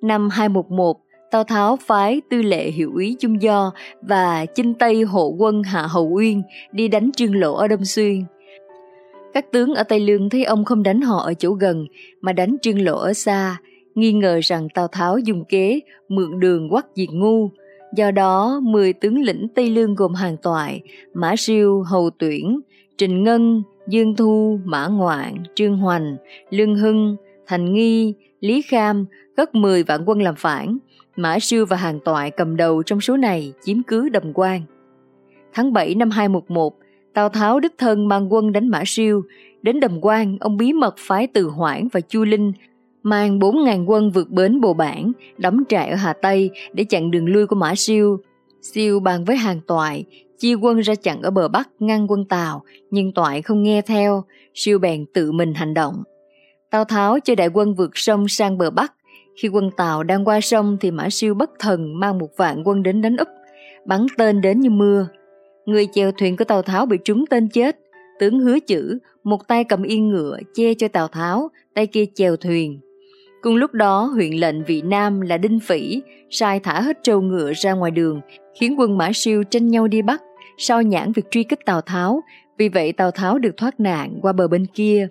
[0.01, 0.97] Năm 211,
[1.31, 5.87] Tào Tháo phái tư lệ hiệu úy Chung Do và chinh Tây hộ quân Hạ
[5.89, 8.23] Hầu Uyên đi đánh Trương Lộ ở Đông Xuyên.
[9.33, 11.87] Các tướng ở Tây Lương thấy ông không đánh họ ở chỗ gần
[12.21, 13.57] mà đánh Trương Lộ ở xa,
[13.95, 17.49] nghi ngờ rằng Tào Tháo dùng kế mượn đường quắc diệt ngu.
[17.95, 20.81] Do đó, 10 tướng lĩnh Tây Lương gồm hàng toại,
[21.13, 22.59] Mã Siêu, Hầu Tuyển,
[22.97, 26.17] Trình Ngân, Dương Thu, Mã Ngoạn, Trương Hoành,
[26.49, 27.15] Lương Hưng,
[27.47, 29.05] Thành Nghi, Lý Kham,
[29.37, 30.77] cất 10 vạn quân làm phản,
[31.15, 34.61] Mã Siêu và Hàng Toại cầm đầu trong số này chiếm cứ Đầm Quan.
[35.53, 36.73] Tháng 7 năm 211,
[37.19, 39.23] Tào Tháo đích thân mang quân đánh Mã Siêu.
[39.61, 42.51] Đến Đầm Quan, ông bí mật phái Từ Hoảng và Chu Linh
[43.03, 47.25] mang 4.000 quân vượt bến Bồ Bản, đóng trại ở Hà Tây để chặn đường
[47.25, 48.19] lui của Mã Siêu.
[48.61, 50.05] Siêu bàn với Hàng Toại,
[50.37, 54.23] chia quân ra chặn ở bờ Bắc ngăn quân Tào, nhưng Toại không nghe theo,
[54.53, 56.03] Siêu bèn tự mình hành động.
[56.71, 58.93] Tào Tháo cho đại quân vượt sông sang bờ Bắc,
[59.35, 62.83] khi quân Tào đang qua sông thì Mã Siêu bất thần mang một vạn quân
[62.83, 63.27] đến đánh úp,
[63.85, 65.07] bắn tên đến như mưa.
[65.69, 67.77] Người chèo thuyền của Tào Tháo bị trúng tên chết,
[68.19, 72.35] tướng hứa chữ, một tay cầm yên ngựa che cho Tào Tháo, tay kia chèo
[72.35, 72.79] thuyền.
[73.41, 77.53] Cùng lúc đó huyện lệnh vị Nam là Đinh Phỉ sai thả hết trâu ngựa
[77.53, 78.21] ra ngoài đường,
[78.59, 80.21] khiến quân Mã Siêu tranh nhau đi bắt,
[80.57, 82.21] sao nhãn việc truy kích Tào Tháo,
[82.57, 85.07] vì vậy Tào Tháo được thoát nạn qua bờ bên kia.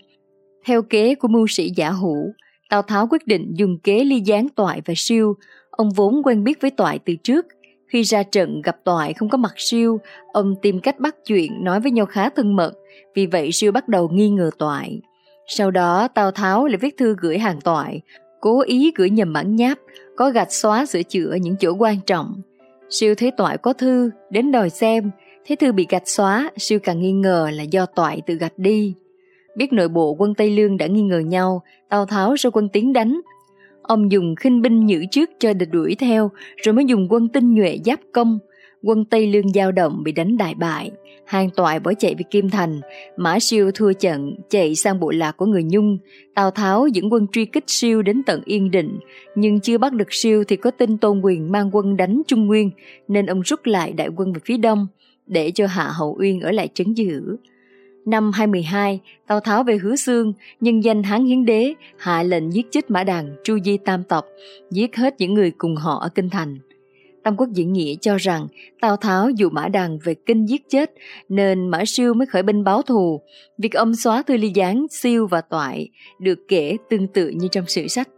[0.67, 2.33] Theo kế của mưu sĩ giả hữu,
[2.71, 5.35] Tào Tháo quyết định dùng kế ly gián Toại và Siêu.
[5.71, 7.47] Ông vốn quen biết với Toại từ trước.
[7.89, 10.01] Khi ra trận gặp Toại không có mặt Siêu,
[10.32, 12.72] ông tìm cách bắt chuyện nói với nhau khá thân mật.
[13.14, 15.01] Vì vậy Siêu bắt đầu nghi ngờ Toại.
[15.47, 18.01] Sau đó Tào Tháo lại viết thư gửi hàng Toại,
[18.41, 19.78] cố ý gửi nhầm bản nháp,
[20.16, 22.43] có gạch xóa sửa chữa những chỗ quan trọng.
[22.91, 25.11] Siêu thấy Toại có thư, đến đòi xem,
[25.47, 28.95] thấy thư bị gạch xóa, Siêu càng nghi ngờ là do Toại tự gạch đi.
[29.57, 32.93] Biết nội bộ quân Tây Lương đã nghi ngờ nhau, Tào Tháo cho quân tiến
[32.93, 33.20] đánh.
[33.89, 37.55] Ông dùng khinh binh nhữ trước cho địch đuổi theo, rồi mới dùng quân tinh
[37.55, 38.39] nhuệ giáp công.
[38.82, 40.91] Quân Tây Lương giao động bị đánh đại bại.
[41.24, 42.80] Hàng toại bỏ chạy về Kim Thành,
[43.16, 45.99] Mã Siêu thua trận, chạy sang bộ lạc của người Nhung.
[46.34, 48.99] Tào Tháo dẫn quân truy kích Siêu đến tận Yên Định,
[49.34, 52.70] nhưng chưa bắt được Siêu thì có tin Tôn Quyền mang quân đánh Trung Nguyên,
[53.09, 54.86] nên ông rút lại đại quân về phía đông,
[55.26, 57.36] để cho Hạ Hậu Uyên ở lại trấn giữ.
[58.09, 62.67] Năm 212, Tào Tháo về Hứa Xương, nhân danh Hán Hiến Đế, hạ lệnh giết
[62.71, 64.25] chết Mã đàn Tru Di Tam Tộc,
[64.71, 66.59] giết hết những người cùng họ ở Kinh Thành.
[67.23, 68.47] Tam Quốc diễn nghĩa cho rằng
[68.81, 70.93] Tào Tháo dụ Mã đàn về kinh giết chết
[71.29, 73.21] nên Mã Siêu mới khởi binh báo thù.
[73.59, 75.89] Việc ông xóa thư ly gián Siêu và Toại
[76.19, 78.09] được kể tương tự như trong sử sách.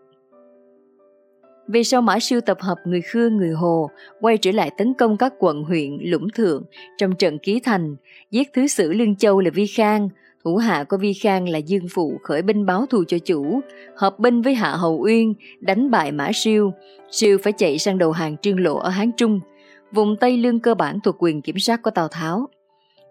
[1.73, 3.91] Về sau Mã Siêu tập hợp người Khương, người Hồ,
[4.21, 6.65] quay trở lại tấn công các quận huyện, lũng thượng
[6.99, 7.97] trong trận ký thành,
[8.31, 10.09] giết thứ sử Lương Châu là Vi Khang,
[10.45, 13.61] thủ hạ của Vi Khang là Dương Phụ khởi binh báo thù cho chủ,
[13.97, 16.73] hợp binh với Hạ Hầu Uyên, đánh bại Mã Siêu.
[17.11, 19.41] Siêu phải chạy sang đầu hàng trương lộ ở Hán Trung,
[19.93, 22.49] vùng Tây Lương cơ bản thuộc quyền kiểm soát của Tào Tháo.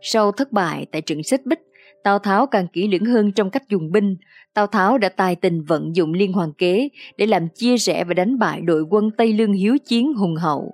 [0.02, 1.60] Sau thất bại tại trận xích bích,
[2.04, 4.16] Tào Tháo càng kỹ lưỡng hơn trong cách dùng binh.
[4.54, 8.14] Tào Tháo đã tài tình vận dụng liên hoàn kế để làm chia rẽ và
[8.14, 10.74] đánh bại đội quân Tây Lương hiếu chiến hùng hậu.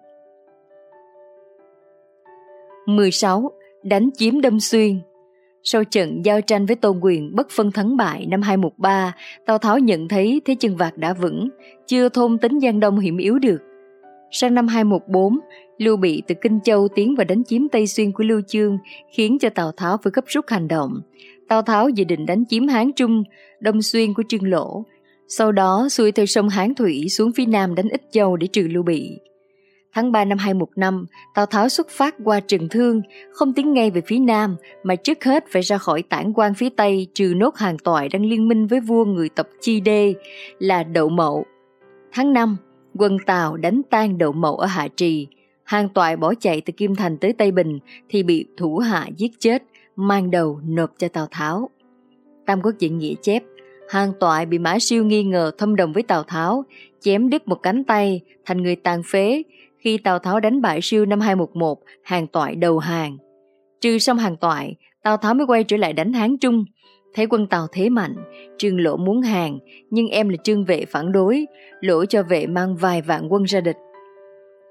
[2.87, 3.51] 16.
[3.83, 4.99] Đánh chiếm Đâm Xuyên
[5.67, 9.15] sau trận giao tranh với Tôn Quyền bất phân thắng bại năm 213,
[9.45, 11.49] Tào Tháo nhận thấy thế chân vạc đã vững,
[11.87, 13.61] chưa thôn tính Giang Đông hiểm yếu được.
[14.31, 15.39] Sang năm 214,
[15.77, 18.77] Lưu Bị từ Kinh Châu tiến và đánh chiếm Tây Xuyên của Lưu Chương,
[19.11, 21.01] khiến cho Tào Tháo phải gấp rút hành động.
[21.47, 23.23] Tào Tháo dự định đánh chiếm Hán Trung,
[23.59, 24.83] Đông Xuyên của Trương Lỗ,
[25.27, 28.67] sau đó xuôi theo sông Hán Thủy xuống phía nam đánh Ích Châu để trừ
[28.71, 29.19] Lưu Bị.
[29.93, 34.01] Tháng 3 năm 215, Tào Tháo xuất phát qua Trần Thương, không tiến ngay về
[34.07, 37.77] phía Nam, mà trước hết phải ra khỏi tản quan phía Tây trừ nốt hàng
[37.77, 40.13] toại đang liên minh với vua người tộc Chi Đê
[40.59, 41.45] là Đậu Mậu.
[42.11, 42.57] Tháng 5,
[42.97, 45.27] quân Tào đánh tan Đậu Mậu ở Hạ Trì.
[45.63, 47.79] Hàng toại bỏ chạy từ Kim Thành tới Tây Bình
[48.09, 49.63] thì bị thủ hạ giết chết,
[49.95, 51.69] mang đầu nộp cho Tào Tháo.
[52.45, 53.43] Tam Quốc diễn nghĩa chép,
[53.89, 56.65] hàng toại bị Mã Siêu nghi ngờ thâm đồng với Tào Tháo,
[56.99, 59.43] chém đứt một cánh tay thành người tàn phế,
[59.77, 63.17] khi Tào Tháo đánh bại siêu năm 211, hàng toại đầu hàng.
[63.81, 66.65] Trừ xong hàng toại, Tào Tháo mới quay trở lại đánh Hán Trung.
[67.13, 68.15] Thấy quân Tào thế mạnh,
[68.57, 71.45] Trương Lỗ muốn hàng, nhưng em là Trương Vệ phản đối,
[71.81, 73.77] lỗ cho vệ mang vài vạn quân ra địch.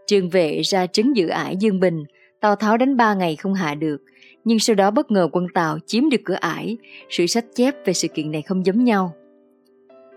[0.07, 2.05] Trương Vệ ra trấn giữ ải Dương Bình,
[2.41, 3.99] Tào Tháo đánh ba ngày không hạ được,
[4.45, 6.77] nhưng sau đó bất ngờ quân tàu chiếm được cửa ải,
[7.11, 9.15] sự sách chép về sự kiện này không giống nhau.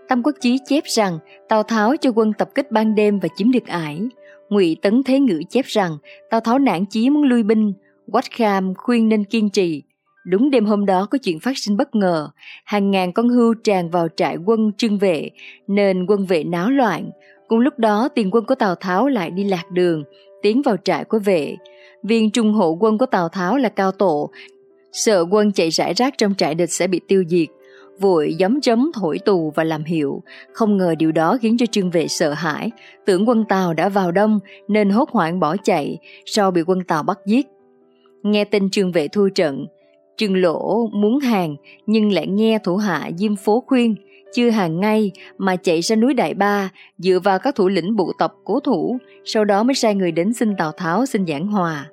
[0.08, 1.18] Tâm Quốc Chí chép rằng
[1.48, 4.00] Tào Tháo cho quân tập kích ban đêm và chiếm được ải,
[4.48, 5.96] Ngụy Tấn Thế Ngữ chép rằng
[6.30, 7.72] Tào Tháo nản chí muốn lui binh,
[8.12, 9.82] Quách Kham khuyên nên kiên trì.
[10.26, 12.28] Đúng đêm hôm đó có chuyện phát sinh bất ngờ,
[12.64, 15.30] hàng ngàn con hưu tràn vào trại quân trưng vệ,
[15.66, 17.10] nên quân vệ náo loạn.
[17.48, 20.04] Cùng lúc đó tiền quân của Tào Tháo lại đi lạc đường,
[20.42, 21.56] tiến vào trại của vệ.
[22.02, 24.30] Viên trung hộ quân của Tào Tháo là Cao Tổ,
[24.92, 27.48] sợ quân chạy rải rác trong trại địch sẽ bị tiêu diệt,
[28.00, 30.22] vội giấm chấm thổi tù và làm hiệu.
[30.52, 32.70] Không ngờ điều đó khiến cho trương vệ sợ hãi,
[33.06, 34.38] tưởng quân Tào đã vào đông
[34.68, 37.46] nên hốt hoảng bỏ chạy, sau bị quân Tào bắt giết.
[38.22, 39.66] Nghe tin trương vệ thua trận,
[40.16, 43.94] trương lỗ muốn hàng nhưng lại nghe thủ hạ Diêm Phố khuyên,
[44.34, 48.12] chưa hàng ngay mà chạy ra núi Đại Ba, dựa vào các thủ lĩnh bộ
[48.18, 51.86] tộc cố thủ, sau đó mới sai người đến xin Tào Tháo xin giảng hòa.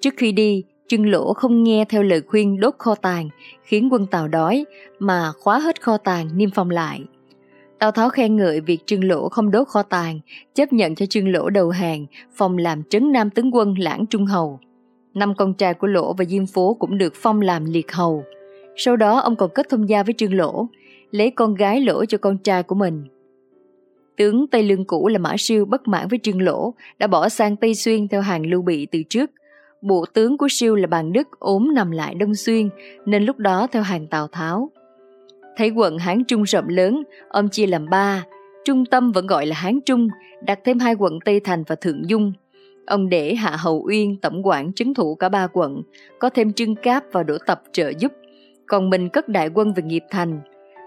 [0.00, 3.28] Trước khi đi, Trưng Lỗ không nghe theo lời khuyên đốt kho tàng,
[3.62, 4.64] khiến quân Tào đói,
[4.98, 7.00] mà khóa hết kho tàng niêm phong lại.
[7.78, 10.20] Tào Tháo khen ngợi việc Trương Lỗ không đốt kho tàng,
[10.54, 12.06] chấp nhận cho Trương Lỗ đầu hàng,
[12.36, 14.60] phòng làm trấn nam tướng quân lãng trung hầu.
[15.14, 18.24] Năm con trai của Lỗ và Diêm Phố cũng được phong làm liệt hầu.
[18.76, 20.68] Sau đó ông còn kết thông gia với Trương Lỗ,
[21.10, 23.04] lấy con gái Lỗ cho con trai của mình.
[24.16, 27.56] Tướng Tây Lương cũ là Mã Siêu bất mãn với Trương Lỗ, đã bỏ sang
[27.56, 29.30] Tây Xuyên theo hàng Lưu Bị từ trước,
[29.82, 32.68] Bộ tướng của siêu là bàn Đức ốm nằm lại Đông Xuyên,
[33.06, 34.70] nên lúc đó theo hàng Tào Tháo.
[35.56, 38.24] Thấy quận Hán Trung rộng lớn, ông chia làm ba,
[38.64, 40.08] trung tâm vẫn gọi là Hán Trung,
[40.42, 42.32] đặt thêm hai quận Tây Thành và Thượng Dung.
[42.86, 45.82] Ông để Hạ Hầu Uyên tổng quản trấn thủ cả ba quận,
[46.18, 48.12] có thêm Trưng Cáp và Đỗ Tập trợ giúp,
[48.66, 50.40] còn mình cất đại quân về nghiệp thành.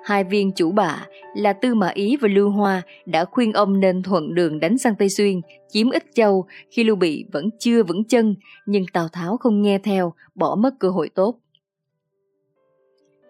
[0.03, 4.03] Hai viên chủ bạ là Tư Mã Ý và Lưu Hoa đã khuyên ông nên
[4.03, 8.03] thuận đường đánh sang Tây Xuyên, chiếm Ích Châu khi Lưu Bị vẫn chưa vững
[8.03, 8.35] chân,
[8.65, 11.39] nhưng Tào Tháo không nghe theo, bỏ mất cơ hội tốt.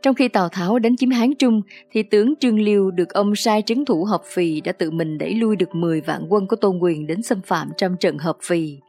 [0.01, 1.61] Trong khi Tào Tháo đánh chiếm Hán Trung,
[1.91, 5.34] thì tướng Trương Liêu được ông sai trấn thủ Hợp Phì đã tự mình đẩy
[5.34, 8.80] lui được 10 vạn quân của Tôn Quyền đến xâm phạm trong trận Hợp Phì.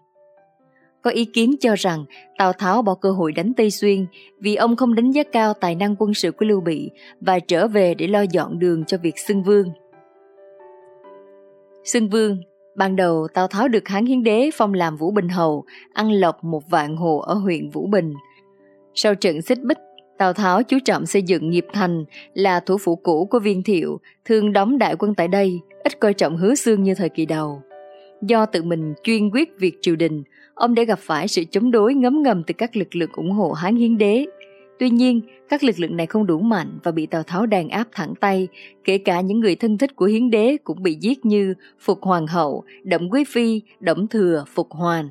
[1.03, 2.05] Có ý kiến cho rằng
[2.39, 4.07] Tào Tháo bỏ cơ hội đánh Tây Xuyên
[4.41, 6.91] vì ông không đánh giá cao tài năng quân sự của Lưu Bị
[7.21, 9.67] và trở về để lo dọn đường cho việc xưng vương.
[11.85, 12.39] Xưng vương,
[12.77, 16.45] ban đầu Tào Tháo được Hán Hiến Đế phong làm Vũ Bình Hầu, ăn lộc
[16.45, 18.15] một vạn hồ ở huyện Vũ Bình.
[18.95, 19.79] Sau trận xích bích,
[20.19, 24.01] Tào Tháo chú trọng xây dựng nghiệp thành là thủ phủ cũ của viên thiệu,
[24.25, 27.63] thường đóng đại quân tại đây, ít coi trọng hứa xương như thời kỳ đầu.
[28.23, 30.23] Do tự mình chuyên quyết việc triều đình,
[30.61, 33.53] ông đã gặp phải sự chống đối ngấm ngầm từ các lực lượng ủng hộ
[33.53, 34.27] Hán Hiến Đế.
[34.79, 37.89] Tuy nhiên, các lực lượng này không đủ mạnh và bị Tào Tháo đàn áp
[37.93, 38.49] thẳng tay,
[38.85, 42.27] kể cả những người thân thích của Hiến Đế cũng bị giết như Phục Hoàng
[42.27, 45.09] hậu, Đổng Quý Phi, Đổng Thừa, Phục Hoàn.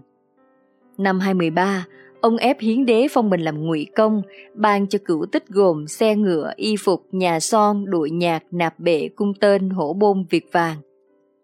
[0.97, 1.85] Năm 23,
[2.21, 4.21] ông ép Hiến Đế phong mình làm ngụy công,
[4.53, 9.09] ban cho cửu tích gồm xe ngựa, y phục, nhà son, đội nhạc, nạp bệ,
[9.15, 10.77] cung tên, hổ bôn, việt vàng.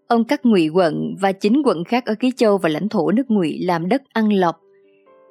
[0.07, 3.31] Ông cắt ngụy quận và chính quận khác ở Ký Châu và lãnh thổ nước
[3.31, 4.61] ngụy làm đất ăn lọc.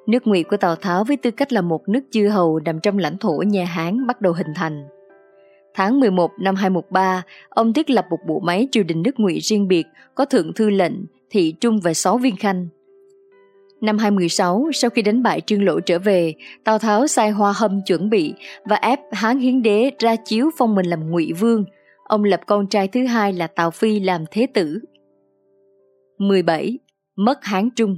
[0.07, 2.97] Nước ngụy của Tào Tháo với tư cách là một nước chư hầu nằm trong
[2.97, 4.87] lãnh thổ nhà Hán bắt đầu hình thành.
[5.73, 9.67] Tháng 11 năm 213, ông thiết lập một bộ máy triều đình nước ngụy riêng
[9.67, 10.93] biệt có thượng thư lệnh,
[11.29, 12.67] thị trung và sáu viên khanh.
[13.81, 17.81] Năm 216, sau khi đánh bại Trương Lỗ trở về, Tào Tháo sai Hoa Hâm
[17.85, 18.33] chuẩn bị
[18.65, 21.65] và ép Hán Hiến Đế ra chiếu phong mình làm ngụy vương,
[22.07, 24.79] ông lập con trai thứ hai là Tào Phi làm thế tử.
[26.17, 26.79] 17.
[27.15, 27.97] Mất Hán Trung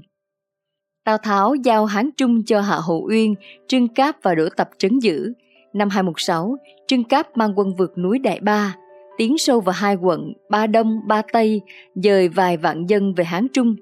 [1.05, 3.35] Tào Tháo giao Hán Trung cho Hạ Hậu Uyên,
[3.67, 5.33] Trương Cáp và Đỗ Tập trấn giữ.
[5.73, 8.75] Năm 216, Trương Cáp mang quân vượt núi Đại Ba,
[9.17, 11.61] tiến sâu vào hai quận Ba Đông, Ba Tây,
[11.95, 13.75] dời vài vạn dân về Hán Trung.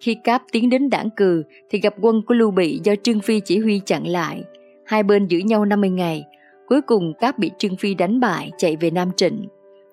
[0.00, 3.40] Khi Cáp tiến đến đảng cừ thì gặp quân của Lưu Bị do Trương Phi
[3.40, 4.42] chỉ huy chặn lại.
[4.86, 6.24] Hai bên giữ nhau 50 ngày.
[6.66, 9.46] Cuối cùng Cáp bị Trương Phi đánh bại chạy về Nam Trịnh.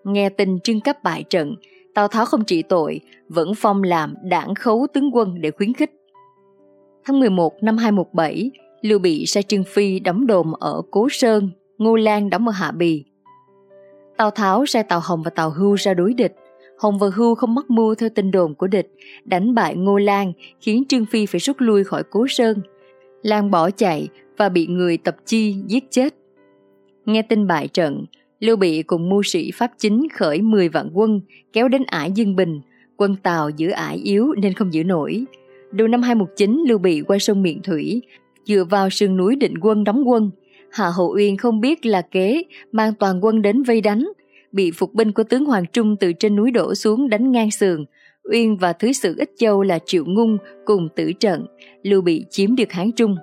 [0.08, 1.56] Nghe tin trưng cấp bại trận,
[1.94, 3.00] Tào Tháo không trị tội,
[3.30, 5.92] vẫn phong làm đảng khấu tướng quân để khuyến khích.
[7.06, 8.52] Tháng 11 năm 217,
[8.82, 12.72] Lưu Bị sai Trương Phi đóng đồn ở Cố Sơn, Ngô Lan đóng ở Hạ
[12.72, 13.04] Bì.
[14.18, 16.36] Tào Tháo sai Tào Hồng và Tào Hưu ra đối địch.
[16.78, 18.94] Hồng và Hưu không mắc mưu theo tin đồn của địch,
[19.24, 22.62] đánh bại Ngô Lan khiến Trương Phi phải rút lui khỏi Cố Sơn.
[23.22, 26.14] Lan bỏ chạy và bị người tập chi giết chết.
[27.06, 28.06] Nghe tin bại trận,
[28.40, 31.22] Lưu Bị cùng mưu sĩ Pháp chính khởi 10 vạn quân
[31.54, 32.62] kéo đến ải Dương Bình.
[32.98, 35.26] Quân Tàu giữ ải yếu nên không giữ nổi.
[35.72, 38.02] Đầu năm 219, Lưu Bị qua sông Miện Thủy,
[38.46, 40.32] dựa vào sườn núi định quân đóng quân.
[40.72, 44.08] Hạ Hậu Uyên không biết là kế, mang toàn quân đến vây đánh.
[44.52, 47.86] Bị phục binh của tướng Hoàng Trung từ trên núi đổ xuống đánh ngang sườn.
[48.32, 51.46] Uyên và Thứ sử Ích Châu là Triệu Ngung cùng tử trận.
[51.84, 53.16] Lưu Bị chiếm được Hán Trung.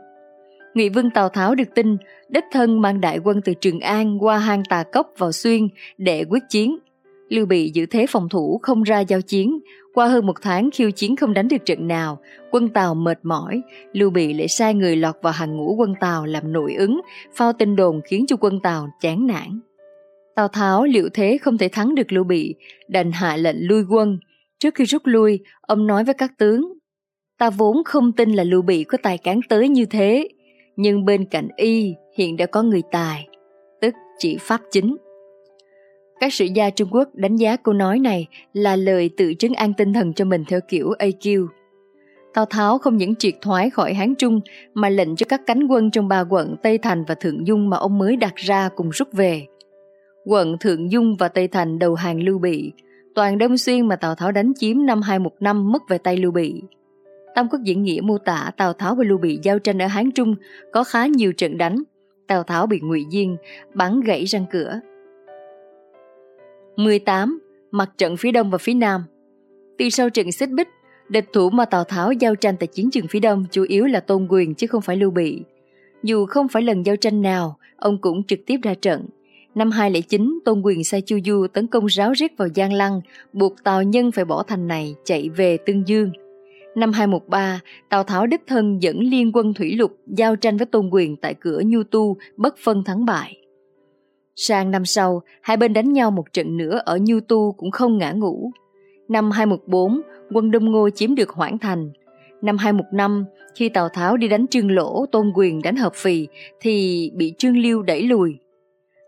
[0.74, 1.96] Ngụy Vương Tào Tháo được tin
[2.28, 5.68] đích thân mang đại quân từ Trường An qua hang Tà Cốc vào Xuyên
[5.98, 6.76] để quyết chiến.
[7.28, 9.58] Lưu Bị giữ thế phòng thủ không ra giao chiến,
[9.94, 12.18] qua hơn một tháng khiêu chiến không đánh được trận nào,
[12.50, 13.62] quân Tàu mệt mỏi,
[13.92, 17.00] Lưu Bị lại sai người lọt vào hàng ngũ quân Tàu làm nội ứng,
[17.34, 19.60] phao tin đồn khiến cho quân Tàu chán nản.
[20.34, 22.54] Tào Tháo liệu thế không thể thắng được Lưu Bị,
[22.88, 24.18] đành hạ lệnh lui quân.
[24.58, 26.72] Trước khi rút lui, ông nói với các tướng,
[27.38, 30.28] ta vốn không tin là Lưu Bị có tài cán tới như thế,
[30.76, 33.28] nhưng bên cạnh y hiện đã có người tài,
[33.80, 34.96] tức chỉ pháp chính.
[36.20, 39.72] Các sử gia Trung Quốc đánh giá câu nói này là lời tự trấn an
[39.74, 41.46] tinh thần cho mình theo kiểu AQ.
[42.34, 44.40] Tào Tháo không những triệt thoái khỏi Hán Trung
[44.74, 47.76] mà lệnh cho các cánh quân trong ba quận Tây Thành và Thượng Dung mà
[47.76, 49.46] ông mới đặt ra cùng rút về.
[50.24, 52.72] Quận Thượng Dung và Tây Thành đầu hàng Lưu Bị,
[53.14, 56.62] toàn Đông Xuyên mà Tào Tháo đánh chiếm năm 215 mất về tay Lưu Bị.
[57.34, 60.10] Tam Quốc diễn nghĩa mô tả Tào Tháo và Lưu Bị giao tranh ở Hán
[60.10, 60.34] Trung
[60.72, 61.82] có khá nhiều trận đánh.
[62.26, 63.36] Tào Tháo bị Ngụy Diên
[63.74, 64.80] bắn gãy răng cửa.
[66.76, 67.38] 18.
[67.70, 69.04] Mặt trận phía Đông và phía Nam
[69.78, 70.68] Từ sau trận xích bích,
[71.08, 74.00] địch thủ mà Tào Tháo giao tranh tại chiến trường phía Đông chủ yếu là
[74.00, 75.42] Tôn Quyền chứ không phải Lưu Bị.
[76.02, 79.06] Dù không phải lần giao tranh nào, ông cũng trực tiếp ra trận.
[79.54, 83.00] Năm 209, Tôn Quyền sai Chu Du tấn công ráo riết vào Giang Lăng,
[83.32, 86.12] buộc Tào Nhân phải bỏ thành này chạy về Tương Dương–
[86.74, 90.90] Năm 213, Tào Tháo đích thân dẫn liên quân thủy lục giao tranh với Tôn
[90.92, 93.36] Quyền tại cửa Nhu Tu, bất phân thắng bại.
[94.36, 97.98] Sang năm sau, hai bên đánh nhau một trận nữa ở Nhu Tu cũng không
[97.98, 98.50] ngã ngủ.
[99.08, 100.00] Năm 214,
[100.32, 101.90] quân Đông Ngô chiếm được Hoảng Thành.
[102.42, 103.24] Năm 215,
[103.54, 106.28] khi Tào Tháo đi đánh Trương Lỗ, Tôn Quyền đánh Hợp Phì,
[106.60, 108.38] thì bị Trương Liêu đẩy lùi.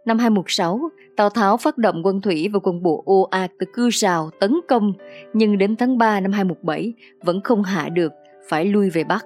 [0.07, 0.81] Năm 216,
[1.17, 4.61] Tào Tháo phát động quân thủy và quân bộ ô ạt từ cư sào tấn
[4.69, 4.93] công,
[5.33, 6.95] nhưng đến tháng 3 năm 217
[7.25, 8.13] vẫn không hạ được,
[8.49, 9.25] phải lui về Bắc.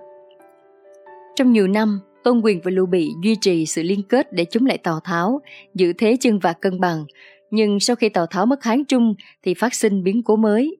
[1.36, 4.66] Trong nhiều năm, Tôn Quyền và Lưu Bị duy trì sự liên kết để chống
[4.66, 5.40] lại Tào Tháo,
[5.74, 7.04] giữ thế chân và cân bằng,
[7.50, 10.76] nhưng sau khi Tào Tháo mất Hán Trung thì phát sinh biến cố mới.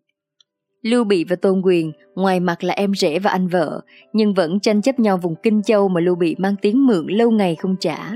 [0.83, 3.81] Lưu Bị và Tôn Quyền ngoài mặt là em rể và anh vợ,
[4.13, 7.31] nhưng vẫn tranh chấp nhau vùng Kinh Châu mà Lưu Bị mang tiếng mượn lâu
[7.31, 8.13] ngày không trả.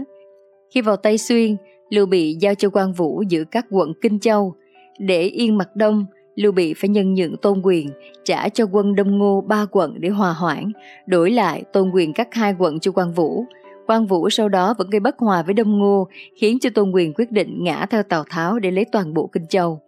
[0.75, 1.57] Khi vào Tây Xuyên,
[1.91, 4.55] Lưu Bị giao cho quan Vũ giữ các quận Kinh Châu.
[4.99, 7.91] Để yên mặt đông, Lưu Bị phải nhân nhượng Tôn Quyền,
[8.25, 10.73] trả cho quân Đông Ngô ba quận để hòa hoãn,
[11.07, 13.45] đổi lại Tôn Quyền các hai quận cho quan Vũ.
[13.87, 17.13] Quan Vũ sau đó vẫn gây bất hòa với Đông Ngô, khiến cho Tôn Quyền
[17.15, 19.81] quyết định ngã theo Tào Tháo để lấy toàn bộ Kinh Châu.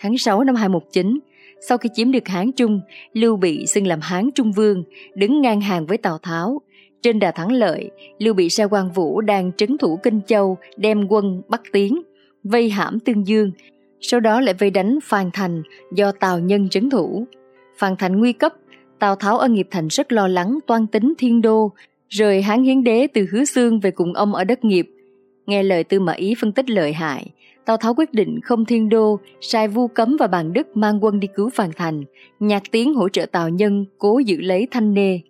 [0.00, 1.18] Tháng 6 năm 219,
[1.68, 2.80] sau khi chiếm được Hán Trung,
[3.12, 4.84] Lưu Bị xưng làm Hán Trung Vương,
[5.14, 6.60] đứng ngang hàng với Tào Tháo.
[7.02, 11.06] Trên đà thắng lợi, Lưu Bị sai quan Vũ đang trấn thủ Kinh Châu, đem
[11.08, 12.02] quân bắt tiến,
[12.44, 13.50] vây hãm Tương Dương,
[14.00, 15.62] sau đó lại vây đánh Phan Thành
[15.94, 17.24] do Tào Nhân trấn thủ.
[17.78, 18.52] Phan Thành nguy cấp,
[18.98, 21.72] Tào Tháo ở Nghiệp Thành rất lo lắng toan tính thiên đô,
[22.08, 24.90] rời Hán Hiến Đế từ Hứa Xương về cùng ông ở đất nghiệp.
[25.46, 27.26] Nghe lời Tư Mã Ý phân tích lợi hại,
[27.64, 31.20] Tào Tháo quyết định không thiên đô, sai Vu Cấm và Bàn Đức mang quân
[31.20, 32.04] đi cứu Phan Thành,
[32.40, 35.20] nhạc tiếng hỗ trợ Tào Nhân cố giữ lấy Thanh Nê.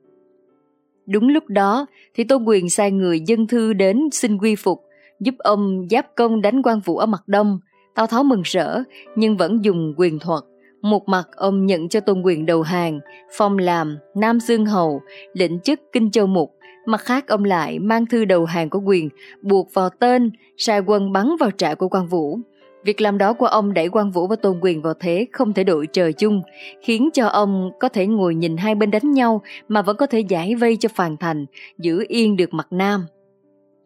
[1.12, 4.84] Đúng lúc đó thì Tôn Quyền sai người dân thư đến xin quy phục,
[5.20, 7.58] giúp ông giáp công đánh quan vũ ở mặt đông.
[7.94, 8.82] Tào Tháo mừng rỡ
[9.16, 10.42] nhưng vẫn dùng quyền thuật.
[10.82, 13.00] Một mặt ông nhận cho Tôn Quyền đầu hàng,
[13.36, 15.00] phong làm Nam Dương Hầu,
[15.32, 16.54] lĩnh chức Kinh Châu Mục,
[16.86, 19.08] Mặt khác ông lại mang thư đầu hàng của quyền,
[19.42, 22.38] buộc vào tên, sai quân bắn vào trại của quan vũ.
[22.84, 25.64] Việc làm đó của ông đẩy quan vũ và tôn quyền vào thế không thể
[25.64, 26.42] đội trời chung,
[26.82, 30.20] khiến cho ông có thể ngồi nhìn hai bên đánh nhau mà vẫn có thể
[30.20, 31.46] giải vây cho phàn thành,
[31.78, 33.06] giữ yên được mặt nam.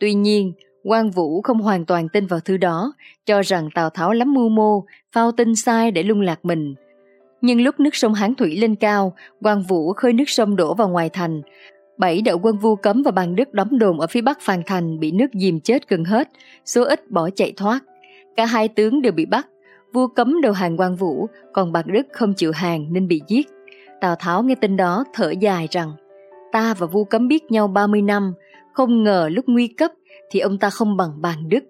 [0.00, 0.52] Tuy nhiên,
[0.84, 2.92] quan vũ không hoàn toàn tin vào thư đó,
[3.26, 6.74] cho rằng Tào Tháo lắm mưu mô, phao tin sai để lung lạc mình.
[7.40, 10.88] Nhưng lúc nước sông Hán Thủy lên cao, quan vũ khơi nước sông đổ vào
[10.88, 11.42] ngoài thành,
[11.98, 15.00] Bảy đạo quân vu cấm và bằng đức đóng đồn ở phía bắc phàn Thành
[15.00, 16.28] bị nước dìm chết gần hết,
[16.64, 17.80] số ít bỏ chạy thoát.
[18.36, 19.46] Cả hai tướng đều bị bắt,
[19.92, 23.46] vua cấm đầu hàng quan vũ, còn bạc đức không chịu hàng nên bị giết.
[24.00, 25.92] Tào Tháo nghe tin đó thở dài rằng,
[26.52, 28.32] ta và vua cấm biết nhau 30 năm,
[28.72, 29.90] không ngờ lúc nguy cấp
[30.30, 31.64] thì ông ta không bằng bàn đức.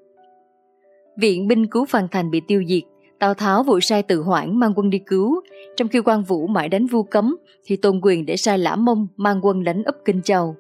[1.17, 2.83] Viện binh cứu Phan Thành bị tiêu diệt,
[3.19, 5.41] Tào Tháo vội sai từ hoãn mang quân đi cứu,
[5.77, 9.07] trong khi quan vũ mãi đánh vu cấm thì tôn quyền để sai lã mông
[9.17, 10.57] mang quân đánh ấp Kinh Châu.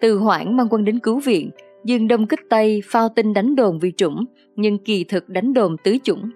[0.00, 1.50] Từ hoãn mang quân đến cứu viện,
[1.84, 4.24] dương đông kích tây phao tin đánh đồn vi trũng,
[4.58, 6.30] nhưng kỳ thực đánh đồn tứ chủng.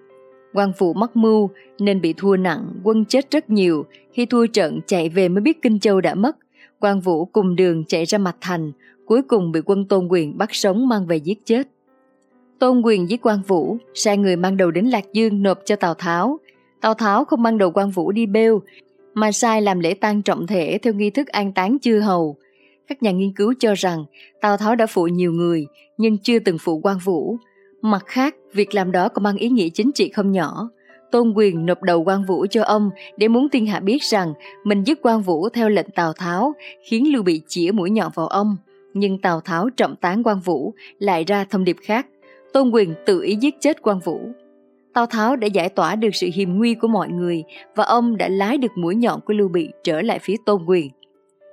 [0.53, 4.79] Quan phụ mắc mưu nên bị thua nặng, quân chết rất nhiều, khi thua trận
[4.87, 6.37] chạy về mới biết Kinh Châu đã mất.
[6.79, 8.71] Quan vũ cùng đường chạy ra mặt thành,
[9.05, 11.67] cuối cùng bị quân tôn quyền bắt sống mang về giết chết.
[12.59, 15.93] Tôn quyền giết quan vũ, sai người mang đầu đến Lạc Dương nộp cho Tào
[15.93, 16.39] Tháo.
[16.81, 18.61] Tào Tháo không mang đầu quan vũ đi bêu,
[19.13, 22.35] mà sai làm lễ tang trọng thể theo nghi thức an táng chư hầu.
[22.87, 24.05] Các nhà nghiên cứu cho rằng
[24.41, 25.65] Tào Tháo đã phụ nhiều người,
[25.97, 27.37] nhưng chưa từng phụ quan vũ.
[27.85, 30.69] Mặt khác, việc làm đó còn mang ý nghĩa chính trị không nhỏ.
[31.11, 34.33] Tôn quyền nộp đầu quan vũ cho ông để muốn thiên hạ biết rằng
[34.63, 36.53] mình giết quan vũ theo lệnh Tào Tháo,
[36.89, 38.57] khiến Lưu Bị chĩa mũi nhọn vào ông.
[38.93, 42.07] Nhưng Tào Tháo trọng tán quan vũ lại ra thông điệp khác
[42.53, 44.31] Tôn quyền tự ý giết chết quan vũ.
[44.93, 47.43] Tào Tháo đã giải tỏa được sự hiềm nguy của mọi người
[47.75, 50.89] và ông đã lái được mũi nhọn của Lưu Bị trở lại phía Tôn Quyền.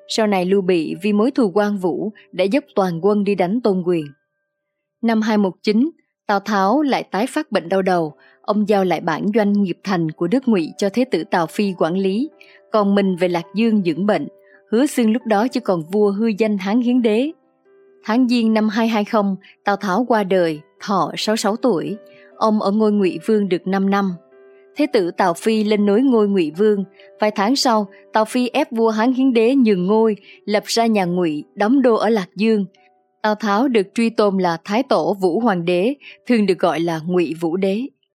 [0.08, 3.60] Sau này Lưu Bị vì mối thù quan vũ đã dốc toàn quân đi đánh
[3.60, 4.06] Tôn Quyền.
[5.02, 5.90] Năm 219,
[6.30, 8.12] Tào Tháo lại tái phát bệnh đau đầu,
[8.42, 11.74] ông giao lại bản doanh nghiệp thành của nước Ngụy cho Thế tử Tào Phi
[11.78, 12.30] quản lý,
[12.72, 14.28] còn mình về Lạc Dương dưỡng bệnh.
[14.70, 17.30] Hứa xương lúc đó chỉ còn vua hư danh Hán Hiến Đế.
[18.04, 19.34] Tháng Giêng năm 220,
[19.64, 21.96] Tào Tháo qua đời, thọ 66 tuổi,
[22.36, 24.12] ông ở ngôi ngụy vương được 5 năm.
[24.76, 26.84] Thế tử Tào Phi lên nối ngôi ngụy vương,
[27.20, 31.04] vài tháng sau, Tào Phi ép vua Hán Hiến Đế nhường ngôi, lập ra nhà
[31.04, 32.64] ngụy đóng đô ở Lạc Dương.
[33.22, 35.94] Tào Tháo được truy tôn là Thái Tổ Vũ Hoàng Đế,
[36.26, 37.86] thường được gọi là Ngụy Vũ Đế.